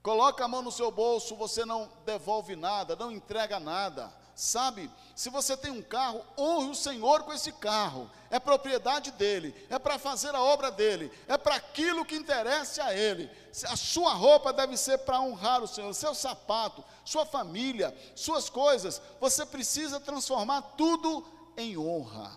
coloca 0.02 0.43
a 0.43 0.47
mão 0.49 0.62
no 0.62 0.69
seu 0.69 0.91
bolso, 0.91 1.34
você 1.34 1.63
não 1.63 1.89
devolve 2.06 2.58
nada, 2.58 2.97
não 2.97 3.13
entrega 3.13 3.62
nada. 3.62 4.13
Sabe, 4.36 4.89
se 5.15 5.30
você 5.30 5.56
tem 5.56 5.72
um 5.72 5.82
carro, 5.82 6.26
honre 6.38 6.72
o 6.72 6.76
Senhor 6.76 7.22
com 7.24 7.32
esse 7.32 7.52
carro. 7.52 8.10
É 8.32 8.39
propriedade 8.39 9.12
dele, 9.12 9.54
é 9.69 9.78
para 9.78 10.00
fazer 10.00 10.34
a 10.34 10.41
obra 10.41 10.72
dele, 10.72 11.12
é 11.28 11.38
para 11.38 11.56
aquilo 11.56 12.04
que 12.04 12.15
interessa 12.15 12.84
a 12.84 12.93
ele. 12.96 13.30
A 13.65 13.76
sua 13.76 14.13
roupa 14.13 14.52
deve 14.52 14.76
ser 14.76 14.98
para 15.00 15.22
honrar 15.22 15.62
o 15.62 15.67
Senhor, 15.67 15.93
seu 15.93 16.15
sapato, 16.15 16.84
sua 17.06 17.26
família, 17.26 17.96
suas 18.15 18.50
coisas. 18.50 19.00
Você 19.22 19.46
precisa 19.46 20.00
transformar 20.00 20.62
tudo 20.78 21.24
em 21.56 21.78
honra. 21.78 22.32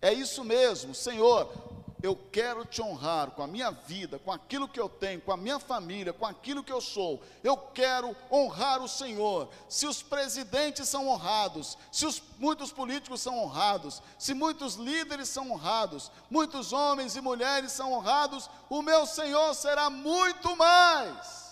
É 0.00 0.12
isso 0.12 0.42
mesmo, 0.42 0.94
Senhor 0.94 1.71
eu 2.02 2.16
quero 2.32 2.64
te 2.64 2.82
honrar 2.82 3.30
com 3.30 3.42
a 3.42 3.46
minha 3.46 3.70
vida, 3.70 4.18
com 4.18 4.32
aquilo 4.32 4.68
que 4.68 4.80
eu 4.80 4.88
tenho, 4.88 5.20
com 5.20 5.32
a 5.32 5.36
minha 5.36 5.60
família, 5.60 6.12
com 6.12 6.26
aquilo 6.26 6.64
que 6.64 6.72
eu 6.72 6.80
sou. 6.80 7.22
Eu 7.44 7.56
quero 7.56 8.14
honrar 8.30 8.82
o 8.82 8.88
Senhor. 8.88 9.48
Se 9.68 9.86
os 9.86 10.02
presidentes 10.02 10.88
são 10.88 11.08
honrados, 11.08 11.78
se 11.92 12.04
os, 12.04 12.20
muitos 12.38 12.72
políticos 12.72 13.20
são 13.20 13.38
honrados, 13.38 14.02
se 14.18 14.34
muitos 14.34 14.74
líderes 14.74 15.28
são 15.28 15.52
honrados, 15.52 16.10
muitos 16.28 16.72
homens 16.72 17.14
e 17.14 17.20
mulheres 17.20 17.70
são 17.70 17.92
honrados, 17.92 18.50
o 18.68 18.82
meu 18.82 19.06
Senhor 19.06 19.54
será 19.54 19.88
muito 19.88 20.56
mais. 20.56 21.42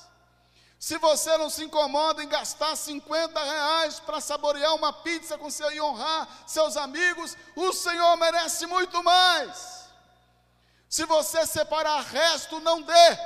Se 0.80 0.98
você 0.98 1.36
não 1.36 1.50
se 1.50 1.62
incomoda 1.62 2.24
em 2.24 2.28
gastar 2.28 2.74
50 2.74 3.38
reais 3.38 4.00
para 4.00 4.20
saborear 4.20 4.74
uma 4.74 4.92
pizza 4.92 5.38
com 5.38 5.50
seu 5.50 5.70
e 5.70 5.80
honrar 5.80 6.26
seus 6.46 6.76
amigos, 6.76 7.36
o 7.54 7.72
Senhor 7.72 8.16
merece 8.16 8.66
muito 8.66 9.04
mais. 9.04 9.79
Se 10.90 11.04
você 11.06 11.46
separar 11.46 12.02
resto, 12.02 12.58
não 12.58 12.82
dê. 12.82 13.18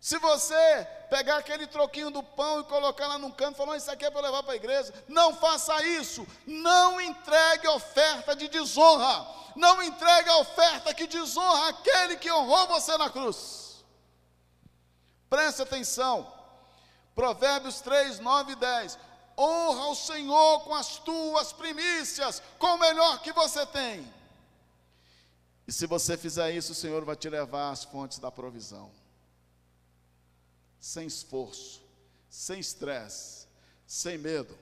Se 0.00 0.18
você 0.18 0.88
pegar 1.10 1.36
aquele 1.36 1.66
troquinho 1.66 2.10
do 2.10 2.22
pão 2.22 2.60
e 2.60 2.64
colocar 2.64 3.06
lá 3.06 3.18
num 3.18 3.30
canto, 3.30 3.58
falando 3.58 3.78
isso 3.78 3.90
aqui 3.90 4.06
é 4.06 4.10
para 4.10 4.22
levar 4.22 4.42
para 4.42 4.54
a 4.54 4.56
igreja, 4.56 4.94
não 5.08 5.36
faça 5.36 5.84
isso. 5.84 6.26
Não 6.46 6.98
entregue 6.98 7.68
oferta 7.68 8.34
de 8.34 8.48
desonra. 8.48 9.26
Não 9.54 9.82
entregue 9.82 10.30
a 10.30 10.38
oferta 10.38 10.94
que 10.94 11.06
desonra 11.06 11.68
aquele 11.68 12.16
que 12.16 12.32
honrou 12.32 12.66
você 12.66 12.96
na 12.96 13.10
cruz. 13.10 13.84
Preste 15.28 15.60
atenção. 15.60 16.32
Provérbios 17.14 17.82
3, 17.82 18.20
9 18.20 18.52
e 18.52 18.56
10. 18.56 18.98
Honra 19.36 19.86
o 19.88 19.94
Senhor 19.94 20.60
com 20.60 20.74
as 20.74 20.96
tuas 20.96 21.52
primícias, 21.52 22.42
com 22.58 22.68
o 22.68 22.78
melhor 22.78 23.18
que 23.20 23.32
você 23.34 23.66
tem 23.66 24.21
e 25.66 25.72
se 25.72 25.86
você 25.86 26.16
fizer 26.16 26.52
isso, 26.52 26.72
o 26.72 26.74
Senhor 26.74 27.04
vai 27.04 27.16
te 27.16 27.28
levar 27.28 27.70
às 27.70 27.84
fontes 27.84 28.18
da 28.18 28.30
provisão. 28.30 28.90
Sem 30.80 31.06
esforço, 31.06 31.82
sem 32.28 32.58
estresse, 32.58 33.46
sem 33.86 34.18
medo. 34.18 34.58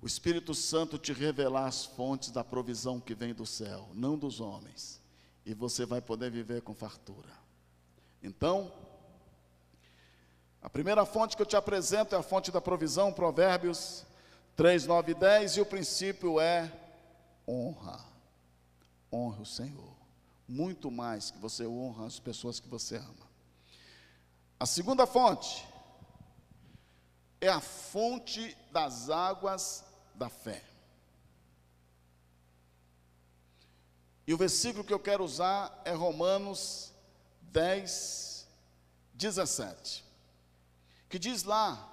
O 0.00 0.06
Espírito 0.06 0.54
Santo 0.54 0.96
te 0.96 1.12
revelar 1.12 1.66
as 1.66 1.84
fontes 1.84 2.30
da 2.30 2.44
provisão 2.44 3.00
que 3.00 3.14
vem 3.14 3.34
do 3.34 3.44
céu, 3.44 3.88
não 3.92 4.16
dos 4.16 4.40
homens. 4.40 5.00
E 5.44 5.52
você 5.54 5.84
vai 5.84 6.00
poder 6.00 6.30
viver 6.30 6.62
com 6.62 6.72
fartura. 6.72 7.36
Então, 8.22 8.72
a 10.62 10.70
primeira 10.70 11.04
fonte 11.04 11.34
que 11.34 11.42
eu 11.42 11.46
te 11.46 11.56
apresento 11.56 12.14
é 12.14 12.18
a 12.18 12.22
fonte 12.22 12.52
da 12.52 12.60
provisão, 12.60 13.12
Provérbios 13.12 14.04
3, 14.54 14.86
9 14.86 15.12
e 15.12 15.14
10, 15.14 15.56
e 15.56 15.60
o 15.60 15.66
princípio 15.66 16.38
é 16.38 16.72
honra 17.46 18.08
honre 19.12 19.42
o 19.42 19.46
Senhor, 19.46 19.96
muito 20.46 20.90
mais 20.90 21.30
que 21.30 21.38
você 21.38 21.66
honra 21.66 22.06
as 22.06 22.18
pessoas 22.18 22.60
que 22.60 22.68
você 22.68 22.96
ama. 22.96 23.28
A 24.58 24.66
segunda 24.66 25.06
fonte 25.06 25.66
é 27.40 27.48
a 27.48 27.60
fonte 27.60 28.56
das 28.72 29.08
águas 29.08 29.84
da 30.14 30.28
fé. 30.28 30.64
E 34.26 34.34
o 34.34 34.36
versículo 34.36 34.84
que 34.84 34.92
eu 34.92 34.98
quero 34.98 35.24
usar 35.24 35.80
é 35.84 35.92
Romanos 35.92 36.92
10, 37.40 38.46
17. 39.14 40.04
que 41.08 41.18
diz 41.18 41.44
lá 41.44 41.86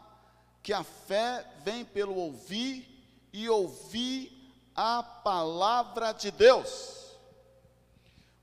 que 0.62 0.74
a 0.74 0.84
fé 0.84 1.50
vem 1.64 1.86
pelo 1.86 2.16
ouvir 2.16 3.30
e 3.32 3.48
ouvir 3.48 4.36
a 4.76 5.02
palavra 5.02 6.12
de 6.12 6.32
Deus. 6.32 7.05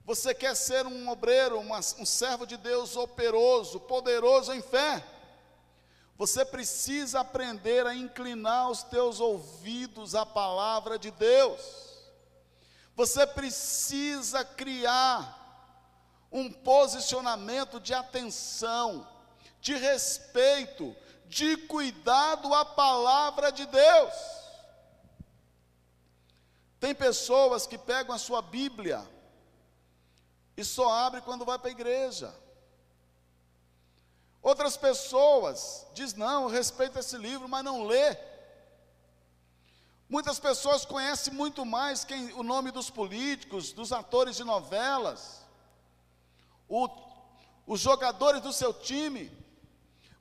Você 0.05 0.35
quer 0.35 0.57
ser 0.57 0.87
um 0.87 1.09
obreiro, 1.09 1.61
uma, 1.61 1.79
um 1.79 2.05
servo 2.05 2.45
de 2.45 2.57
Deus 2.57 2.97
operoso, 2.97 3.79
poderoso 3.81 4.53
em 4.53 4.61
fé? 4.61 5.05
Você 6.19 6.45
precisa 6.45 7.21
aprender 7.21 7.87
a 7.87 7.95
inclinar 7.95 8.71
os 8.71 8.83
teus 8.83 9.21
ouvidos 9.21 10.15
à 10.15 10.27
palavra 10.27 10.99
de 10.99 11.11
Deus. 11.11 11.61
Você 12.97 13.27
precisa 13.27 14.45
criar 14.45 15.41
um 16.31 16.51
posicionamento 16.51 17.79
de 17.79 17.95
atenção, 17.95 19.07
de 19.61 19.75
respeito, 19.75 20.95
de 21.27 21.57
cuidado 21.57 22.53
à 22.53 22.65
palavra 22.65 23.53
de 23.53 23.67
Deus. 23.67 24.12
Tem 26.81 26.95
pessoas 26.95 27.67
que 27.67 27.79
pegam 27.79 28.15
a 28.15 28.19
sua 28.19 28.43
Bíblia 28.43 29.07
e 30.57 30.65
só 30.65 30.91
abre 30.91 31.21
quando 31.21 31.45
vai 31.45 31.59
para 31.59 31.69
a 31.69 31.73
igreja. 31.73 32.35
Outras 34.43 34.77
pessoas 34.77 35.87
diz 35.95 36.15
não, 36.15 36.45
eu 36.45 36.49
respeito 36.49 36.99
esse 36.99 37.17
livro, 37.17 37.49
mas 37.49 37.65
não 37.65 37.85
lê. 37.85 38.17
Muitas 40.09 40.38
pessoas 40.38 40.85
conhecem 40.85 41.33
muito 41.33 41.65
mais 41.65 42.05
quem, 42.05 42.33
o 42.35 42.43
nome 42.43 42.71
dos 42.71 42.91
políticos, 42.91 43.73
dos 43.73 43.93
atores 43.93 44.37
de 44.37 44.45
novelas, 44.45 45.41
o, 46.69 46.88
os 47.67 47.81
jogadores 47.81 48.43
do 48.43 48.53
seu 48.53 48.75
time, 48.75 49.31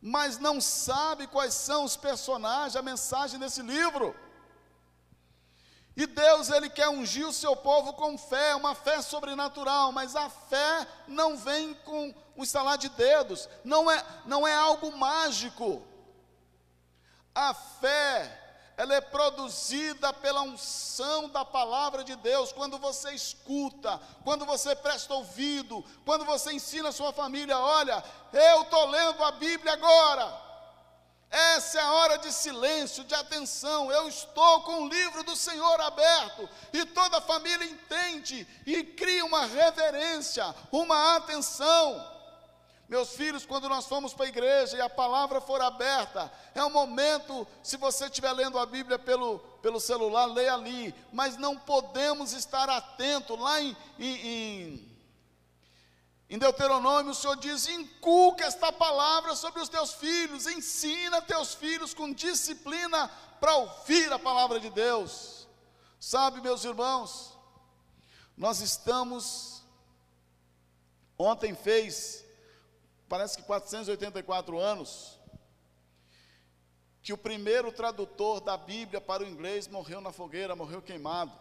mas 0.02 0.38
não 0.38 0.62
sabe 0.62 1.28
quais 1.28 1.54
são 1.54 1.84
os 1.84 1.98
personagens, 1.98 2.76
a 2.76 2.82
mensagem 2.82 3.40
desse 3.40 3.62
livro. 3.62 4.16
E 5.96 6.06
Deus, 6.06 6.50
Ele 6.50 6.70
quer 6.70 6.88
ungir 6.90 7.28
o 7.28 7.34
seu 7.34 7.56
povo 7.56 7.94
com 7.94 8.18
fé, 8.18 8.56
uma 8.56 8.74
fé 8.74 9.02
sobrenatural, 9.02 9.92
mas 9.92 10.16
a 10.16 10.30
fé 10.30 10.88
não 11.08 11.36
vem 11.38 11.74
com 11.74 12.14
um 12.36 12.44
estalar 12.44 12.78
de 12.78 12.90
dedos, 12.90 13.50
não 13.64 13.92
é, 13.92 14.04
não 14.26 14.48
é 14.48 14.56
algo 14.56 14.96
mágico. 14.96 15.84
A 17.36 17.54
fé, 17.54 18.42
ela 18.78 18.96
é 18.96 19.02
produzida 19.02 20.14
pela 20.14 20.42
unção 20.42 21.30
da 21.30 21.44
palavra 21.44 22.06
de 22.06 22.16
Deus, 22.16 22.54
quando 22.54 22.78
você 22.78 23.12
escuta, 23.12 24.00
quando 24.24 24.46
você 24.46 24.74
presta 24.74 25.14
ouvido, 25.14 25.84
quando 26.06 26.24
você 26.24 26.54
ensina 26.54 26.90
a 26.90 26.94
sua 26.94 27.12
família, 27.12 27.60
olha, 27.60 28.02
eu 28.32 28.62
estou 28.62 28.88
lendo 28.88 29.24
a 29.24 29.32
Bíblia 29.34 29.74
agora, 29.74 30.41
essa 31.32 31.80
é 31.80 31.82
a 31.82 31.94
hora 31.94 32.18
de 32.18 32.30
silêncio, 32.30 33.06
de 33.06 33.16
atenção. 33.16 33.90
Eu 33.90 34.10
estou 34.10 34.62
com 34.64 34.84
o 34.84 34.90
livro 34.90 35.24
do 35.24 35.34
Senhor 35.34 35.80
aberto 35.80 36.50
e 36.74 36.86
toda 36.86 37.20
a 37.20 37.22
família 37.22 37.66
entende 37.66 38.46
e 38.66 38.84
cria 38.84 39.24
uma 39.24 39.46
reverência, 39.46 40.54
uma 40.70 41.16
atenção. 41.16 42.06
Meus 42.90 43.12
filhos, 43.12 43.46
quando 43.46 43.70
nós 43.70 43.86
formos 43.86 44.14
para 44.14 44.26
a 44.26 44.28
igreja 44.28 44.76
e 44.76 44.82
a 44.82 44.90
palavra 44.90 45.40
for 45.40 45.62
aberta, 45.62 46.30
é 46.54 46.62
um 46.66 46.70
momento, 46.70 47.48
se 47.64 47.78
você 47.78 48.08
estiver 48.08 48.34
lendo 48.34 48.60
a 48.60 48.66
Bíblia 48.66 49.00
pelo, 49.00 49.40
pelo 49.62 49.80
celular, 49.80 50.26
leia 50.26 50.54
ali, 50.54 50.94
mas 51.14 51.38
não 51.38 51.58
podemos 51.58 52.34
estar 52.34 52.70
atento 52.70 53.38
lá 53.38 53.62
em, 53.62 53.78
em, 53.98 54.28
em 54.28 54.91
em 56.32 56.38
Deuteronômio, 56.38 57.12
o 57.12 57.14
Senhor 57.14 57.36
diz: 57.36 57.68
inculca 57.68 58.46
esta 58.46 58.72
palavra 58.72 59.36
sobre 59.36 59.62
os 59.62 59.68
teus 59.68 59.94
filhos, 59.96 60.48
ensina 60.48 61.22
teus 61.22 61.54
filhos 61.54 61.94
com 61.94 62.14
disciplina 62.14 63.10
para 63.42 63.54
ouvir 63.58 64.10
a 64.14 64.18
palavra 64.18 64.58
de 64.58 64.70
Deus. 64.70 65.46
Sabe, 66.00 66.40
meus 66.40 66.64
irmãos, 66.64 67.38
nós 68.38 68.62
estamos. 68.62 69.62
Ontem 71.18 71.54
fez, 71.54 72.24
parece 73.10 73.36
que 73.36 73.44
484 73.44 74.58
anos, 74.58 75.20
que 77.04 77.12
o 77.12 77.18
primeiro 77.18 77.74
tradutor 77.74 78.40
da 78.40 78.56
Bíblia 78.56 79.02
para 79.02 79.22
o 79.22 79.28
inglês 79.28 79.68
morreu 79.68 80.00
na 80.00 80.14
fogueira, 80.14 80.56
morreu 80.56 80.82
queimado. 80.82 81.34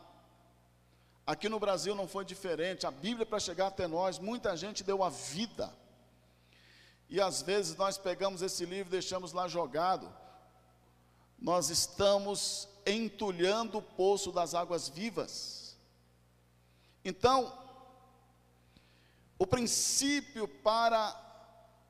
Aqui 1.27 1.49
no 1.49 1.61
Brasil 1.61 1.95
não 1.95 2.09
foi 2.09 2.25
diferente. 2.25 2.87
A 2.87 2.91
Bíblia, 2.91 3.25
para 3.25 3.39
chegar 3.39 3.69
até 3.69 3.87
nós, 3.87 4.19
muita 4.19 4.57
gente 4.57 4.83
deu 4.83 5.03
a 5.03 5.11
vida. 5.11 5.73
E 7.09 7.21
às 7.21 7.43
vezes 7.43 7.77
nós 7.77 7.99
pegamos 7.99 8.43
esse 8.43 8.65
livro 8.65 8.91
e 8.91 8.99
deixamos 8.99 9.33
lá 9.33 9.49
jogado. 9.49 10.13
Nós 11.39 11.71
estamos 11.71 12.69
entulhando 12.87 13.79
o 13.79 13.83
poço 13.83 14.31
das 14.33 14.55
águas 14.55 14.89
vivas. 14.89 15.77
Então, 17.05 17.57
o 19.39 19.47
princípio 19.47 20.47
para 20.47 21.19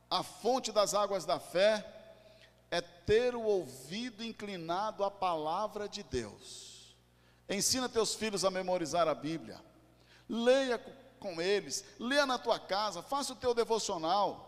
a 0.09 0.23
fonte 0.23 0.73
das 0.73 0.95
águas 0.95 1.25
da 1.25 1.39
fé 1.39 1.85
é 2.71 2.81
ter 2.81 3.35
o 3.35 3.43
ouvido 3.43 4.25
inclinado 4.25 5.05
à 5.05 5.11
palavra 5.11 5.89
de 5.89 6.03
Deus. 6.03 6.70
Ensina 7.51 7.89
teus 7.89 8.15
filhos 8.15 8.45
a 8.45 8.51
memorizar 8.51 9.09
a 9.09 9.15
Bíblia. 9.15 9.61
Leia 10.29 10.79
com 11.19 11.43
eles, 11.43 11.85
leia 11.99 12.25
na 12.25 12.39
tua 12.39 12.61
casa, 12.61 13.03
faça 13.03 13.33
o 13.33 13.37
teu 13.37 13.53
devocional. 13.53 14.47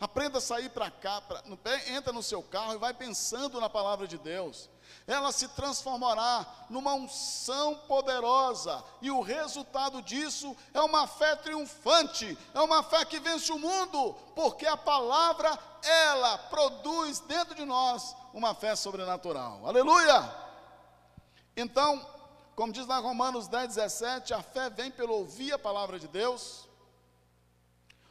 Aprenda 0.00 0.38
a 0.38 0.40
sair 0.40 0.70
para 0.70 0.90
cá, 0.90 1.20
pra, 1.20 1.42
entra 1.88 2.12
no 2.12 2.22
seu 2.22 2.42
carro 2.42 2.74
e 2.74 2.78
vai 2.78 2.94
pensando 2.94 3.60
na 3.60 3.68
palavra 3.68 4.06
de 4.06 4.16
Deus. 4.16 4.70
Ela 5.06 5.32
se 5.32 5.48
transformará 5.48 6.46
numa 6.70 6.94
unção 6.94 7.74
poderosa, 7.86 8.82
e 9.02 9.10
o 9.10 9.20
resultado 9.20 10.00
disso 10.00 10.56
é 10.72 10.80
uma 10.80 11.06
fé 11.06 11.34
triunfante, 11.36 12.38
é 12.54 12.60
uma 12.60 12.82
fé 12.82 13.04
que 13.04 13.18
vence 13.18 13.52
o 13.52 13.58
mundo, 13.58 14.14
porque 14.34 14.66
a 14.66 14.76
palavra, 14.76 15.58
ela 15.82 16.38
produz 16.38 17.20
dentro 17.20 17.54
de 17.54 17.64
nós 17.64 18.14
uma 18.32 18.54
fé 18.54 18.76
sobrenatural. 18.76 19.66
Aleluia! 19.66 20.32
Então, 21.56 22.06
como 22.58 22.72
diz 22.72 22.88
lá 22.88 22.98
Romanos 22.98 23.46
10, 23.46 23.76
17, 23.76 24.34
a 24.34 24.42
fé 24.42 24.68
vem 24.68 24.90
pelo 24.90 25.14
ouvir 25.14 25.52
a 25.52 25.58
palavra 25.60 25.96
de 25.96 26.08
Deus. 26.08 26.68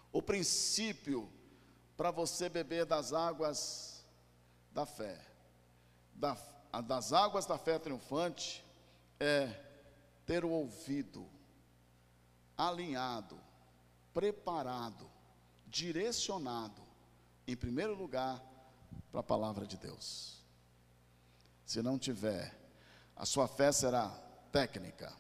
O 0.10 0.22
princípio 0.22 1.30
para 1.98 2.12
você 2.12 2.48
beber 2.48 2.86
das 2.86 3.12
águas 3.12 4.06
da 4.72 4.86
fé, 4.86 5.20
da, 6.14 6.38
das 6.86 7.12
águas 7.12 7.46
da 7.46 7.58
fé 7.58 7.78
triunfante, 7.78 8.66
é 9.20 9.48
ter 10.26 10.46
o 10.46 10.50
ouvido 10.50 11.30
alinhado, 12.58 13.38
preparado, 14.14 15.12
direcionado, 15.66 16.82
em 17.46 17.58
primeiro 17.58 17.96
lugar, 17.96 18.42
para 19.12 19.20
a 19.20 19.24
palavra 19.24 19.68
de 19.68 19.76
Deus. 19.76 20.42
Se 21.66 21.82
não 21.82 22.00
tiver, 22.00 22.58
a 23.14 23.26
sua 23.26 23.46
fé 23.46 23.74
será 23.74 24.26
técnica, 24.52 25.14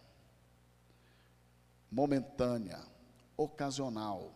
momentânea, 1.92 2.80
ocasional, 3.36 4.32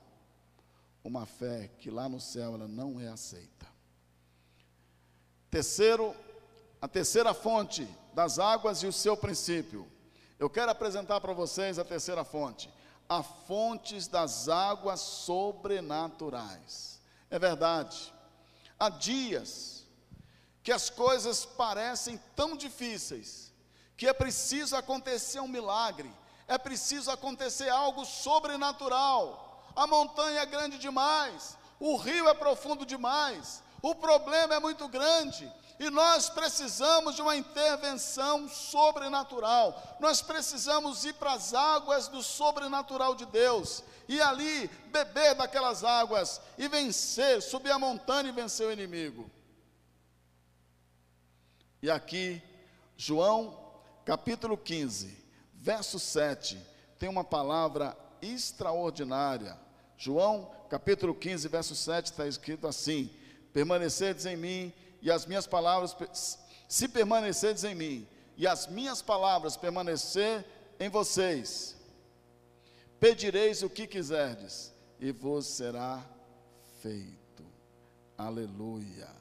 uma 1.03 1.25
fé 1.25 1.69
que 1.79 1.89
lá 1.89 2.07
no 2.07 2.19
céu 2.19 2.55
ela 2.55 2.67
não 2.67 2.99
é 2.99 3.07
aceita. 3.07 3.67
Terceiro, 5.49 6.15
a 6.81 6.87
terceira 6.87 7.33
fonte 7.33 7.87
das 8.13 8.39
águas 8.39 8.83
e 8.83 8.87
o 8.87 8.93
seu 8.93 9.17
princípio. 9.17 9.87
Eu 10.39 10.49
quero 10.49 10.71
apresentar 10.71 11.19
para 11.19 11.33
vocês 11.33 11.77
a 11.77 11.83
terceira 11.83 12.23
fonte, 12.23 12.71
a 13.09 13.21
fontes 13.21 14.07
das 14.07 14.47
águas 14.47 14.99
sobrenaturais. 14.99 16.99
É 17.29 17.37
verdade. 17.37 18.13
Há 18.79 18.89
dias 18.89 19.85
que 20.63 20.71
as 20.71 20.89
coisas 20.89 21.45
parecem 21.45 22.19
tão 22.35 22.55
difíceis 22.55 23.50
que 24.01 24.07
é 24.07 24.13
preciso 24.13 24.75
acontecer 24.75 25.39
um 25.41 25.47
milagre, 25.47 26.11
é 26.47 26.57
preciso 26.57 27.11
acontecer 27.11 27.69
algo 27.69 28.03
sobrenatural. 28.03 29.63
A 29.75 29.85
montanha 29.85 30.39
é 30.39 30.45
grande 30.47 30.79
demais, 30.79 31.55
o 31.79 31.95
rio 31.97 32.27
é 32.27 32.33
profundo 32.33 32.83
demais, 32.83 33.61
o 33.79 33.93
problema 33.93 34.55
é 34.55 34.59
muito 34.59 34.87
grande, 34.87 35.47
e 35.79 35.87
nós 35.91 36.31
precisamos 36.31 37.15
de 37.15 37.21
uma 37.21 37.35
intervenção 37.35 38.49
sobrenatural. 38.49 39.79
Nós 39.99 40.19
precisamos 40.19 41.05
ir 41.05 41.13
para 41.13 41.33
as 41.33 41.53
águas 41.53 42.07
do 42.07 42.23
sobrenatural 42.23 43.13
de 43.13 43.27
Deus 43.27 43.83
e 44.07 44.19
ali 44.19 44.67
beber 44.87 45.35
daquelas 45.35 45.83
águas 45.83 46.41
e 46.57 46.67
vencer, 46.67 47.39
subir 47.43 47.69
a 47.69 47.77
montanha 47.77 48.29
e 48.29 48.31
vencer 48.31 48.65
o 48.65 48.71
inimigo. 48.71 49.29
E 51.83 51.91
aqui, 51.91 52.41
João 52.97 53.60
capítulo 54.05 54.57
15, 54.57 55.17
verso 55.53 55.99
7, 55.99 56.57
tem 56.97 57.09
uma 57.09 57.23
palavra 57.23 57.97
extraordinária. 58.21 59.57
João, 59.97 60.49
capítulo 60.69 61.13
15, 61.13 61.47
verso 61.47 61.75
7, 61.75 62.07
está 62.07 62.27
escrito 62.27 62.67
assim: 62.67 63.09
permanecerdes 63.53 64.25
em 64.25 64.35
mim 64.35 64.73
e 65.01 65.11
as 65.11 65.25
minhas 65.25 65.47
palavras, 65.47 65.95
se 66.67 66.87
permanecerdes 66.87 67.63
em 67.63 67.75
mim 67.75 68.07
e 68.37 68.47
as 68.47 68.67
minhas 68.67 69.01
palavras 69.01 69.57
permanecer 69.57 70.45
em 70.79 70.89
vocês, 70.89 71.75
pedireis 72.99 73.61
o 73.61 73.69
que 73.69 73.85
quiserdes 73.85 74.73
e 74.99 75.11
vos 75.11 75.45
será 75.45 76.03
feito. 76.81 77.45
Aleluia. 78.17 79.20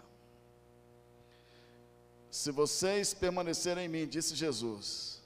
Se 2.40 2.50
vocês 2.50 3.12
permanecerem 3.12 3.84
em 3.84 3.88
mim, 3.88 4.08
disse 4.08 4.34
Jesus, 4.34 5.20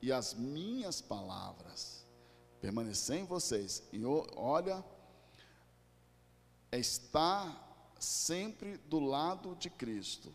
e 0.00 0.10
as 0.10 0.32
minhas 0.32 1.02
palavras 1.02 2.06
permanecerem 2.58 3.24
em 3.24 3.26
vocês, 3.26 3.82
e 3.92 4.02
olha, 4.34 4.82
é 6.72 6.78
estar 6.78 7.94
sempre 8.00 8.78
do 8.78 8.98
lado 8.98 9.54
de 9.56 9.68
Cristo, 9.68 10.34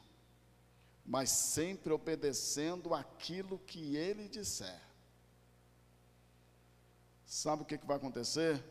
mas 1.03 1.31
sempre 1.31 1.91
obedecendo 1.91 2.93
aquilo 2.93 3.57
que 3.57 3.95
Ele 3.95 4.29
disser. 4.29 4.79
Sabe 7.25 7.63
o 7.63 7.65
que, 7.65 7.79
que 7.79 7.87
vai 7.87 7.97
acontecer? 7.97 8.63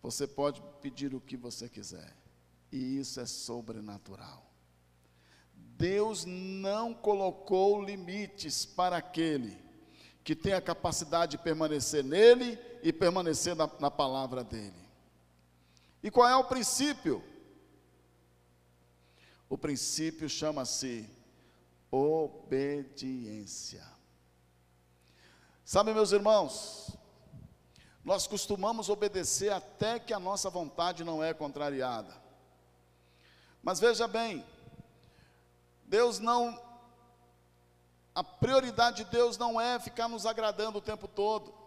Você 0.00 0.24
pode 0.24 0.62
pedir 0.80 1.16
o 1.16 1.20
que 1.20 1.36
você 1.36 1.68
quiser, 1.68 2.16
e 2.70 3.00
isso 3.00 3.18
é 3.18 3.26
sobrenatural. 3.26 4.45
Deus 5.78 6.24
não 6.24 6.94
colocou 6.94 7.82
limites 7.82 8.64
para 8.64 8.96
aquele 8.96 9.58
que 10.24 10.34
tem 10.34 10.54
a 10.54 10.60
capacidade 10.60 11.32
de 11.32 11.38
permanecer 11.42 12.02
nele 12.02 12.58
e 12.82 12.92
permanecer 12.92 13.54
na, 13.54 13.70
na 13.78 13.90
palavra 13.90 14.42
dele. 14.42 14.86
E 16.02 16.10
qual 16.10 16.28
é 16.28 16.34
o 16.34 16.44
princípio? 16.44 17.22
O 19.48 19.56
princípio 19.56 20.28
chama-se 20.28 21.08
obediência. 21.90 23.86
Sabe, 25.64 25.92
meus 25.92 26.10
irmãos, 26.12 26.96
nós 28.04 28.26
costumamos 28.26 28.88
obedecer 28.88 29.52
até 29.52 29.98
que 29.98 30.14
a 30.14 30.20
nossa 30.20 30.48
vontade 30.48 31.04
não 31.04 31.22
é 31.22 31.34
contrariada. 31.34 32.14
Mas 33.62 33.78
veja 33.78 34.08
bem, 34.08 34.44
Deus 35.86 36.18
não, 36.18 36.60
a 38.14 38.22
prioridade 38.22 39.04
de 39.04 39.10
Deus 39.10 39.38
não 39.38 39.60
é 39.60 39.78
ficar 39.78 40.08
nos 40.08 40.26
agradando 40.26 40.78
o 40.78 40.82
tempo 40.82 41.08
todo 41.08 41.66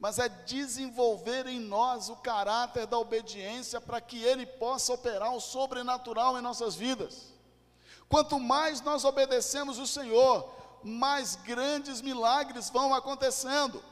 mas 0.00 0.18
é 0.18 0.30
desenvolver 0.30 1.46
em 1.46 1.60
nós 1.60 2.08
o 2.08 2.16
caráter 2.16 2.86
da 2.86 2.98
obediência 2.98 3.78
para 3.82 4.00
que 4.00 4.24
Ele 4.24 4.46
possa 4.46 4.94
operar 4.94 5.34
o 5.34 5.40
sobrenatural 5.40 6.38
em 6.38 6.40
nossas 6.40 6.74
vidas. 6.74 7.34
Quanto 8.08 8.40
mais 8.40 8.80
nós 8.80 9.04
obedecemos 9.04 9.78
o 9.78 9.86
Senhor, 9.86 10.50
mais 10.82 11.36
grandes 11.36 12.00
milagres 12.00 12.70
vão 12.70 12.94
acontecendo. 12.94 13.84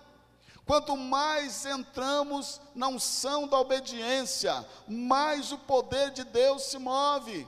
Quanto 0.65 0.97
mais 0.97 1.67
entramos 1.67 2.59
na 2.75 2.89
unção 2.89 3.47
da 3.47 3.61
obediência, 3.61 4.67
mais 4.89 5.53
o 5.53 5.59
poder 5.59 6.11
de 6.11 6.25
Deus 6.25 6.63
se 6.63 6.79
move. 6.79 7.47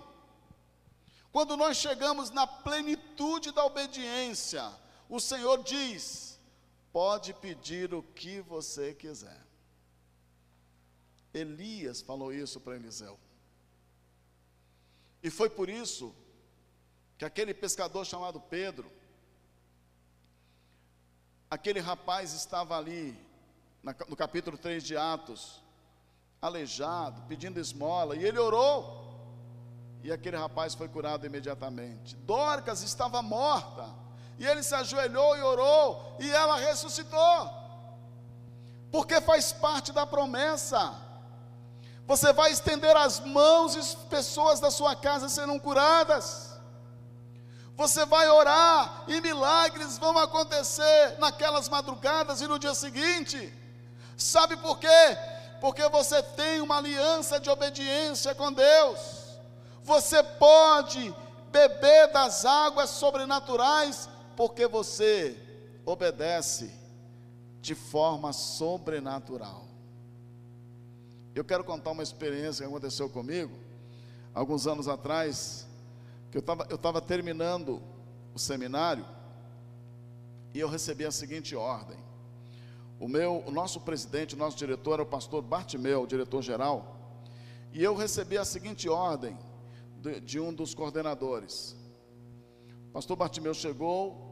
Quando 1.32 1.56
nós 1.56 1.76
chegamos 1.76 2.30
na 2.30 2.46
plenitude 2.46 3.52
da 3.52 3.64
obediência, 3.64 4.70
o 5.08 5.20
Senhor 5.20 5.62
diz: 5.62 6.38
pode 6.92 7.32
pedir 7.34 7.94
o 7.94 8.02
que 8.02 8.40
você 8.40 8.94
quiser. 8.94 9.40
Elias 11.32 12.00
falou 12.00 12.32
isso 12.32 12.60
para 12.60 12.74
Eliseu. 12.74 13.18
E 15.22 15.30
foi 15.30 15.48
por 15.48 15.68
isso 15.68 16.14
que 17.16 17.24
aquele 17.24 17.54
pescador 17.54 18.04
chamado 18.04 18.40
Pedro, 18.40 18.90
aquele 21.48 21.78
rapaz 21.78 22.32
estava 22.32 22.76
ali, 22.76 23.16
no 24.08 24.16
capítulo 24.16 24.58
3 24.58 24.82
de 24.82 24.96
Atos, 24.96 25.62
aleijado, 26.40 27.22
pedindo 27.28 27.60
esmola, 27.60 28.16
e 28.16 28.24
ele 28.24 28.38
orou, 28.38 29.09
e 30.02 30.12
aquele 30.12 30.36
rapaz 30.36 30.74
foi 30.74 30.88
curado 30.88 31.26
imediatamente. 31.26 32.16
Dorcas 32.16 32.82
estava 32.82 33.20
morta, 33.22 33.88
e 34.38 34.46
ele 34.46 34.62
se 34.62 34.74
ajoelhou 34.74 35.36
e 35.36 35.42
orou, 35.42 36.16
e 36.18 36.30
ela 36.30 36.56
ressuscitou. 36.56 37.50
Porque 38.90 39.20
faz 39.20 39.52
parte 39.52 39.92
da 39.92 40.06
promessa. 40.06 40.94
Você 42.06 42.32
vai 42.32 42.50
estender 42.50 42.96
as 42.96 43.20
mãos 43.20 43.76
e 43.76 43.96
pessoas 44.08 44.58
da 44.58 44.70
sua 44.70 44.96
casa 44.96 45.28
serão 45.28 45.58
curadas. 45.58 46.50
Você 47.76 48.04
vai 48.04 48.28
orar 48.28 49.04
e 49.06 49.20
milagres 49.20 49.96
vão 49.96 50.18
acontecer 50.18 51.16
naquelas 51.18 51.68
madrugadas 51.68 52.40
e 52.40 52.46
no 52.46 52.58
dia 52.58 52.74
seguinte. 52.74 53.54
Sabe 54.16 54.56
por 54.56 54.78
quê? 54.78 55.16
Porque 55.60 55.88
você 55.88 56.22
tem 56.22 56.60
uma 56.60 56.78
aliança 56.78 57.38
de 57.38 57.48
obediência 57.48 58.34
com 58.34 58.52
Deus. 58.52 59.19
Você 59.90 60.22
pode 60.22 61.12
beber 61.50 62.12
das 62.12 62.44
águas 62.44 62.90
sobrenaturais 62.90 64.09
porque 64.37 64.68
você 64.68 65.37
obedece 65.85 66.70
de 67.61 67.74
forma 67.74 68.33
sobrenatural. 68.33 69.64
Eu 71.35 71.44
quero 71.44 71.64
contar 71.64 71.90
uma 71.90 72.05
experiência 72.05 72.64
que 72.64 72.70
aconteceu 72.70 73.11
comigo, 73.11 73.53
alguns 74.33 74.64
anos 74.68 74.87
atrás, 74.87 75.66
que 76.31 76.37
eu 76.37 76.40
estava 76.40 76.68
eu 76.70 76.79
tava 76.79 77.00
terminando 77.00 77.83
o 78.33 78.38
seminário, 78.38 79.05
e 80.55 80.61
eu 80.61 80.68
recebi 80.68 81.05
a 81.05 81.11
seguinte 81.11 81.57
ordem. 81.57 81.98
O 83.00 83.09
meu, 83.09 83.42
o 83.44 83.50
nosso 83.50 83.81
presidente, 83.81 84.37
o 84.37 84.38
nosso 84.38 84.57
diretor 84.57 84.92
era 84.92 85.03
o 85.03 85.07
pastor 85.07 85.42
Bartimeu, 85.42 86.07
diretor-geral, 86.07 86.96
e 87.72 87.83
eu 87.83 87.96
recebi 87.96 88.38
a 88.38 88.44
seguinte 88.44 88.88
ordem 88.88 89.37
de, 90.22 90.40
um 90.40 90.52
dos 90.52 90.74
coordenadores. 90.74 91.76
O 92.88 92.92
pastor 92.92 93.16
Bartimeu 93.16 93.54
chegou 93.54 94.30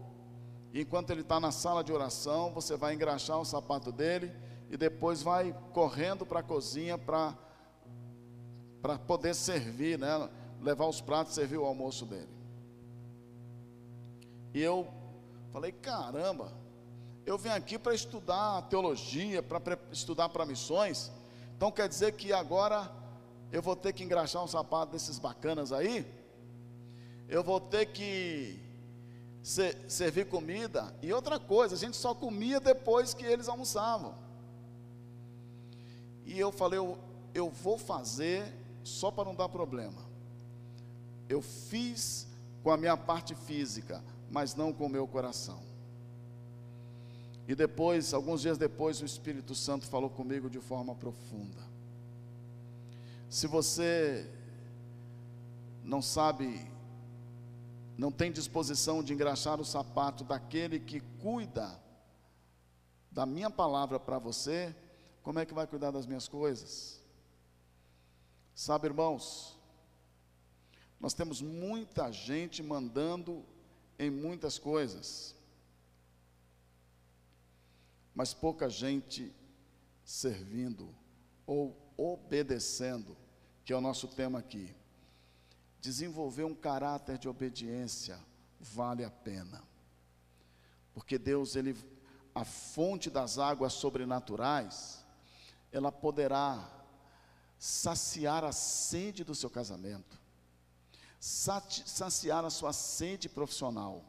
enquanto 0.73 1.11
ele 1.11 1.21
está 1.23 1.39
na 1.41 1.51
sala 1.51 1.83
de 1.83 1.93
oração, 1.93 2.53
você 2.53 2.77
vai 2.77 2.95
engraxar 2.95 3.39
o 3.39 3.45
sapato 3.45 3.91
dele 3.93 4.33
e 4.71 4.77
depois 4.77 5.23
vai 5.23 5.55
correndo 5.73 6.27
para 6.27 6.41
a 6.41 6.43
cozinha 6.43 6.99
para 6.99 7.37
poder 9.07 9.35
servir, 9.35 9.99
né? 9.99 10.29
levar 10.61 10.87
os 10.87 11.01
pratos, 11.01 11.35
servir 11.35 11.59
o 11.59 11.65
almoço 11.65 12.05
dele. 12.05 12.29
E 14.53 14.61
eu 14.61 14.89
falei: 15.51 15.73
caramba, 15.73 16.53
eu 17.25 17.39
vim 17.39 17.51
aqui 17.51 17.79
para 17.79 17.95
estudar 17.95 18.63
teologia, 18.63 19.43
para 19.43 19.79
estudar 19.93 20.29
para 20.29 20.45
missões, 20.45 21.11
então 21.57 21.71
quer 21.71 21.89
dizer 21.89 22.13
que 22.13 22.33
agora 22.33 22.91
eu 23.51 23.63
vou 23.63 23.75
ter 23.75 23.93
que 23.93 24.05
engraxar 24.05 24.45
um 24.45 24.47
sapato 24.47 24.93
desses 24.93 25.19
bacanas 25.19 25.73
aí? 25.73 26.07
Eu 27.29 27.43
vou 27.43 27.61
ter 27.61 27.87
que 27.87 28.59
servir 29.43 30.27
comida. 30.27 30.95
E 31.03 31.13
outra 31.13 31.39
coisa, 31.39 31.75
a 31.75 31.79
gente 31.79 31.97
só 31.97 32.15
comia 32.15 32.61
depois 32.61 33.15
que 33.15 33.25
eles 33.25 33.49
almoçavam. 33.49 34.15
E 36.27 36.39
eu 36.39 36.53
falei, 36.53 36.79
eu, 36.79 36.99
eu 37.35 37.49
vou 37.49 37.79
fazer 37.79 38.53
só 38.85 39.11
para 39.11 39.25
não 39.25 39.35
dar 39.35 39.49
problema. 39.49 40.03
Eu 41.29 41.41
fiz 41.41 42.27
com 42.63 42.71
a 42.71 42.77
minha 42.77 42.97
parte 42.97 43.35
física, 43.35 44.03
mas 44.31 44.55
não 44.55 44.73
com 44.73 44.87
o 44.87 44.91
meu 44.91 45.07
coração. 45.07 45.61
E 47.47 47.55
depois, 47.55 48.13
alguns 48.13 48.43
dias 48.43 48.59
depois, 48.59 49.01
o 49.01 49.07
Espírito 49.07 49.55
Santo 49.55 49.87
falou 49.87 50.11
comigo 50.11 50.51
de 50.51 50.61
forma 50.61 50.95
profunda. 50.95 51.68
Se 53.29 53.47
você 53.47 54.31
não 55.85 56.01
sabe 56.01 56.67
não 57.99 58.13
tem 58.13 58.31
disposição 58.31 59.03
de 59.03 59.13
engraxar 59.13 59.61
o 59.61 59.65
sapato 59.65 60.23
daquele 60.23 60.79
que 60.79 61.01
cuida 61.21 61.83
da 63.11 63.27
minha 63.27 63.51
palavra 63.51 63.99
para 63.99 64.21
você, 64.21 64.75
como 65.21 65.41
é 65.41 65.45
que 65.45 65.53
vai 65.53 65.67
cuidar 65.67 65.91
das 65.91 66.07
minhas 66.07 66.29
coisas? 66.29 67.03
Sabe, 68.55 68.87
irmãos, 68.87 69.59
nós 71.01 71.13
temos 71.13 71.43
muita 71.43 72.13
gente 72.13 72.63
mandando 72.63 73.45
em 73.99 74.11
muitas 74.11 74.61
coisas, 74.61 75.35
mas 78.15 78.33
pouca 78.33 78.71
gente 78.71 79.35
servindo 80.05 80.95
ou 81.45 81.88
obedecendo, 81.99 83.15
que 83.65 83.73
é 83.75 83.77
o 83.77 83.81
nosso 83.83 84.09
tema 84.09 84.39
aqui 84.39 84.75
desenvolver 85.81 86.45
um 86.45 86.55
caráter 86.55 87.19
de 87.19 87.29
obediência 87.29 88.19
vale 88.61 89.05
a 89.05 89.11
pena. 89.11 89.63
Porque 90.93 91.19
Deus, 91.19 91.55
ele 91.55 91.77
a 92.35 92.45
fonte 92.45 93.11
das 93.11 93.39
águas 93.39 93.73
sobrenaturais, 93.73 95.05
ela 95.73 95.91
poderá 95.91 96.71
saciar 97.59 98.45
a 98.45 98.53
sede 98.53 99.25
do 99.25 99.35
seu 99.35 99.51
casamento, 99.51 100.19
saciar 101.19 102.45
a 102.45 102.51
sua 102.51 102.73
sede 102.73 103.29
profissional, 103.29 104.05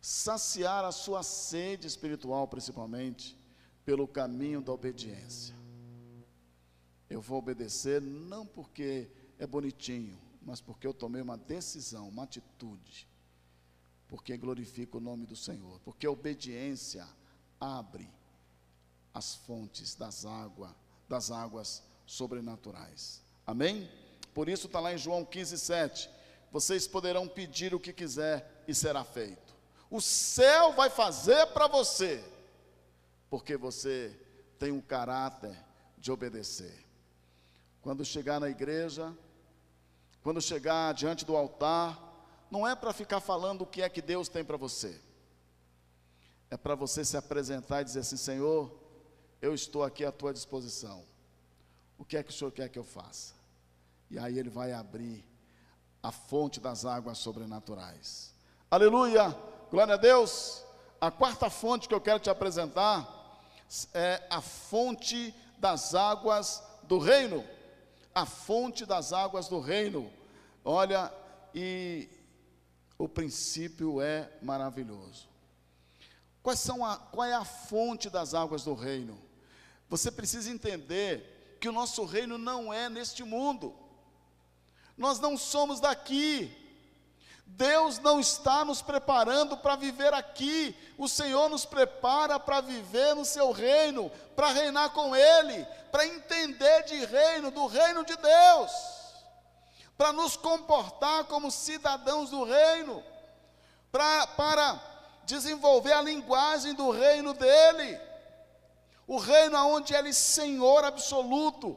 saciar 0.00 0.84
a 0.84 0.92
sua 0.92 1.22
sede 1.22 1.86
espiritual, 1.86 2.46
principalmente, 2.46 3.38
pelo 3.84 4.06
caminho 4.06 4.60
da 4.60 4.72
obediência. 4.72 5.54
Eu 7.08 7.20
vou 7.20 7.38
obedecer 7.38 8.00
não 8.00 8.46
porque 8.46 9.08
é 9.38 9.46
bonitinho, 9.46 10.18
mas 10.42 10.60
porque 10.60 10.86
eu 10.86 10.94
tomei 10.94 11.22
uma 11.22 11.36
decisão, 11.36 12.08
uma 12.08 12.24
atitude, 12.24 13.08
porque 14.08 14.36
glorifico 14.36 14.98
o 14.98 15.00
nome 15.00 15.26
do 15.26 15.36
Senhor, 15.36 15.80
porque 15.84 16.06
a 16.06 16.10
obediência 16.10 17.06
abre 17.60 18.08
as 19.12 19.34
fontes 19.34 19.94
das 19.94 20.24
águas, 20.24 20.72
das 21.08 21.30
águas 21.30 21.82
sobrenaturais. 22.06 23.22
Amém? 23.46 23.90
Por 24.34 24.48
isso 24.48 24.66
está 24.66 24.80
lá 24.80 24.92
em 24.92 24.98
João 24.98 25.24
15, 25.24 25.58
7. 25.58 26.10
Vocês 26.52 26.86
poderão 26.86 27.26
pedir 27.26 27.74
o 27.74 27.80
que 27.80 27.92
quiser 27.92 28.64
e 28.68 28.74
será 28.74 29.04
feito. 29.04 29.54
O 29.90 30.00
céu 30.00 30.72
vai 30.72 30.90
fazer 30.90 31.46
para 31.48 31.66
você, 31.66 32.22
porque 33.30 33.56
você 33.56 34.14
tem 34.58 34.72
um 34.72 34.80
caráter 34.80 35.56
de 35.98 36.10
obedecer. 36.10 36.85
Quando 37.86 38.04
chegar 38.04 38.40
na 38.40 38.48
igreja, 38.48 39.16
quando 40.20 40.42
chegar 40.42 40.92
diante 40.92 41.24
do 41.24 41.36
altar, 41.36 41.96
não 42.50 42.66
é 42.66 42.74
para 42.74 42.92
ficar 42.92 43.20
falando 43.20 43.62
o 43.62 43.66
que 43.66 43.80
é 43.80 43.88
que 43.88 44.02
Deus 44.02 44.28
tem 44.28 44.44
para 44.44 44.56
você. 44.56 45.00
É 46.50 46.56
para 46.56 46.74
você 46.74 47.04
se 47.04 47.16
apresentar 47.16 47.82
e 47.82 47.84
dizer 47.84 48.00
assim: 48.00 48.16
Senhor, 48.16 48.76
eu 49.40 49.54
estou 49.54 49.84
aqui 49.84 50.04
à 50.04 50.10
tua 50.10 50.32
disposição. 50.32 51.04
O 51.96 52.04
que 52.04 52.16
é 52.16 52.24
que 52.24 52.30
o 52.30 52.32
Senhor 52.32 52.50
quer 52.50 52.68
que 52.68 52.76
eu 52.76 52.82
faça? 52.82 53.34
E 54.10 54.18
aí 54.18 54.36
ele 54.36 54.50
vai 54.50 54.72
abrir 54.72 55.24
a 56.02 56.10
fonte 56.10 56.58
das 56.58 56.84
águas 56.84 57.18
sobrenaturais. 57.18 58.34
Aleluia! 58.68 59.28
Glória 59.70 59.94
a 59.94 59.96
Deus! 59.96 60.64
A 61.00 61.12
quarta 61.12 61.48
fonte 61.48 61.86
que 61.86 61.94
eu 61.94 62.00
quero 62.00 62.18
te 62.18 62.30
apresentar 62.30 63.40
é 63.94 64.26
a 64.28 64.40
fonte 64.40 65.32
das 65.56 65.94
águas 65.94 66.60
do 66.82 66.98
reino. 66.98 67.44
A 68.16 68.24
fonte 68.24 68.86
das 68.86 69.12
águas 69.12 69.46
do 69.46 69.60
reino. 69.60 70.10
Olha, 70.64 71.12
e 71.54 72.08
o 72.96 73.06
princípio 73.06 74.00
é 74.00 74.32
maravilhoso. 74.40 75.28
Quais 76.42 76.58
são 76.60 76.82
a, 76.82 76.96
qual 76.96 77.26
é 77.26 77.34
a 77.34 77.44
fonte 77.44 78.08
das 78.08 78.32
águas 78.32 78.64
do 78.64 78.72
reino? 78.72 79.20
Você 79.90 80.10
precisa 80.10 80.50
entender 80.50 81.58
que 81.60 81.68
o 81.68 81.72
nosso 81.72 82.06
reino 82.06 82.38
não 82.38 82.72
é 82.72 82.88
neste 82.88 83.22
mundo. 83.22 83.74
Nós 84.96 85.20
não 85.20 85.36
somos 85.36 85.78
daqui. 85.78 86.50
Deus 87.46 87.98
não 88.00 88.20
está 88.20 88.64
nos 88.64 88.82
preparando 88.82 89.56
para 89.56 89.76
viver 89.76 90.12
aqui. 90.12 90.76
O 90.98 91.08
Senhor 91.08 91.48
nos 91.48 91.64
prepara 91.64 92.38
para 92.38 92.60
viver 92.60 93.14
no 93.14 93.24
seu 93.24 93.52
reino, 93.52 94.10
para 94.34 94.48
reinar 94.48 94.90
com 94.90 95.14
Ele, 95.14 95.66
para 95.90 96.06
entender 96.06 96.84
de 96.84 97.04
reino, 97.06 97.50
do 97.50 97.66
reino 97.66 98.04
de 98.04 98.16
Deus, 98.16 98.72
para 99.96 100.12
nos 100.12 100.36
comportar 100.36 101.24
como 101.24 101.50
cidadãos 101.50 102.30
do 102.30 102.44
reino, 102.44 103.02
pra, 103.90 104.26
para 104.26 104.80
desenvolver 105.24 105.92
a 105.92 106.02
linguagem 106.02 106.74
do 106.74 106.90
reino 106.90 107.32
dEle 107.32 108.06
o 109.06 109.18
reino 109.18 109.56
aonde 109.56 109.94
Ele 109.94 110.08
é 110.08 110.12
Senhor 110.12 110.84
absoluto, 110.84 111.76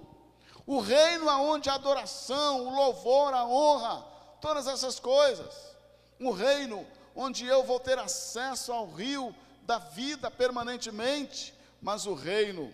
o 0.65 0.79
reino 0.79 1.29
aonde 1.29 1.69
a 1.69 1.75
adoração, 1.75 2.65
o 2.65 2.75
louvor, 2.75 3.33
a 3.33 3.45
honra, 3.45 4.05
todas 4.41 4.67
essas 4.67 4.99
coisas, 4.99 5.75
um 6.19 6.31
reino 6.31 6.85
onde 7.15 7.45
eu 7.45 7.63
vou 7.63 7.79
ter 7.79 7.97
acesso 7.97 8.71
ao 8.71 8.91
rio 8.91 9.35
da 9.63 9.77
vida 9.77 10.31
permanentemente, 10.31 11.53
mas 11.81 12.05
o 12.05 12.13
reino 12.13 12.73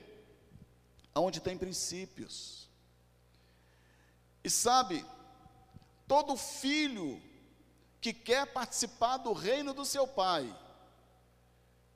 onde 1.16 1.40
tem 1.40 1.58
princípios. 1.58 2.70
E 4.44 4.50
sabe, 4.50 5.06
todo 6.08 6.38
filho 6.38 7.22
que 8.00 8.14
quer 8.14 8.46
participar 8.48 9.18
do 9.18 9.34
reino 9.34 9.74
do 9.74 9.84
seu 9.84 10.08
pai, 10.08 10.56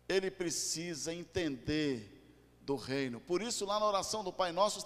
ele 0.08 0.32
precisa 0.32 1.14
entender 1.14 2.19
do 2.70 2.76
reino. 2.76 3.20
Por 3.20 3.42
isso, 3.42 3.66
lá 3.66 3.80
na 3.80 3.88
oração 3.88 4.24
do 4.24 4.32
Pai 4.32 4.52
Nosso, 4.52 4.86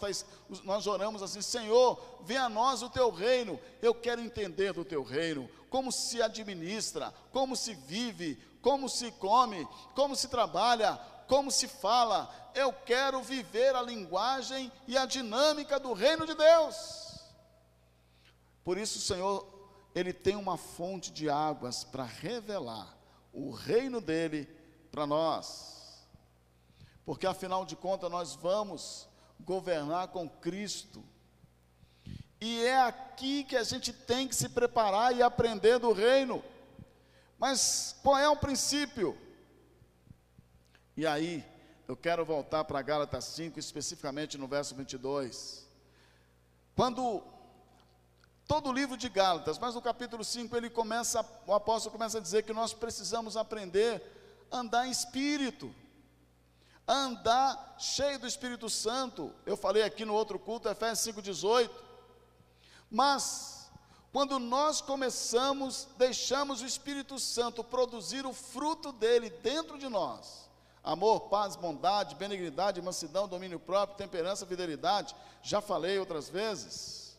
nós 0.64 0.88
oramos 0.88 1.22
assim: 1.22 1.42
Senhor, 1.42 2.02
venha 2.22 2.44
a 2.44 2.50
nós 2.50 2.82
o 2.82 2.90
teu 2.90 3.12
reino. 3.12 3.60
Eu 3.82 3.94
quero 3.94 4.22
entender 4.22 4.72
do 4.72 4.86
teu 4.86 5.04
reino, 5.04 5.50
como 5.70 5.92
se 5.92 6.22
administra, 6.22 7.14
como 7.34 7.58
se 7.58 7.74
vive, 7.74 8.42
como 8.62 8.88
se 8.88 9.12
come, 9.12 9.68
como 9.94 10.16
se 10.16 10.30
trabalha, 10.30 10.96
como 11.28 11.52
se 11.52 11.68
fala. 11.68 12.34
Eu 12.56 12.72
quero 12.72 13.22
viver 13.22 13.76
a 13.76 13.82
linguagem 13.82 14.72
e 14.88 14.98
a 14.98 15.06
dinâmica 15.06 15.78
do 15.78 15.92
reino 15.92 16.26
de 16.26 16.36
Deus. 16.36 17.20
Por 18.64 18.78
isso, 18.78 18.98
o 18.98 19.02
Senhor, 19.02 19.46
Ele 19.94 20.14
tem 20.14 20.38
uma 20.38 20.56
fonte 20.56 21.12
de 21.12 21.30
águas 21.30 21.84
para 21.84 22.06
revelar 22.06 22.98
o 23.34 23.52
reino 23.52 24.00
dele 24.00 24.48
para 24.90 25.06
nós 25.06 25.73
porque 27.06 27.28
afinal 27.28 27.66
de 27.66 27.76
contas 27.76 28.10
nós 28.10 28.36
vamos 28.36 29.08
governar 29.40 30.08
com 30.10 30.30
Cristo. 30.30 31.04
E 32.40 32.64
é 32.64 32.82
aqui 32.82 33.44
que 33.44 33.56
a 33.56 33.64
gente 33.64 33.92
tem 33.92 34.28
que 34.28 34.36
se 34.36 34.50
preparar 34.50 35.16
e 35.16 35.22
aprender 35.22 35.80
do 35.80 35.92
reino. 35.92 36.44
Mas 37.38 37.96
qual 38.02 38.18
é 38.18 38.28
o 38.28 38.38
princípio? 38.38 39.18
E 40.96 41.06
aí, 41.06 41.44
eu 41.88 41.98
quero 41.98 42.24
voltar 42.26 42.64
para 42.64 42.82
Gálatas 42.82 43.26
5, 43.26 43.60
especificamente 43.60 44.38
no 44.38 44.48
verso 44.48 44.76
22. 44.76 45.68
Quando 46.76 47.24
todo 48.48 48.70
o 48.70 48.74
livro 48.74 48.96
de 48.96 49.10
Gálatas, 49.10 49.58
mas 49.58 49.76
no 49.76 49.82
capítulo 49.82 50.24
5 50.24 50.56
ele 50.56 50.70
começa, 50.70 51.26
o 51.46 51.54
apóstolo 51.54 51.92
começa 51.92 52.18
a 52.18 52.22
dizer 52.22 52.44
que 52.44 52.54
nós 52.54 52.74
precisamos 52.74 53.36
aprender 53.36 54.02
a 54.52 54.60
andar 54.60 54.88
em 54.88 54.92
espírito 54.92 55.74
andar 56.88 57.76
cheio 57.80 58.20
do 58.20 58.28
Espírito 58.28 58.70
Santo. 58.70 59.34
Eu 59.46 59.56
falei 59.56 59.84
aqui 59.84 60.06
no 60.06 60.14
outro 60.14 60.38
culto, 60.38 60.70
Efésios 60.70 61.16
5,18. 61.16 61.70
Mas, 62.90 63.72
quando 64.12 64.38
nós 64.38 64.82
começamos, 64.82 65.88
deixamos 65.98 66.62
o 66.62 66.66
Espírito 66.66 67.18
Santo 67.18 67.64
produzir 67.64 68.26
o 68.26 68.34
fruto 68.34 68.92
dele 68.92 69.30
dentro 69.30 69.78
de 69.80 69.90
nós, 69.90 70.50
amor, 70.84 71.22
paz, 71.22 71.56
bondade, 71.56 72.16
benignidade, 72.16 72.82
mansidão, 72.82 73.28
domínio 73.28 73.60
próprio, 73.60 73.98
temperança, 73.98 74.46
fidelidade, 74.46 75.16
já 75.42 75.62
falei 75.62 75.98
outras 75.98 76.30
vezes. 76.30 77.18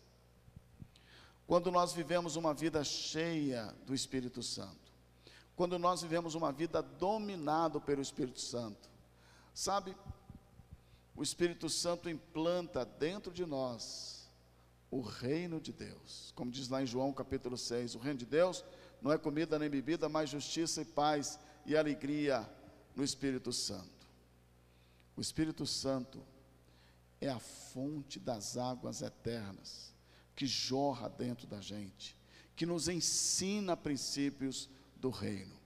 Quando 1.47 1.71
nós 1.71 1.93
vivemos 1.93 2.37
uma 2.37 2.55
vida 2.55 2.83
cheia 2.85 3.75
do 3.85 3.95
Espírito 3.95 4.43
Santo, 4.43 4.93
quando 5.57 5.79
nós 5.79 6.03
vivemos 6.03 6.35
uma 6.35 6.51
vida 6.51 6.81
dominado 6.83 7.81
pelo 7.81 8.01
Espírito 8.01 8.41
Santo, 8.41 8.94
Sabe, 9.55 9.97
o 11.15 11.23
Espírito 11.23 11.71
Santo 11.71 12.11
implanta 12.11 12.85
dentro 12.85 13.33
de 13.33 13.47
nós 13.47 14.29
o 14.91 15.01
reino 15.01 15.61
de 15.61 15.73
Deus. 15.73 16.33
Como 16.35 16.51
diz 16.51 16.69
lá 16.69 16.83
em 16.83 16.87
João 16.87 17.13
capítulo 17.13 17.57
6, 17.57 17.95
o 17.95 17.99
reino 18.01 18.19
de 18.19 18.27
Deus 18.27 18.65
não 19.01 19.13
é 19.13 19.17
comida 19.17 19.57
nem 19.57 19.71
bebida, 19.71 20.09
mas 20.09 20.31
justiça 20.31 20.83
e 20.83 20.85
paz 20.85 21.39
e 21.65 21.77
alegria 21.77 22.49
no 22.97 23.05
Espírito 23.05 23.53
Santo. 23.53 24.09
O 25.17 25.21
Espírito 25.21 25.65
Santo 25.65 26.21
é 27.21 27.29
a 27.29 27.39
fonte 27.39 28.19
das 28.19 28.57
águas 28.57 29.03
eternas 29.03 29.95
que 30.35 30.47
jorra 30.47 31.09
dentro 31.09 31.47
da 31.47 31.61
gente, 31.61 32.17
que 32.57 32.67
nos 32.67 32.89
ensina 32.89 33.77
princípios 33.77 34.69
do 34.97 35.11
reino. 35.11 35.57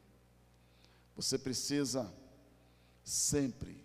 Você 1.17 1.39
precisa 1.39 2.13
sempre 3.09 3.83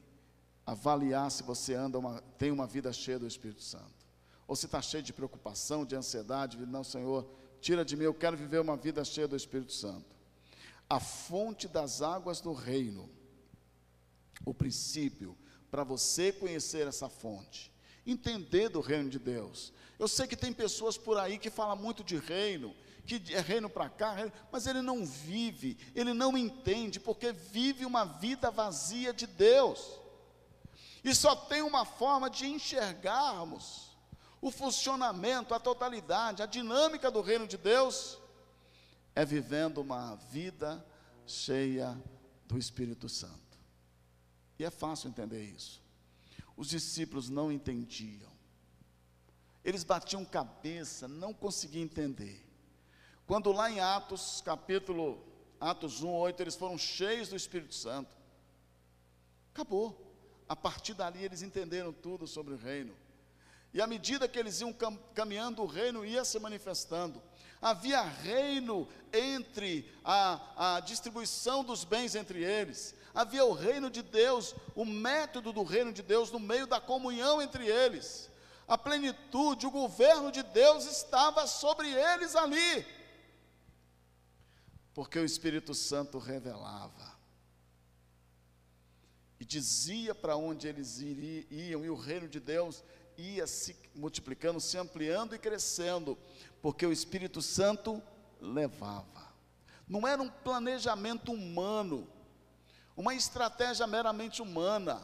avaliar 0.65 1.31
se 1.31 1.43
você 1.43 1.73
anda 1.73 1.97
uma, 1.97 2.21
tem 2.37 2.51
uma 2.51 2.67
vida 2.67 2.91
cheia 2.91 3.17
do 3.17 3.27
Espírito 3.27 3.61
Santo. 3.63 4.05
Ou 4.47 4.55
se 4.55 4.65
está 4.65 4.81
cheio 4.81 5.01
de 5.01 5.13
preocupação, 5.13 5.85
de 5.85 5.95
ansiedade, 5.95 6.57
não, 6.57 6.83
Senhor, 6.83 7.27
tira 7.61 7.85
de 7.85 7.95
mim, 7.95 8.03
eu 8.03 8.13
quero 8.13 8.35
viver 8.35 8.59
uma 8.59 8.75
vida 8.75 9.03
cheia 9.05 9.27
do 9.27 9.35
Espírito 9.35 9.71
Santo. 9.71 10.15
A 10.89 10.99
fonte 10.99 11.67
das 11.67 12.01
águas 12.01 12.41
do 12.41 12.51
reino, 12.51 13.09
o 14.45 14.53
princípio, 14.53 15.37
para 15.71 15.83
você 15.83 16.31
conhecer 16.31 16.85
essa 16.87 17.07
fonte, 17.07 17.71
entender 18.05 18.69
do 18.69 18.81
reino 18.81 19.09
de 19.09 19.19
Deus. 19.19 19.71
Eu 19.97 20.07
sei 20.07 20.27
que 20.27 20.35
tem 20.35 20.51
pessoas 20.51 20.97
por 20.97 21.17
aí 21.17 21.37
que 21.37 21.49
falam 21.49 21.77
muito 21.77 22.03
de 22.03 22.17
reino, 22.17 22.75
que 23.05 23.33
é 23.33 23.39
reino 23.39 23.69
para 23.69 23.89
cá, 23.89 24.15
mas 24.51 24.65
ele 24.65 24.81
não 24.81 25.05
vive, 25.05 25.77
ele 25.93 26.13
não 26.13 26.37
entende, 26.37 26.99
porque 26.99 27.31
vive 27.31 27.85
uma 27.85 28.05
vida 28.05 28.49
vazia 28.49 29.13
de 29.13 29.27
Deus. 29.27 29.99
E 31.03 31.13
só 31.13 31.35
tem 31.35 31.61
uma 31.61 31.83
forma 31.83 32.29
de 32.29 32.45
enxergarmos 32.45 33.93
o 34.43 34.51
funcionamento, 34.51 35.53
a 35.53 35.59
totalidade, 35.59 36.43
a 36.43 36.45
dinâmica 36.45 37.09
do 37.09 37.21
reino 37.21 37.47
de 37.47 37.57
Deus 37.57 38.19
é 39.15 39.23
vivendo 39.23 39.77
uma 39.79 40.15
vida 40.15 40.85
cheia 41.25 41.97
do 42.45 42.57
Espírito 42.57 43.07
Santo. 43.07 43.57
E 44.59 44.65
é 44.65 44.69
fácil 44.69 45.07
entender 45.07 45.43
isso. 45.43 45.81
Os 46.57 46.67
discípulos 46.67 47.29
não 47.29 47.51
entendiam. 47.51 48.31
Eles 49.63 49.85
batiam 49.85 50.25
cabeça, 50.25 51.07
não 51.07 51.33
conseguiam 51.33 51.85
entender. 51.85 52.45
Quando 53.25 53.51
lá 53.51 53.71
em 53.71 53.79
Atos, 53.79 54.41
capítulo 54.43 55.23
Atos 55.59 56.03
1, 56.03 56.09
8, 56.09 56.41
eles 56.41 56.55
foram 56.55 56.77
cheios 56.77 57.29
do 57.29 57.35
Espírito 57.35 57.73
Santo. 57.73 58.15
Acabou. 59.53 59.99
A 60.47 60.55
partir 60.55 60.93
dali 60.93 61.23
eles 61.23 61.41
entenderam 61.41 61.93
tudo 61.93 62.27
sobre 62.27 62.53
o 62.53 62.57
reino. 62.57 62.93
E 63.73 63.81
à 63.81 63.87
medida 63.87 64.27
que 64.27 64.37
eles 64.37 64.59
iam 64.59 64.73
cam 64.73 64.95
caminhando, 65.15 65.63
o 65.63 65.65
reino 65.65 66.05
ia 66.05 66.25
se 66.25 66.37
manifestando. 66.37 67.21
Havia 67.61 68.01
reino 68.01 68.87
entre 69.11 69.89
a, 70.03 70.75
a 70.75 70.79
distribuição 70.81 71.63
dos 71.63 71.85
bens 71.85 72.13
entre 72.13 72.43
eles. 72.43 72.93
Havia 73.15 73.45
o 73.45 73.53
reino 73.53 73.89
de 73.89 74.01
Deus, 74.01 74.53
o 74.75 74.83
método 74.83 75.53
do 75.53 75.63
reino 75.63 75.93
de 75.93 76.03
Deus 76.03 76.29
no 76.29 76.39
meio 76.39 76.67
da 76.67 76.81
comunhão 76.81 77.41
entre 77.41 77.65
eles. 77.65 78.29
A 78.67 78.77
plenitude, 78.77 79.65
o 79.65 79.71
governo 79.71 80.31
de 80.31 80.43
Deus 80.43 80.85
estava 80.85 81.47
sobre 81.47 81.89
eles 81.89 82.35
ali. 82.35 82.85
Porque 84.93 85.17
o 85.17 85.25
Espírito 85.25 85.73
Santo 85.73 86.17
revelava 86.19 87.13
e 89.39 89.45
dizia 89.45 90.15
para 90.15 90.37
onde 90.37 90.69
eles 90.69 90.99
iriam, 90.99 91.83
e 91.83 91.89
o 91.89 91.95
reino 91.95 92.29
de 92.29 92.39
Deus 92.39 92.81
ia 93.17 93.45
se 93.45 93.75
multiplicando, 93.93 94.61
se 94.61 94.77
ampliando 94.77 95.35
e 95.35 95.39
crescendo, 95.39 96.17
porque 96.61 96.85
o 96.85 96.93
Espírito 96.93 97.41
Santo 97.41 98.01
levava. 98.39 99.33
Não 99.85 100.07
era 100.07 100.21
um 100.21 100.29
planejamento 100.29 101.33
humano, 101.33 102.07
uma 102.95 103.13
estratégia 103.13 103.85
meramente 103.85 104.41
humana, 104.41 105.01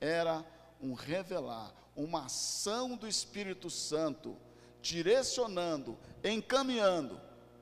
era 0.00 0.44
um 0.80 0.94
revelar, 0.94 1.72
uma 1.94 2.24
ação 2.24 2.96
do 2.96 3.06
Espírito 3.06 3.70
Santo, 3.70 4.36
direcionando, 4.82 5.96
encaminhando, 6.24 7.20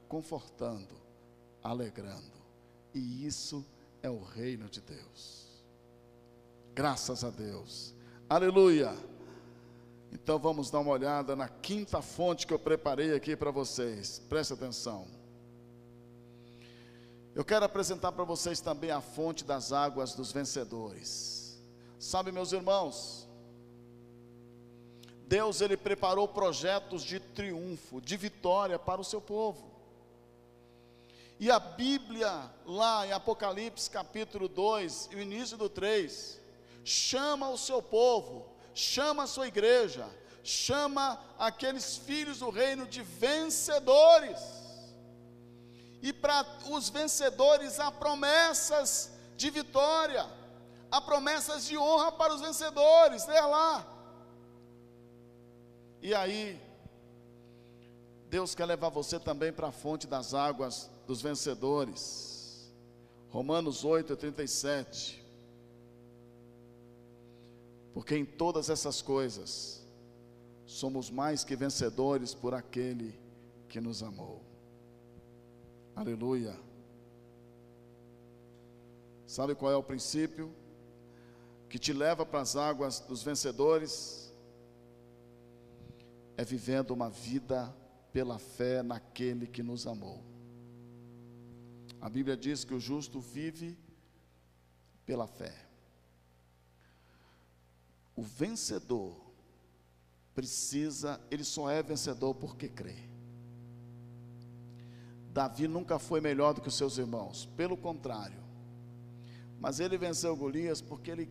confortando, 0.08 1.03
alegrando. 1.64 2.44
E 2.92 3.26
isso 3.26 3.64
é 4.02 4.10
o 4.10 4.22
reino 4.22 4.68
de 4.68 4.82
Deus. 4.82 5.48
Graças 6.74 7.24
a 7.24 7.30
Deus. 7.30 7.94
Aleluia. 8.28 8.94
Então 10.12 10.38
vamos 10.38 10.70
dar 10.70 10.80
uma 10.80 10.92
olhada 10.92 11.34
na 11.34 11.48
quinta 11.48 12.00
fonte 12.02 12.46
que 12.46 12.52
eu 12.52 12.58
preparei 12.58 13.14
aqui 13.14 13.34
para 13.34 13.50
vocês. 13.50 14.20
Preste 14.28 14.52
atenção. 14.52 15.08
Eu 17.34 17.44
quero 17.44 17.64
apresentar 17.64 18.12
para 18.12 18.22
vocês 18.22 18.60
também 18.60 18.92
a 18.92 19.00
fonte 19.00 19.44
das 19.44 19.72
águas 19.72 20.14
dos 20.14 20.30
vencedores. 20.30 21.60
Sabe, 21.98 22.30
meus 22.30 22.52
irmãos, 22.52 23.26
Deus 25.26 25.60
ele 25.60 25.76
preparou 25.76 26.28
projetos 26.28 27.02
de 27.02 27.18
triunfo, 27.18 28.00
de 28.00 28.16
vitória 28.16 28.78
para 28.78 29.00
o 29.00 29.04
seu 29.04 29.20
povo. 29.20 29.73
E 31.38 31.50
a 31.50 31.58
Bíblia, 31.58 32.50
lá 32.64 33.06
em 33.06 33.12
Apocalipse 33.12 33.90
capítulo 33.90 34.48
2, 34.48 35.10
e 35.12 35.16
o 35.16 35.20
início 35.20 35.56
do 35.56 35.68
3, 35.68 36.40
chama 36.84 37.48
o 37.48 37.58
seu 37.58 37.82
povo 37.82 38.54
chama 38.74 39.22
a 39.22 39.26
sua 39.26 39.46
igreja, 39.46 40.06
chama 40.42 41.18
aqueles 41.38 41.96
filhos 41.96 42.40
do 42.40 42.50
reino 42.50 42.86
de 42.86 43.02
vencedores. 43.02 44.40
E 46.02 46.12
para 46.12 46.44
os 46.68 46.90
vencedores 46.90 47.80
há 47.80 47.90
promessas 47.90 49.10
de 49.36 49.48
vitória, 49.48 50.26
há 50.90 51.00
promessas 51.00 51.64
de 51.64 51.78
honra 51.78 52.12
para 52.12 52.34
os 52.34 52.40
vencedores, 52.40 53.26
lê 53.26 53.40
lá. 53.40 53.86
E 56.02 56.14
aí, 56.14 56.60
Deus 58.28 58.54
quer 58.54 58.66
levar 58.66 58.90
você 58.90 59.18
também 59.18 59.52
para 59.52 59.68
a 59.68 59.72
fonte 59.72 60.06
das 60.06 60.34
águas 60.34 60.90
dos 61.06 61.22
vencedores. 61.22 62.72
Romanos 63.30 63.84
8, 63.84 64.16
37 64.16 65.24
porque 67.94 68.16
em 68.16 68.24
todas 68.24 68.68
essas 68.68 69.00
coisas 69.00 69.86
somos 70.66 71.10
mais 71.10 71.44
que 71.44 71.54
vencedores 71.54 72.34
por 72.34 72.52
aquele 72.52 73.16
que 73.68 73.80
nos 73.80 74.02
amou. 74.02 74.42
Aleluia. 75.94 76.58
Sabe 79.28 79.54
qual 79.54 79.70
é 79.70 79.76
o 79.76 79.82
princípio 79.82 80.52
que 81.68 81.78
te 81.78 81.92
leva 81.92 82.26
para 82.26 82.40
as 82.40 82.56
águas 82.56 82.98
dos 82.98 83.22
vencedores? 83.22 84.34
É 86.36 86.44
vivendo 86.44 86.90
uma 86.90 87.08
vida 87.08 87.72
pela 88.12 88.40
fé 88.40 88.82
naquele 88.82 89.46
que 89.46 89.62
nos 89.62 89.86
amou. 89.86 90.20
A 92.04 92.10
Bíblia 92.10 92.36
diz 92.36 92.64
que 92.64 92.74
o 92.74 92.78
justo 92.78 93.18
vive 93.18 93.78
pela 95.06 95.26
fé. 95.26 95.54
O 98.14 98.20
vencedor 98.20 99.16
precisa, 100.34 101.18
ele 101.30 101.42
só 101.42 101.70
é 101.70 101.82
vencedor 101.82 102.34
porque 102.34 102.68
crê. 102.68 103.08
Davi 105.32 105.66
nunca 105.66 105.98
foi 105.98 106.20
melhor 106.20 106.52
do 106.52 106.60
que 106.60 106.68
os 106.68 106.76
seus 106.76 106.98
irmãos, 106.98 107.46
pelo 107.56 107.74
contrário. 107.74 108.44
Mas 109.58 109.80
ele 109.80 109.96
venceu 109.96 110.36
Golias 110.36 110.82
porque 110.82 111.10
ele 111.10 111.30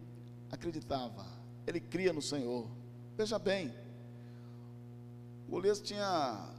acreditava, 0.50 1.24
ele 1.68 1.80
cria 1.80 2.12
no 2.12 2.22
Senhor. 2.22 2.68
Veja 3.16 3.38
bem, 3.38 3.72
Golias 5.48 5.80
tinha 5.80 6.52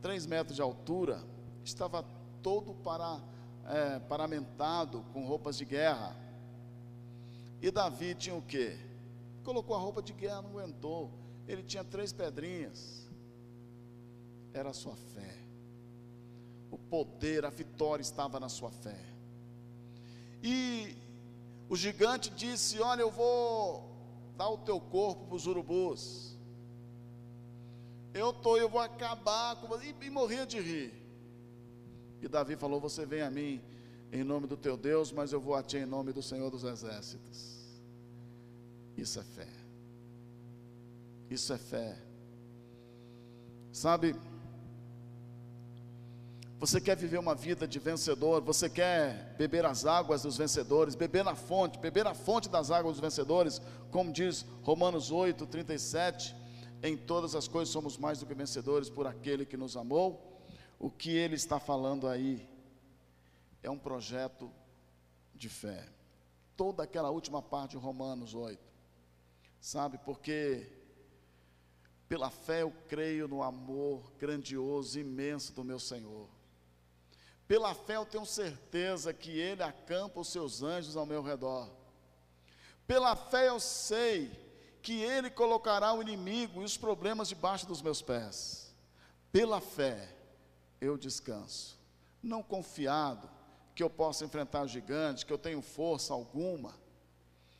três 0.00 0.24
metros 0.24 0.56
de 0.56 0.62
altura, 0.62 1.22
estava 1.62 2.02
todo 2.42 2.72
para, 2.76 3.20
é, 3.66 3.98
paramentado 4.00 5.04
com 5.12 5.26
roupas 5.26 5.56
de 5.56 5.64
guerra. 5.64 6.16
E 7.60 7.70
Davi 7.70 8.14
tinha 8.14 8.34
o 8.34 8.42
quê? 8.42 8.76
Colocou 9.44 9.76
a 9.76 9.78
roupa 9.78 10.02
de 10.02 10.12
guerra, 10.12 10.42
não 10.42 10.50
aguentou. 10.50 11.10
Ele 11.46 11.62
tinha 11.62 11.84
três 11.84 12.12
pedrinhas. 12.12 13.08
Era 14.52 14.70
a 14.70 14.74
sua 14.74 14.96
fé. 14.96 15.34
O 16.70 16.78
poder, 16.78 17.44
a 17.44 17.50
vitória 17.50 18.02
estava 18.02 18.40
na 18.40 18.48
sua 18.48 18.70
fé. 18.70 18.98
E 20.42 20.96
o 21.68 21.76
gigante 21.76 22.30
disse: 22.30 22.80
Olha, 22.80 23.02
eu 23.02 23.10
vou 23.10 23.88
dar 24.36 24.48
o 24.48 24.58
teu 24.58 24.80
corpo 24.80 25.26
para 25.26 25.36
os 25.36 25.46
urubus. 25.46 26.36
Eu 28.14 28.32
tô, 28.32 28.56
eu 28.56 28.68
vou 28.68 28.80
acabar 28.80 29.56
com 29.56 29.66
você. 29.68 29.94
E, 30.00 30.06
e 30.06 30.10
morria 30.10 30.44
de 30.44 30.60
rir. 30.60 31.01
E 32.22 32.28
Davi 32.28 32.54
falou: 32.56 32.80
Você 32.80 33.04
vem 33.04 33.20
a 33.20 33.30
mim 33.30 33.60
em 34.12 34.22
nome 34.22 34.46
do 34.46 34.56
teu 34.56 34.76
Deus, 34.76 35.10
mas 35.10 35.32
eu 35.32 35.40
vou 35.40 35.56
a 35.56 35.62
ti 35.62 35.78
em 35.78 35.86
nome 35.86 36.12
do 36.12 36.22
Senhor 36.22 36.50
dos 36.50 36.62
Exércitos. 36.62 37.58
Isso 38.96 39.18
é 39.18 39.24
fé. 39.24 39.48
Isso 41.28 41.52
é 41.52 41.58
fé. 41.58 41.98
Sabe, 43.72 44.14
você 46.60 46.80
quer 46.80 46.96
viver 46.96 47.18
uma 47.18 47.34
vida 47.34 47.66
de 47.66 47.78
vencedor, 47.80 48.40
você 48.42 48.70
quer 48.70 49.34
beber 49.36 49.64
as 49.64 49.84
águas 49.84 50.22
dos 50.22 50.36
vencedores, 50.36 50.94
beber 50.94 51.24
na 51.24 51.34
fonte, 51.34 51.78
beber 51.78 52.06
a 52.06 52.14
fonte 52.14 52.48
das 52.48 52.70
águas 52.70 52.94
dos 52.94 53.00
vencedores, 53.00 53.60
como 53.90 54.12
diz 54.12 54.44
Romanos 54.62 55.10
8, 55.10 55.44
37, 55.46 56.36
em 56.82 56.96
todas 56.96 57.34
as 57.34 57.48
coisas 57.48 57.72
somos 57.72 57.96
mais 57.96 58.20
do 58.20 58.26
que 58.26 58.34
vencedores 58.34 58.88
por 58.88 59.06
aquele 59.06 59.44
que 59.44 59.56
nos 59.56 59.76
amou. 59.76 60.31
O 60.82 60.90
que 60.90 61.16
ele 61.16 61.36
está 61.36 61.60
falando 61.60 62.08
aí 62.08 62.50
é 63.62 63.70
um 63.70 63.78
projeto 63.78 64.52
de 65.32 65.48
fé. 65.48 65.88
Toda 66.56 66.82
aquela 66.82 67.08
última 67.08 67.40
parte 67.40 67.70
de 67.70 67.76
Romanos 67.76 68.34
8 68.34 68.60
sabe? 69.60 69.96
Porque 69.98 70.68
pela 72.08 72.30
fé 72.30 72.62
eu 72.62 72.72
creio 72.88 73.28
no 73.28 73.44
amor 73.44 74.12
grandioso, 74.18 74.98
imenso 74.98 75.52
do 75.52 75.62
meu 75.62 75.78
Senhor. 75.78 76.28
Pela 77.46 77.72
fé 77.74 77.94
eu 77.94 78.04
tenho 78.04 78.26
certeza 78.26 79.14
que 79.14 79.30
Ele 79.38 79.62
acampa 79.62 80.18
os 80.18 80.32
seus 80.32 80.64
anjos 80.64 80.96
ao 80.96 81.06
meu 81.06 81.22
redor. 81.22 81.70
Pela 82.88 83.14
fé 83.14 83.48
eu 83.48 83.60
sei 83.60 84.32
que 84.82 85.00
Ele 85.00 85.30
colocará 85.30 85.94
o 85.94 86.02
inimigo 86.02 86.60
e 86.60 86.64
os 86.64 86.76
problemas 86.76 87.28
debaixo 87.28 87.68
dos 87.68 87.80
meus 87.80 88.02
pés. 88.02 88.74
Pela 89.30 89.60
fé 89.60 90.21
eu 90.82 90.98
descanso, 90.98 91.78
não 92.20 92.42
confiado 92.42 93.30
que 93.72 93.84
eu 93.84 93.88
possa 93.88 94.24
enfrentar 94.24 94.66
gigante, 94.66 95.24
que 95.24 95.32
eu 95.32 95.38
tenho 95.38 95.62
força 95.62 96.12
alguma, 96.12 96.74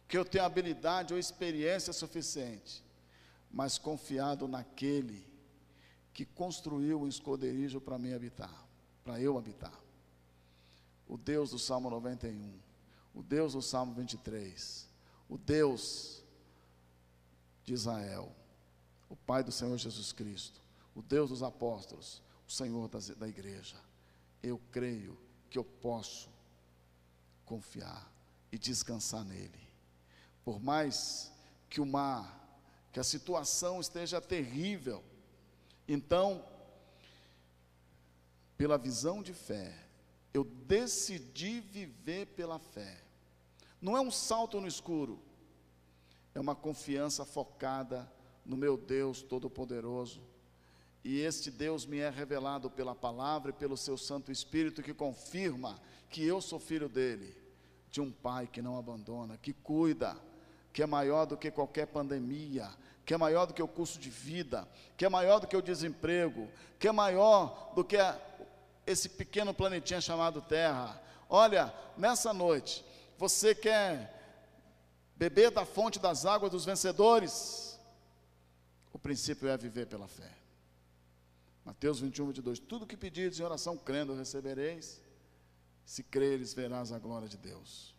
que 0.08 0.18
eu 0.18 0.24
tenho 0.24 0.44
habilidade 0.44 1.14
ou 1.14 1.20
experiência 1.20 1.92
suficiente, 1.92 2.82
mas 3.48 3.78
confiado 3.78 4.48
naquele 4.48 5.24
que 6.12 6.26
construiu 6.26 7.00
um 7.00 7.06
esconderijo 7.06 7.80
para 7.80 7.96
mim 7.96 8.12
habitar, 8.12 8.66
para 9.04 9.20
eu 9.20 9.38
habitar. 9.38 9.78
O 11.06 11.16
Deus 11.16 11.50
do 11.50 11.60
Salmo 11.60 11.88
91, 11.90 12.58
o 13.14 13.22
Deus 13.22 13.52
do 13.52 13.62
Salmo 13.62 13.94
23, 13.94 14.88
o 15.28 15.38
Deus 15.38 16.24
de 17.64 17.72
Israel, 17.72 18.34
o 19.08 19.14
Pai 19.14 19.44
do 19.44 19.52
Senhor 19.52 19.78
Jesus 19.78 20.12
Cristo, 20.12 20.60
o 20.92 21.00
Deus 21.02 21.30
dos 21.30 21.42
apóstolos, 21.42 22.20
Senhor 22.52 22.88
da 23.16 23.28
igreja. 23.28 23.76
Eu 24.42 24.60
creio 24.70 25.18
que 25.48 25.58
eu 25.58 25.64
posso 25.64 26.30
confiar 27.44 28.10
e 28.50 28.58
descansar 28.58 29.24
nele. 29.24 29.60
Por 30.44 30.60
mais 30.60 31.32
que 31.68 31.80
o 31.80 31.86
mar, 31.86 32.60
que 32.92 33.00
a 33.00 33.04
situação 33.04 33.80
esteja 33.80 34.20
terrível, 34.20 35.02
então, 35.86 36.44
pela 38.56 38.78
visão 38.78 39.22
de 39.22 39.32
fé, 39.32 39.86
eu 40.32 40.44
decidi 40.44 41.60
viver 41.60 42.26
pela 42.28 42.58
fé. 42.58 43.02
Não 43.80 43.96
é 43.96 44.00
um 44.00 44.10
salto 44.10 44.60
no 44.60 44.68
escuro, 44.68 45.20
é 46.34 46.40
uma 46.40 46.54
confiança 46.54 47.24
focada 47.24 48.10
no 48.44 48.56
meu 48.56 48.76
Deus 48.76 49.22
Todo-Poderoso. 49.22 50.22
E 51.04 51.20
este 51.20 51.50
Deus 51.50 51.84
me 51.84 51.98
é 51.98 52.08
revelado 52.08 52.70
pela 52.70 52.94
palavra 52.94 53.50
e 53.50 53.54
pelo 53.54 53.76
seu 53.76 53.96
Santo 53.96 54.30
Espírito 54.30 54.82
que 54.82 54.94
confirma 54.94 55.80
que 56.08 56.24
eu 56.24 56.40
sou 56.40 56.60
filho 56.60 56.88
dele, 56.88 57.36
de 57.90 58.00
um 58.00 58.12
pai 58.12 58.46
que 58.46 58.62
não 58.62 58.78
abandona, 58.78 59.36
que 59.36 59.52
cuida, 59.52 60.16
que 60.72 60.82
é 60.82 60.86
maior 60.86 61.26
do 61.26 61.36
que 61.36 61.50
qualquer 61.50 61.86
pandemia, 61.86 62.68
que 63.04 63.12
é 63.12 63.16
maior 63.16 63.46
do 63.46 63.54
que 63.54 63.62
o 63.62 63.68
custo 63.68 63.98
de 63.98 64.08
vida, 64.08 64.68
que 64.96 65.04
é 65.04 65.08
maior 65.08 65.40
do 65.40 65.46
que 65.46 65.56
o 65.56 65.62
desemprego, 65.62 66.48
que 66.78 66.86
é 66.86 66.92
maior 66.92 67.72
do 67.74 67.84
que 67.84 67.96
a, 67.96 68.16
esse 68.86 69.08
pequeno 69.08 69.52
planetinha 69.52 70.00
chamado 70.00 70.40
Terra. 70.40 71.02
Olha, 71.28 71.74
nessa 71.96 72.32
noite, 72.32 72.84
você 73.18 73.54
quer 73.54 74.20
beber 75.16 75.50
da 75.50 75.64
fonte 75.64 75.98
das 75.98 76.24
águas 76.24 76.52
dos 76.52 76.64
vencedores? 76.64 77.78
O 78.92 78.98
princípio 78.98 79.48
é 79.48 79.56
viver 79.56 79.86
pela 79.86 80.06
fé. 80.06 80.41
Mateus 81.64 82.00
21, 82.00 82.26
22. 82.26 82.58
Tudo 82.58 82.86
que 82.86 82.96
pedires 82.96 83.38
em 83.38 83.44
oração, 83.44 83.76
crendo, 83.76 84.14
recebereis. 84.14 85.00
Se 85.84 86.02
creres, 86.02 86.54
verás 86.54 86.92
a 86.92 86.98
glória 86.98 87.28
de 87.28 87.36
Deus. 87.36 87.94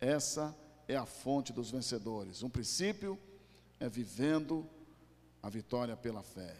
Essa 0.00 0.56
é 0.86 0.96
a 0.96 1.06
fonte 1.06 1.52
dos 1.52 1.70
vencedores. 1.70 2.42
Um 2.42 2.50
princípio 2.50 3.18
é 3.78 3.88
vivendo 3.88 4.68
a 5.42 5.48
vitória 5.48 5.96
pela 5.96 6.22
fé. 6.22 6.56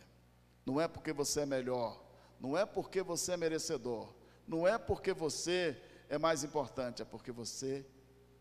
Não 0.64 0.81
é 0.81 0.87
porque 0.87 1.12
você 1.12 1.41
é 1.41 1.47
melhor, 1.47 2.05
não 2.39 2.57
é 2.57 2.66
porque 2.66 3.03
você 3.03 3.33
é 3.33 3.37
merecedor, 3.37 4.12
não 4.47 4.66
é 4.68 4.76
porque 4.76 5.12
você 5.12 5.81
é 6.09 6.18
mais 6.18 6.45
importante, 6.45 7.03
é 7.03 7.05
porque 7.05 7.33
você 7.33 7.87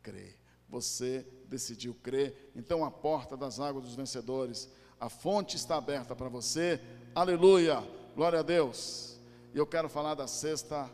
crê. 0.02 0.36
Você 0.70 1.26
decidiu 1.46 1.96
crer. 1.96 2.52
Então 2.54 2.84
a 2.84 2.92
porta 2.92 3.38
das 3.38 3.60
águas 3.60 3.86
dos 3.86 3.96
vencedores, 3.96 4.70
a 5.00 5.10
fonte 5.10 5.56
está 5.56 5.78
aberta 5.78 6.16
para 6.16 6.30
você. 6.30 6.82
Aleluia! 7.14 7.84
Glória 8.16 8.40
a 8.40 8.44
Deus. 8.44 9.20
E 9.54 9.58
eu 9.58 9.66
quero 9.66 9.88
falar 9.88 10.16
da 10.16 10.28
sexta 10.28 10.90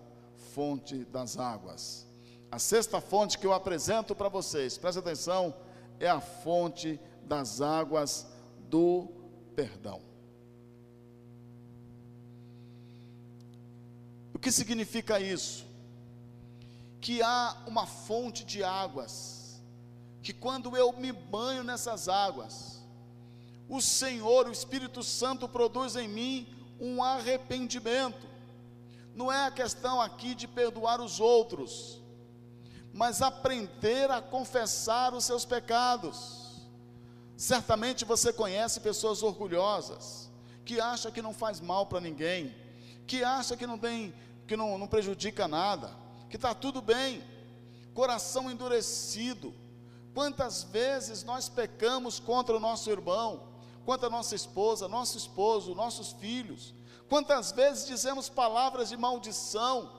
fonte 0.53 1.05
das 1.05 1.37
águas. 1.37 2.05
A 2.51 2.59
sexta 2.59 2.99
fonte 2.99 3.37
que 3.37 3.47
eu 3.47 3.53
apresento 3.53 4.13
para 4.13 4.29
vocês, 4.29 4.77
presta 4.77 4.99
atenção, 4.99 5.53
é 5.99 6.07
a 6.07 6.19
fonte 6.19 6.99
das 7.23 7.61
águas 7.61 8.27
do 8.69 9.07
perdão. 9.55 10.01
O 14.33 14.39
que 14.39 14.51
significa 14.51 15.19
isso? 15.19 15.65
Que 16.99 17.21
há 17.21 17.57
uma 17.65 17.85
fonte 17.85 18.43
de 18.43 18.63
águas, 18.63 19.61
que 20.21 20.33
quando 20.33 20.75
eu 20.75 20.91
me 20.93 21.11
banho 21.11 21.63
nessas 21.63 22.07
águas, 22.07 22.72
o 23.67 23.81
Senhor, 23.81 24.47
o 24.47 24.51
Espírito 24.51 25.03
Santo, 25.03 25.47
produz 25.47 25.95
em 25.95 26.07
mim 26.07 26.47
um 26.79 27.01
arrependimento. 27.03 28.27
Não 29.15 29.31
é 29.31 29.45
a 29.45 29.51
questão 29.51 30.01
aqui 30.01 30.35
de 30.35 30.47
perdoar 30.47 30.99
os 30.99 31.19
outros, 31.19 32.01
mas 32.91 33.21
aprender 33.21 34.09
a 34.11 34.21
confessar 34.21 35.13
os 35.13 35.23
seus 35.23 35.45
pecados. 35.45 36.61
Certamente 37.37 38.05
você 38.05 38.33
conhece 38.33 38.79
pessoas 38.79 39.23
orgulhosas, 39.23 40.29
que 40.65 40.79
acha 40.79 41.11
que 41.11 41.21
não 41.21 41.33
faz 41.33 41.59
mal 41.59 41.85
para 41.85 42.01
ninguém, 42.01 42.55
que 43.05 43.23
acha 43.23 43.57
que 43.57 43.67
não 43.67 43.77
tem, 43.77 44.13
que 44.47 44.55
não, 44.55 44.77
não 44.77 44.87
prejudica 44.87 45.47
nada, 45.47 45.91
que 46.29 46.35
está 46.35 46.53
tudo 46.53 46.81
bem, 46.81 47.23
coração 47.93 48.49
endurecido. 48.49 49.53
Quantas 50.13 50.63
vezes 50.63 51.23
nós 51.23 51.49
pecamos 51.49 52.19
contra 52.19 52.55
o 52.55 52.59
nosso 52.59 52.89
irmão, 52.89 53.52
contra 53.85 54.07
a 54.07 54.09
nossa 54.09 54.35
esposa, 54.35 54.87
nosso 54.87 55.17
esposo, 55.17 55.75
nossos 55.75 56.11
filhos? 56.13 56.73
Quantas 57.09 57.51
vezes 57.51 57.85
dizemos 57.85 58.29
palavras 58.29 58.89
de 58.89 58.97
maldição? 58.97 59.91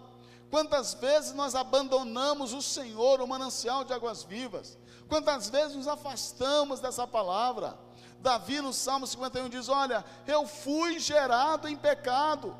Quantas 0.50 0.94
vezes 0.94 1.34
nós 1.34 1.54
abandonamos 1.54 2.52
o 2.52 2.62
Senhor, 2.62 3.20
o 3.20 3.26
manancial 3.26 3.84
de 3.84 3.92
águas 3.92 4.22
vivas? 4.22 4.78
Quantas 5.08 5.50
vezes 5.50 5.76
nos 5.76 5.88
afastamos 5.88 6.80
dessa 6.80 7.06
palavra? 7.06 7.78
Davi 8.20 8.60
no 8.60 8.72
Salmo 8.72 9.06
51 9.06 9.48
diz: 9.48 9.68
Olha, 9.68 10.04
eu 10.26 10.46
fui 10.46 10.98
gerado 10.98 11.68
em 11.68 11.76
pecado. 11.76 12.56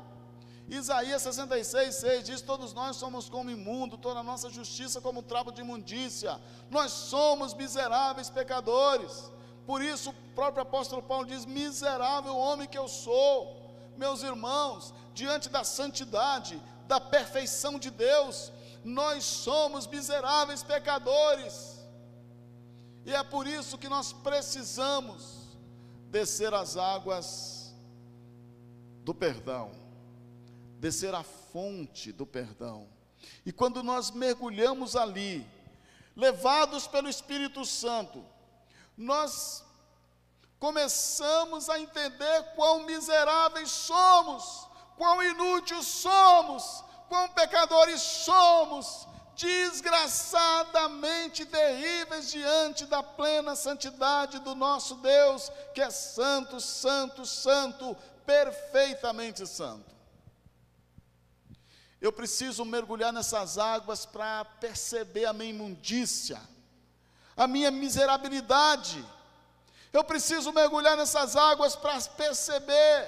Isaías 0.67 1.21
66, 1.21 1.95
6 1.95 2.23
diz: 2.23 2.41
Todos 2.41 2.73
nós 2.73 2.95
somos 2.95 3.29
como 3.29 3.49
imundo, 3.49 3.97
toda 3.97 4.19
a 4.19 4.23
nossa 4.23 4.49
justiça 4.49 4.99
como 4.99 5.23
trapo 5.23 5.51
de 5.51 5.61
imundícia. 5.61 6.39
Nós 6.69 6.91
somos 6.91 7.53
miseráveis 7.53 8.29
pecadores. 8.29 9.31
Por 9.65 9.81
isso, 9.81 10.11
o 10.11 10.13
próprio 10.35 10.63
apóstolo 10.63 11.01
Paulo 11.01 11.25
diz: 11.25 11.45
Miserável 11.45 12.35
homem 12.35 12.67
que 12.67 12.77
eu 12.77 12.87
sou. 12.87 13.63
Meus 13.97 14.23
irmãos, 14.23 14.93
diante 15.13 15.49
da 15.49 15.63
santidade, 15.63 16.61
da 16.87 16.99
perfeição 16.99 17.79
de 17.79 17.89
Deus, 17.89 18.51
nós 18.83 19.23
somos 19.23 19.87
miseráveis 19.87 20.61
pecadores. 20.61 21.83
E 23.05 23.13
é 23.13 23.23
por 23.23 23.47
isso 23.47 23.77
que 23.77 23.87
nós 23.87 24.11
precisamos 24.11 25.57
descer 26.09 26.53
as 26.53 26.75
águas 26.75 27.73
do 29.03 29.13
perdão, 29.13 29.71
descer 30.79 31.13
a 31.13 31.23
fonte 31.23 32.11
do 32.11 32.25
perdão. 32.25 32.87
E 33.45 33.51
quando 33.51 33.81
nós 33.81 34.11
mergulhamos 34.11 34.95
ali, 34.95 35.47
levados 36.15 36.87
pelo 36.87 37.09
Espírito 37.09 37.63
Santo, 37.65 38.23
nós 38.97 39.63
começamos 40.59 41.69
a 41.69 41.79
entender 41.79 42.55
quão 42.55 42.85
miseráveis 42.85 43.69
somos, 43.69 44.67
quão 44.97 45.21
inúteis 45.21 45.85
somos, 45.85 46.83
quão 47.07 47.29
pecadores 47.29 48.01
somos, 48.01 49.07
desgraçadamente 49.35 51.45
terríveis 51.45 52.31
diante 52.31 52.85
da 52.85 53.03
plena 53.03 53.53
santidade 53.55 54.39
do 54.39 54.55
nosso 54.55 54.95
Deus, 54.95 55.51
que 55.73 55.81
é 55.81 55.89
santo, 55.89 56.61
santo, 56.61 57.25
santo, 57.25 57.97
perfeitamente 58.25 59.45
santo. 59.45 59.93
Eu 61.99 62.13
preciso 62.13 62.63
mergulhar 62.63 63.11
nessas 63.11 63.57
águas 63.57 64.05
para 64.05 64.45
perceber 64.45 65.25
a 65.25 65.33
minha 65.33 65.49
imundícia, 65.49 66.39
a 67.35 67.47
minha 67.47 67.71
miserabilidade. 67.71 69.03
Eu 69.91 70.03
preciso 70.03 70.51
mergulhar 70.51 70.97
nessas 70.97 71.35
águas 71.35 71.75
para 71.75 71.99
perceber 72.01 73.07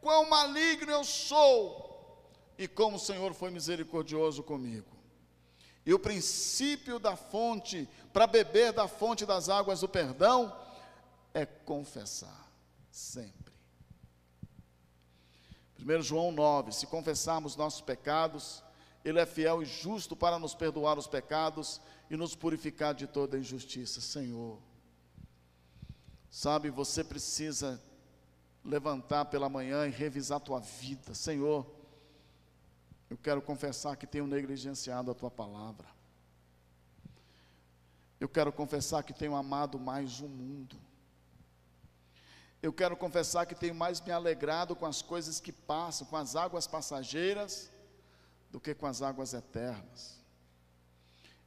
quão 0.00 0.28
maligno 0.28 0.90
eu 0.90 1.04
sou 1.04 1.88
e 2.56 2.66
como 2.66 2.96
o 2.96 3.00
Senhor 3.00 3.32
foi 3.34 3.50
misericordioso 3.50 4.42
comigo. 4.42 4.96
E 5.86 5.94
o 5.94 5.98
princípio 5.98 6.98
da 6.98 7.16
fonte, 7.16 7.88
para 8.12 8.26
beber 8.26 8.72
da 8.72 8.86
fonte 8.86 9.24
das 9.24 9.48
águas 9.48 9.80
do 9.80 9.88
perdão, 9.88 10.54
é 11.32 11.46
confessar, 11.46 12.50
sempre. 12.90 13.54
1 15.78 16.02
João 16.02 16.32
9: 16.32 16.72
Se 16.72 16.86
confessarmos 16.86 17.56
nossos 17.56 17.80
pecados, 17.80 18.62
Ele 19.04 19.20
é 19.20 19.24
fiel 19.24 19.62
e 19.62 19.64
justo 19.64 20.16
para 20.16 20.38
nos 20.38 20.54
perdoar 20.54 20.98
os 20.98 21.06
pecados 21.06 21.80
e 22.10 22.16
nos 22.16 22.34
purificar 22.34 22.94
de 22.94 23.06
toda 23.06 23.38
injustiça. 23.38 24.00
Senhor, 24.00 24.58
sabe, 26.30 26.70
você 26.70 27.04
precisa 27.04 27.82
levantar 28.64 29.26
pela 29.26 29.48
manhã 29.48 29.86
e 29.86 29.90
revisar 29.90 30.38
a 30.38 30.40
tua 30.40 30.60
vida. 30.60 31.14
Senhor, 31.14 31.66
eu 33.10 33.16
quero 33.16 33.40
confessar 33.40 33.96
que 33.96 34.06
tenho 34.06 34.26
negligenciado 34.26 35.10
a 35.10 35.14
tua 35.14 35.30
palavra. 35.30 35.88
Eu 38.20 38.28
quero 38.28 38.52
confessar 38.52 39.02
que 39.02 39.12
tenho 39.12 39.34
amado 39.34 39.78
mais 39.78 40.20
o 40.20 40.28
mundo. 40.28 40.76
Eu 42.60 42.72
quero 42.72 42.96
confessar 42.96 43.46
que 43.46 43.54
tenho 43.54 43.74
mais 43.74 44.00
me 44.00 44.10
alegrado 44.10 44.74
com 44.74 44.84
as 44.84 45.00
coisas 45.00 45.38
que 45.38 45.52
passam, 45.52 46.06
com 46.06 46.16
as 46.16 46.34
águas 46.34 46.66
passageiras, 46.66 47.70
do 48.50 48.60
que 48.60 48.74
com 48.74 48.86
as 48.86 49.00
águas 49.00 49.32
eternas. 49.32 50.17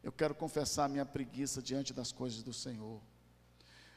Eu 0.04 0.12
quero 0.12 0.34
confessar 0.34 0.89
minha 0.89 1.06
preguiça 1.06 1.62
diante 1.62 1.93
das 1.93 2.12
coisas 2.12 2.41
do 2.41 2.54
Senhor. 2.54 2.99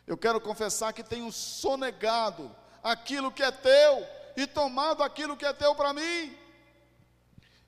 Eu 0.06 0.18
quero 0.18 0.40
confessar 0.40 0.92
que 0.92 1.02
tenho 1.02 1.32
sonegado 1.32 2.54
aquilo 2.82 3.32
que 3.32 3.42
é 3.42 3.50
teu 3.50 4.06
e 4.36 4.46
tomado 4.46 5.02
aquilo 5.02 5.36
que 5.36 5.46
é 5.46 5.52
teu 5.52 5.74
para 5.74 5.94
mim. 5.94 6.36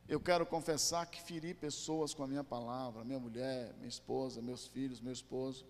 Eu 0.06 0.20
quero 0.20 0.44
confessar 0.44 1.06
que 1.06 1.20
feri 1.20 1.54
pessoas 1.54 2.12
com 2.12 2.22
a 2.22 2.26
minha 2.26 2.44
palavra, 2.44 3.04
minha 3.04 3.18
mulher, 3.18 3.74
minha 3.74 3.88
esposa, 3.88 4.42
meus 4.42 4.66
filhos, 4.66 5.00
meu 5.00 5.12
esposo. 5.12 5.66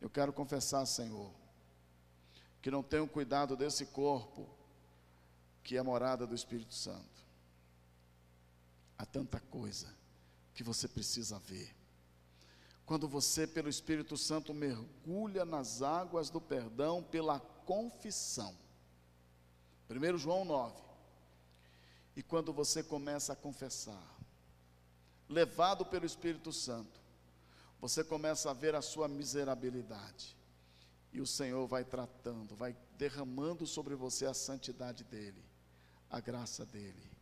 Eu 0.00 0.08
quero 0.08 0.32
confessar, 0.32 0.84
Senhor, 0.86 1.30
que 2.62 2.70
não 2.70 2.82
tenho 2.82 3.06
cuidado 3.06 3.54
desse 3.54 3.86
corpo 3.86 4.48
que 5.62 5.76
é 5.76 5.82
morada 5.82 6.26
do 6.26 6.34
Espírito 6.34 6.74
Santo. 6.74 7.24
Há 8.96 9.04
tanta 9.04 9.38
coisa 9.40 9.95
que 10.56 10.64
você 10.64 10.88
precisa 10.88 11.38
ver. 11.38 11.76
Quando 12.86 13.06
você, 13.06 13.46
pelo 13.46 13.68
Espírito 13.68 14.16
Santo, 14.16 14.54
mergulha 14.54 15.44
nas 15.44 15.82
águas 15.82 16.30
do 16.30 16.40
perdão 16.40 17.02
pela 17.02 17.38
confissão. 17.38 18.56
1 19.90 20.16
João 20.16 20.46
9. 20.46 20.74
E 22.16 22.22
quando 22.22 22.54
você 22.54 22.82
começa 22.82 23.34
a 23.34 23.36
confessar, 23.36 24.02
levado 25.28 25.84
pelo 25.84 26.06
Espírito 26.06 26.50
Santo, 26.50 26.98
você 27.78 28.02
começa 28.02 28.50
a 28.50 28.54
ver 28.54 28.74
a 28.74 28.80
sua 28.80 29.06
miserabilidade. 29.06 30.34
E 31.12 31.20
o 31.20 31.26
Senhor 31.26 31.66
vai 31.66 31.84
tratando, 31.84 32.56
vai 32.56 32.74
derramando 32.96 33.66
sobre 33.66 33.94
você 33.94 34.24
a 34.24 34.32
santidade 34.32 35.04
dEle, 35.04 35.44
a 36.08 36.18
graça 36.18 36.64
dEle. 36.64 37.15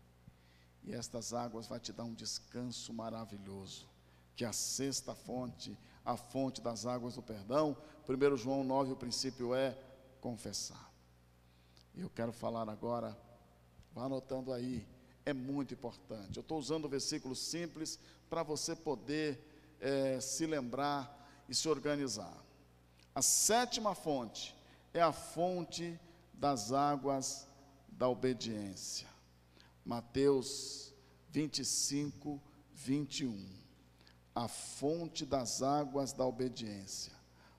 E 0.85 0.93
estas 0.93 1.33
águas 1.33 1.67
vai 1.67 1.81
te 1.81 1.93
dar 1.93 2.05
um 2.05 2.15
descanso 2.15 2.93
maravilhoso, 2.93 3.89
que 4.37 4.45
a 4.45 4.53
sexta 4.53 5.15
fonte, 5.15 5.77
a 6.05 6.17
fonte 6.17 6.61
das 6.61 6.85
águas 6.85 7.15
do 7.15 7.23
perdão, 7.23 7.77
1 8.07 8.37
João 8.37 8.63
9, 8.63 8.93
o 8.93 8.97
princípio 8.97 9.55
é 9.55 9.77
confessar. 10.21 10.93
E 11.95 12.03
eu 12.03 12.11
quero 12.11 12.33
falar 12.33 12.69
agora, 12.69 13.17
vá 13.95 14.05
anotando 14.05 14.53
aí, 14.53 14.87
é 15.25 15.33
muito 15.33 15.73
importante. 15.73 16.37
Eu 16.37 16.43
estou 16.43 16.59
usando 16.59 16.85
o 16.85 16.89
versículo 16.89 17.35
simples 17.35 17.99
para 18.29 18.43
você 18.43 18.77
poder 18.77 19.77
é, 19.81 20.21
se 20.21 20.45
lembrar 20.45 21.45
e 21.49 21.55
se 21.55 21.69
organizar. 21.69 22.37
A 23.15 23.23
sétima 23.23 23.95
fonte 23.95 24.55
é 24.93 25.01
a 25.01 25.13
fonte 25.13 25.99
das 26.33 26.73
águas 26.73 27.47
da 27.89 28.09
obediência. 28.09 29.14
Mateus 29.85 30.95
25, 31.31 32.41
21. 32.73 33.47
A 34.35 34.49
fonte 34.49 35.25
das 35.25 35.63
águas 35.63 36.13
da 36.13 36.25
obediência. 36.25 37.13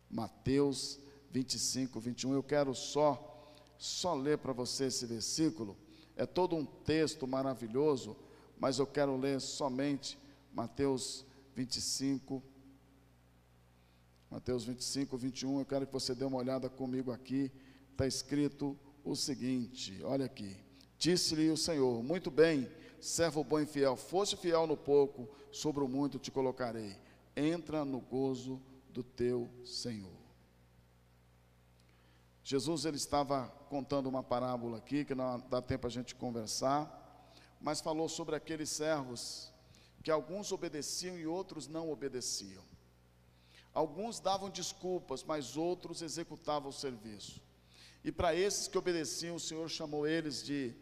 Mateus 0.10 1.00
25, 1.32 2.00
21. 2.00 2.34
Eu 2.34 2.44
quero 2.44 2.74
só 2.74 3.32
só 3.78 4.14
ler 4.14 4.38
para 4.38 4.54
você 4.54 4.86
esse 4.86 5.06
versículo. 5.06 5.78
É 6.16 6.26
todo 6.26 6.56
um 6.56 6.66
texto 6.66 7.28
maravilhoso, 7.28 8.16
mas 8.58 8.80
eu 8.80 8.88
quero 8.88 9.18
ler 9.18 9.42
somente 9.42 10.18
Mateus 10.54 11.26
25 11.56 12.42
Mateus 14.36 14.66
25, 14.66 15.18
21. 15.18 15.60
Eu 15.60 15.66
quero 15.66 15.88
que 15.88 15.94
você 15.94 16.14
dê 16.14 16.26
uma 16.26 16.38
olhada 16.38 16.70
comigo 16.70 17.10
aqui. 17.10 17.50
Está 17.92 18.06
escrito 18.06 18.78
o 19.02 19.16
seguinte: 19.16 20.02
olha 20.04 20.26
aqui. 20.26 20.58
Disse-lhe 21.06 21.52
o 21.52 21.56
Senhor: 21.56 22.02
Muito 22.02 22.32
bem, 22.32 22.68
servo 23.00 23.44
bom 23.44 23.60
e 23.60 23.66
fiel, 23.68 23.96
foste 23.96 24.36
fiel 24.36 24.66
no 24.66 24.76
pouco, 24.76 25.30
sobre 25.52 25.84
o 25.84 25.88
muito 25.88 26.18
te 26.18 26.32
colocarei. 26.32 26.98
Entra 27.36 27.86
no 27.86 28.00
gozo 28.00 28.60
do 28.90 29.04
teu 29.04 29.48
Senhor. 29.64 30.18
Jesus 32.44 32.86
ele 32.86 32.98
estava 32.98 33.50
contando 33.70 34.10
uma 34.10 34.24
parábola 34.24 34.80
aqui, 34.80 35.06
que 35.06 35.14
não 35.14 35.40
dá 35.48 35.62
tempo 35.62 35.86
a 35.86 35.92
gente 35.92 36.16
conversar, 36.16 36.90
mas 37.62 37.82
falou 37.82 38.10
sobre 38.10 38.36
aqueles 38.36 38.72
servos 38.72 39.54
que 40.02 40.10
alguns 40.10 40.52
obedeciam 40.52 41.20
e 41.20 41.28
outros 41.28 41.68
não 41.68 41.92
obedeciam. 41.92 42.64
Alguns 43.76 44.20
davam 44.20 44.50
desculpas, 44.50 45.24
mas 45.24 45.56
outros 45.56 46.02
executavam 46.02 46.70
o 46.70 46.74
serviço. 46.74 47.40
E 48.04 48.12
para 48.12 48.34
esses 48.34 48.68
que 48.68 48.78
obedeciam, 48.78 49.36
o 49.36 49.40
Senhor 49.40 49.70
chamou 49.70 50.08
eles 50.08 50.44
de 50.44 50.74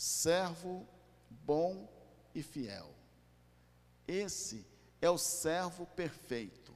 servo 0.00 0.88
bom 1.28 1.86
e 2.34 2.42
fiel. 2.42 2.88
Esse 4.08 4.66
é 4.98 5.10
o 5.10 5.18
servo 5.18 5.84
perfeito. 5.88 6.74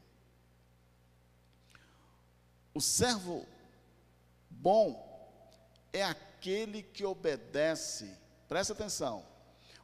O 2.74 2.82
servo 2.82 3.46
bom 4.50 5.02
é 5.90 6.04
aquele 6.04 6.82
que 6.82 7.02
obedece, 7.02 8.14
presta 8.46 8.74
atenção. 8.74 9.24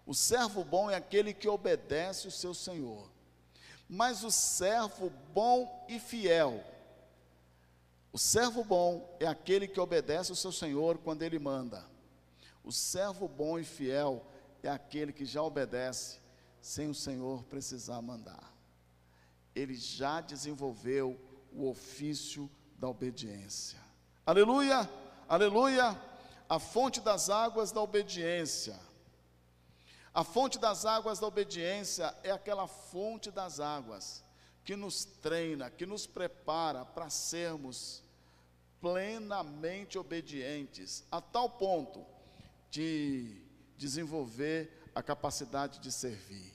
O 0.05 0.15
servo 0.15 0.63
bom 0.63 0.91
é 0.91 0.97
aquele 0.97 1.33
que 1.33 1.49
obedece 1.49 2.29
o 2.29 2.31
seu 2.31 2.53
senhor. 2.53 3.11
Mas 3.89 4.23
o 4.23 4.31
servo 4.31 5.09
bom 5.33 5.87
e 5.89 5.99
fiel, 5.99 6.63
o 8.13 8.19
servo 8.19 8.63
bom 8.63 9.17
é 9.19 9.27
aquele 9.27 9.67
que 9.67 9.81
obedece 9.81 10.31
o 10.31 10.37
seu 10.37 10.53
senhor 10.53 10.99
quando 10.99 11.23
ele 11.23 11.39
manda. 11.39 11.90
O 12.71 12.73
servo 12.73 13.27
bom 13.27 13.59
e 13.59 13.65
fiel 13.65 14.25
é 14.63 14.69
aquele 14.69 15.13
que 15.13 15.25
já 15.25 15.43
obedece 15.43 16.21
sem 16.63 16.89
o 16.89 16.95
senhor 16.95 17.43
precisar 17.43 18.01
mandar. 18.01 18.55
Ele 19.57 19.75
já 19.75 20.21
desenvolveu 20.21 21.21
o 21.53 21.69
ofício 21.69 22.49
da 22.79 22.87
obediência. 22.89 23.81
Aleluia, 24.25 24.89
aleluia. 25.29 26.01
A 26.49 26.61
fonte 26.61 27.01
das 27.01 27.29
águas 27.29 27.73
da 27.73 27.83
obediência. 27.83 28.79
A 30.15 30.23
fonte 30.23 30.57
das 30.57 30.85
águas 30.85 31.19
da 31.19 31.27
obediência 31.27 32.17
é 32.23 32.31
aquela 32.31 32.69
fonte 32.69 33.33
das 33.33 33.59
águas 33.59 34.23
que 34.65 34.77
nos 34.77 35.05
treina, 35.05 35.71
que 35.71 35.87
nos 35.87 36.07
prepara 36.07 36.85
para 36.85 37.11
sermos 37.11 38.05
plenamente 38.81 39.99
obedientes, 39.99 41.05
a 41.11 41.21
tal 41.21 41.51
ponto 41.51 42.20
de 42.71 43.43
desenvolver 43.77 44.71
a 44.95 45.03
capacidade 45.03 45.79
de 45.81 45.91
servir 45.91 46.53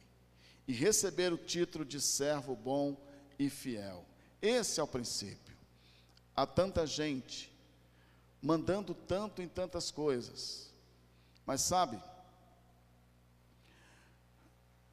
e 0.67 0.73
receber 0.73 1.31
o 1.33 1.37
título 1.37 1.85
de 1.85 1.99
servo 2.01 2.55
bom 2.55 2.97
e 3.37 3.49
fiel. 3.49 4.05
Esse 4.41 4.79
é 4.79 4.83
o 4.83 4.87
princípio. 4.87 5.55
Há 6.35 6.45
tanta 6.45 6.85
gente 6.85 7.51
mandando 8.41 8.93
tanto 8.93 9.41
em 9.41 9.47
tantas 9.47 9.89
coisas. 9.89 10.71
Mas 11.45 11.61
sabe, 11.61 12.01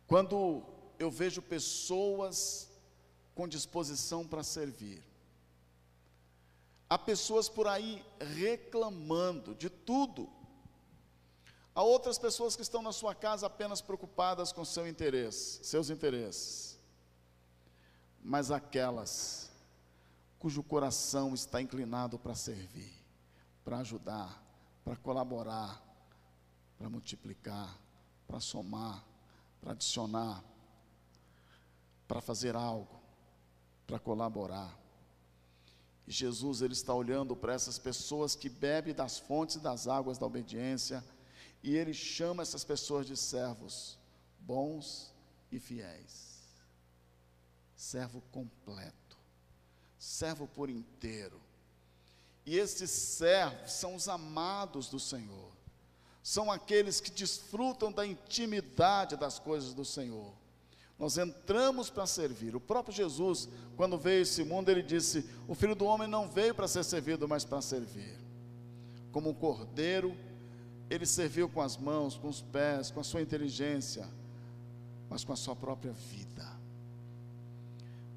quando 0.07 0.63
eu 0.99 1.11
vejo 1.11 1.41
pessoas 1.41 2.71
com 3.35 3.49
disposição 3.49 4.27
para 4.27 4.43
servir, 4.43 5.03
há 6.89 6.99
pessoas 6.99 7.49
por 7.49 7.67
aí 7.67 8.05
reclamando 8.21 9.55
de 9.55 9.71
tudo. 9.71 10.31
Há 11.75 11.83
outras 11.83 12.19
pessoas 12.19 12.55
que 12.55 12.63
estão 12.63 12.83
na 12.83 12.93
sua 12.93 13.15
casa 13.15 13.47
apenas 13.47 13.81
preocupadas 13.81 14.53
com 14.53 14.65
seu 14.65 14.87
interesse, 14.87 15.65
seus 15.65 15.91
interesses. 15.91 16.79
Mas 18.23 18.51
aquelas 18.51 19.51
cujo 20.39 20.63
coração 20.63 21.35
está 21.35 21.63
inclinado 21.63 22.19
para 22.19 22.35
servir 22.35 23.03
para 23.65 23.79
ajudar, 23.79 24.43
para 24.85 24.97
colaborar, 24.97 25.83
para 26.79 26.89
multiplicar, 26.89 27.79
para 28.27 28.41
somar, 28.41 29.05
para 29.61 29.73
adicionar, 29.73 30.43
para 32.09 32.21
fazer 32.21 32.57
algo, 32.57 33.01
para 33.87 33.99
colaborar. 33.99 34.77
E 36.07 36.11
Jesus 36.11 36.61
ele 36.63 36.73
está 36.73 36.93
olhando 36.93 37.37
para 37.37 37.55
essas 37.55 37.79
pessoas 37.79 38.35
que 38.35 38.49
bebem 38.49 38.95
das 38.95 39.19
fontes 39.19 39.57
das 39.57 39.87
águas 39.87 40.19
da 40.19 40.27
obediência 40.27 41.05
e 41.63 41.77
ele 41.77 41.95
chama 41.95 42.43
essas 42.43 42.65
pessoas 42.65 43.07
de 43.07 43.17
servos 43.17 43.99
bons 44.41 45.13
e 45.51 45.59
fiéis. 45.59 46.43
Servo 47.77 48.21
completo, 48.33 49.17
servo 49.99 50.47
por 50.47 50.71
inteiro 50.71 51.41
e 52.45 52.59
esses 52.59 52.91
servos 52.91 53.73
são 53.73 53.95
os 53.95 54.09
amados 54.09 54.89
do 54.89 54.99
Senhor. 54.99 55.53
São 56.23 56.51
aqueles 56.51 57.01
que 57.01 57.11
desfrutam 57.11 57.91
da 57.91 58.07
intimidade 58.07 59.17
das 59.17 59.39
coisas 59.39 59.75
do 59.75 59.85
Senhor. 59.85 60.33
Nós 60.99 61.19
entramos 61.19 61.91
para 61.91 62.07
servir. 62.07 62.55
O 62.55 62.61
próprio 62.61 62.95
Jesus, 62.95 63.49
quando 63.77 63.99
veio 63.99 64.21
a 64.21 64.23
esse 64.23 64.45
mundo, 64.45 64.69
ele 64.69 64.83
disse: 64.83 65.29
O 65.49 65.55
filho 65.55 65.75
do 65.75 65.85
homem 65.85 66.07
não 66.07 66.29
veio 66.29 66.55
para 66.55 66.69
ser 66.69 66.85
servido, 66.85 67.29
mas 67.29 67.45
para 67.45 67.61
servir. 67.61 68.17
Como 69.11 69.31
um 69.31 69.35
cordeiro, 69.35 70.17
ele 70.93 71.07
serviu 71.07 71.49
com 71.49 71.63
as 71.63 71.79
mãos, 71.79 72.19
com 72.19 72.29
os 72.29 72.43
pés, 72.43 72.91
com 72.91 73.01
a 73.01 73.05
sua 73.05 73.23
inteligência, 73.23 74.07
mas 75.09 75.25
com 75.25 75.33
a 75.33 75.37
sua 75.37 75.57
própria 75.57 75.93
vida. 75.93 76.47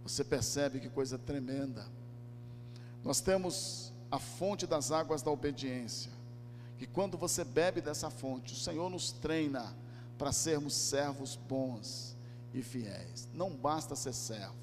Você 0.04 0.26
percebe 0.26 0.82
que 0.82 0.90
coisa 0.90 1.18
tremenda. 1.18 1.88
Nós 3.02 3.22
temos 3.22 3.94
a 4.12 4.20
fonte 4.20 4.68
das 4.68 4.92
águas 4.92 5.22
da 5.22 5.32
obediência, 5.32 6.12
que 6.78 6.86
quando 6.86 7.18
você 7.18 7.46
bebe 7.46 7.80
dessa 7.80 8.10
fonte, 8.10 8.52
o 8.52 8.58
Senhor 8.58 8.90
nos 8.90 9.14
treina 9.14 9.74
para 10.18 10.34
sermos 10.34 10.74
servos 10.74 11.38
bons 11.38 12.14
e 12.54 12.62
fiéis. 12.62 13.30
Não 13.34 13.56
basta 13.56 13.96
ser 13.96 14.14
servo, 14.14 14.56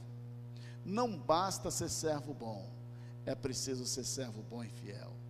não 0.85 1.17
basta 1.17 1.71
ser 1.71 1.89
servo 1.89 2.35
bom, 2.35 2.69
é 3.25 3.35
preciso 3.35 3.87
ser 3.87 4.05
servo 4.05 4.43
bom 4.43 4.63
e 4.63 4.69
fiel. 4.69 5.22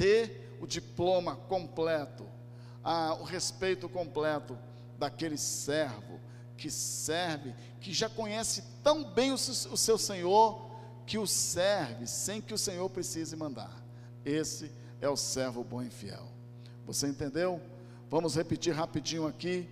Ter 0.00 0.56
o 0.58 0.66
diploma 0.66 1.36
completo, 1.36 2.26
a, 2.82 3.12
o 3.16 3.22
respeito 3.22 3.86
completo 3.86 4.58
daquele 4.98 5.36
servo 5.36 6.18
que 6.56 6.70
serve, 6.70 7.54
que 7.82 7.92
já 7.92 8.08
conhece 8.08 8.64
tão 8.82 9.04
bem 9.04 9.30
o, 9.30 9.34
o 9.34 9.76
seu 9.76 9.98
Senhor, 9.98 10.70
que 11.06 11.18
o 11.18 11.26
serve 11.26 12.06
sem 12.06 12.40
que 12.40 12.54
o 12.54 12.58
Senhor 12.58 12.88
precise 12.88 13.36
mandar. 13.36 13.84
Esse 14.24 14.72
é 15.02 15.08
o 15.10 15.18
servo 15.18 15.62
bom 15.62 15.82
e 15.82 15.90
fiel. 15.90 16.26
Você 16.86 17.06
entendeu? 17.06 17.60
Vamos 18.08 18.34
repetir 18.34 18.72
rapidinho 18.72 19.26
aqui. 19.26 19.68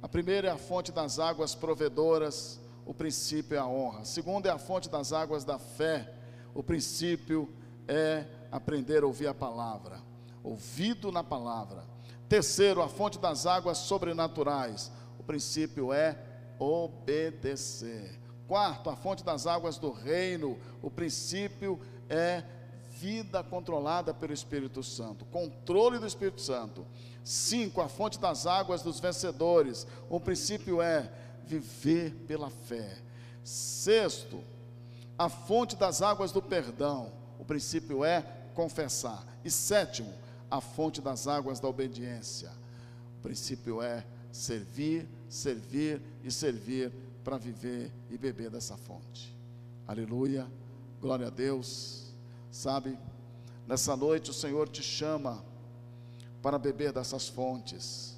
A 0.00 0.06
primeira 0.06 0.46
é 0.46 0.52
a 0.52 0.58
fonte 0.58 0.92
das 0.92 1.18
águas 1.18 1.56
provedoras, 1.56 2.60
o 2.86 2.94
princípio 2.94 3.56
é 3.56 3.58
a 3.58 3.66
honra. 3.66 4.02
A 4.02 4.04
segunda 4.04 4.48
é 4.48 4.52
a 4.52 4.58
fonte 4.58 4.88
das 4.88 5.12
águas 5.12 5.44
da 5.44 5.58
fé, 5.58 6.14
o 6.54 6.62
princípio 6.62 7.52
é 7.88 8.26
aprender 8.52 9.02
a 9.02 9.06
ouvir 9.06 9.26
a 9.26 9.34
palavra, 9.34 9.98
ouvido 10.44 11.10
na 11.10 11.24
palavra. 11.24 11.82
Terceiro, 12.28 12.82
a 12.82 12.88
fonte 12.88 13.18
das 13.18 13.46
águas 13.46 13.78
sobrenaturais, 13.78 14.92
o 15.18 15.22
princípio 15.22 15.92
é 15.92 16.18
obedecer. 16.58 18.20
Quarto, 18.46 18.90
a 18.90 18.96
fonte 18.96 19.24
das 19.24 19.46
águas 19.46 19.78
do 19.78 19.90
reino, 19.90 20.58
o 20.82 20.90
princípio 20.90 21.80
é 22.08 22.44
vida 22.90 23.42
controlada 23.42 24.12
pelo 24.12 24.32
Espírito 24.32 24.82
Santo, 24.82 25.24
controle 25.24 25.98
do 25.98 26.06
Espírito 26.06 26.40
Santo. 26.40 26.86
Cinco, 27.24 27.80
a 27.80 27.88
fonte 27.88 28.18
das 28.18 28.46
águas 28.46 28.82
dos 28.82 29.00
vencedores. 29.00 29.86
O 30.10 30.20
princípio 30.20 30.82
é 30.82 31.10
viver 31.44 32.12
pela 32.26 32.50
fé. 32.50 32.98
Sexto, 33.44 34.42
a 35.16 35.28
fonte 35.28 35.76
das 35.76 36.02
águas 36.02 36.32
do 36.32 36.42
perdão. 36.42 37.12
O 37.38 37.44
princípio 37.44 38.04
é 38.04 38.24
confessar. 38.52 39.26
E 39.44 39.50
sétimo, 39.50 40.12
a 40.50 40.60
fonte 40.60 41.00
das 41.00 41.26
águas 41.26 41.58
da 41.58 41.68
obediência. 41.68 42.50
O 43.18 43.22
princípio 43.22 43.82
é 43.82 44.04
servir, 44.30 45.08
servir 45.28 46.00
e 46.22 46.30
servir 46.30 46.92
para 47.24 47.36
viver 47.36 47.90
e 48.10 48.18
beber 48.18 48.50
dessa 48.50 48.76
fonte. 48.76 49.34
Aleluia. 49.86 50.46
Glória 51.00 51.26
a 51.26 51.30
Deus. 51.30 52.12
Sabe, 52.50 52.98
nessa 53.66 53.96
noite 53.96 54.30
o 54.30 54.34
Senhor 54.34 54.68
te 54.68 54.82
chama 54.82 55.42
para 56.42 56.58
beber 56.58 56.92
dessas 56.92 57.28
fontes. 57.28 58.16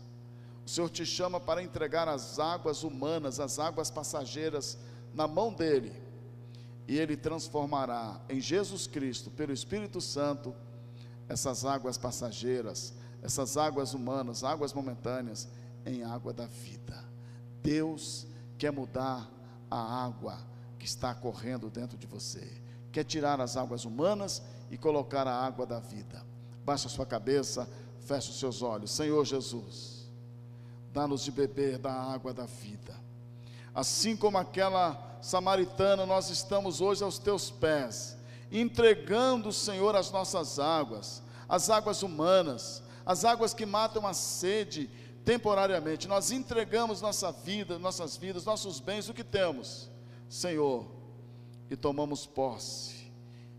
O 0.66 0.68
Senhor 0.68 0.88
te 0.88 1.04
chama 1.04 1.38
para 1.38 1.62
entregar 1.62 2.08
as 2.08 2.38
águas 2.38 2.82
humanas, 2.82 3.38
as 3.38 3.58
águas 3.58 3.90
passageiras 3.90 4.78
na 5.12 5.28
mão 5.28 5.52
dele, 5.52 5.92
e 6.86 6.98
ele 6.98 7.16
transformará 7.16 8.20
em 8.28 8.40
Jesus 8.40 8.86
Cristo, 8.86 9.30
pelo 9.30 9.52
Espírito 9.52 10.00
Santo, 10.00 10.54
essas 11.28 11.64
águas 11.64 11.96
passageiras, 11.96 12.92
essas 13.22 13.56
águas 13.56 13.94
humanas, 13.94 14.44
águas 14.44 14.72
momentâneas, 14.72 15.48
em 15.86 16.02
água 16.02 16.32
da 16.32 16.46
vida. 16.46 17.04
Deus 17.62 18.26
quer 18.58 18.70
mudar 18.70 19.30
a 19.70 20.04
água 20.04 20.38
que 20.78 20.84
está 20.84 21.14
correndo 21.14 21.70
dentro 21.70 21.96
de 21.96 22.06
você, 22.06 22.60
quer 22.92 23.04
tirar 23.04 23.40
as 23.40 23.56
águas 23.56 23.84
humanas 23.84 24.42
e 24.70 24.76
colocar 24.76 25.26
a 25.26 25.44
água 25.44 25.66
da 25.66 25.80
vida. 25.80 26.24
Baixa 26.64 26.88
sua 26.88 27.04
cabeça. 27.04 27.68
Feche 28.04 28.30
os 28.30 28.38
seus 28.38 28.62
olhos. 28.62 28.90
Senhor 28.90 29.24
Jesus, 29.24 30.10
dá-nos 30.92 31.22
de 31.22 31.32
beber 31.32 31.78
da 31.78 31.92
água 31.92 32.34
da 32.34 32.44
vida. 32.44 32.94
Assim 33.74 34.16
como 34.16 34.36
aquela 34.38 35.13
samaritana, 35.24 36.04
nós 36.04 36.28
estamos 36.28 36.82
hoje 36.82 37.02
aos 37.02 37.18
teus 37.18 37.50
pés, 37.50 38.14
entregando, 38.52 39.54
Senhor, 39.54 39.96
as 39.96 40.10
nossas 40.10 40.58
águas, 40.58 41.22
as 41.48 41.70
águas 41.70 42.02
humanas, 42.02 42.82
as 43.06 43.24
águas 43.24 43.54
que 43.54 43.64
matam 43.64 44.06
a 44.06 44.12
sede 44.12 44.90
temporariamente. 45.24 46.06
Nós 46.06 46.30
entregamos 46.30 47.00
nossa 47.00 47.32
vida, 47.32 47.78
nossas 47.78 48.18
vidas, 48.18 48.44
nossos 48.44 48.80
bens, 48.80 49.08
o 49.08 49.14
que 49.14 49.24
temos, 49.24 49.88
Senhor, 50.28 50.86
e 51.70 51.74
tomamos 51.74 52.26
posse. 52.26 53.10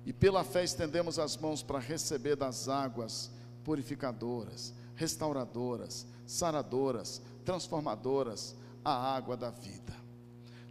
E 0.05 0.13
pela 0.13 0.43
fé 0.43 0.63
estendemos 0.63 1.17
as 1.17 1.35
mãos 1.35 1.63
para 1.63 1.79
receber 1.79 2.35
das 2.35 2.69
águas 2.69 3.31
purificadoras, 3.63 4.71
restauradoras, 4.95 6.05
saradoras, 6.27 7.23
transformadoras, 7.43 8.55
a 8.83 9.15
água 9.15 9.35
da 9.35 9.49
vida. 9.49 10.04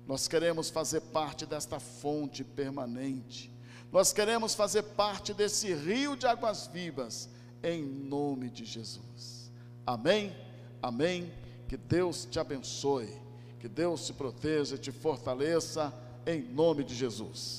Nós 0.07 0.29
queremos 0.29 0.71
fazer 0.71 1.01
parte 1.01 1.47
desta 1.47 1.81
fonte 1.81 2.45
permanente. 2.45 3.51
Nós 3.91 4.13
queremos 4.13 4.55
fazer 4.55 4.83
parte 4.83 5.33
desse 5.33 5.73
rio 5.73 6.17
de 6.17 6.27
águas 6.27 6.67
vivas, 6.67 7.29
em 7.63 7.83
nome 7.83 8.51
de 8.51 8.65
Jesus. 8.65 9.51
Amém? 9.87 10.35
Amém? 10.83 11.33
Que 11.69 11.77
Deus 11.77 12.27
te 12.31 12.39
abençoe, 12.39 13.09
que 13.59 13.69
Deus 13.69 14.07
te 14.07 14.13
proteja, 14.13 14.77
te 14.77 14.93
fortaleça, 14.93 15.93
em 16.27 16.43
nome 16.43 16.85
de 16.85 16.95
Jesus. 16.95 17.59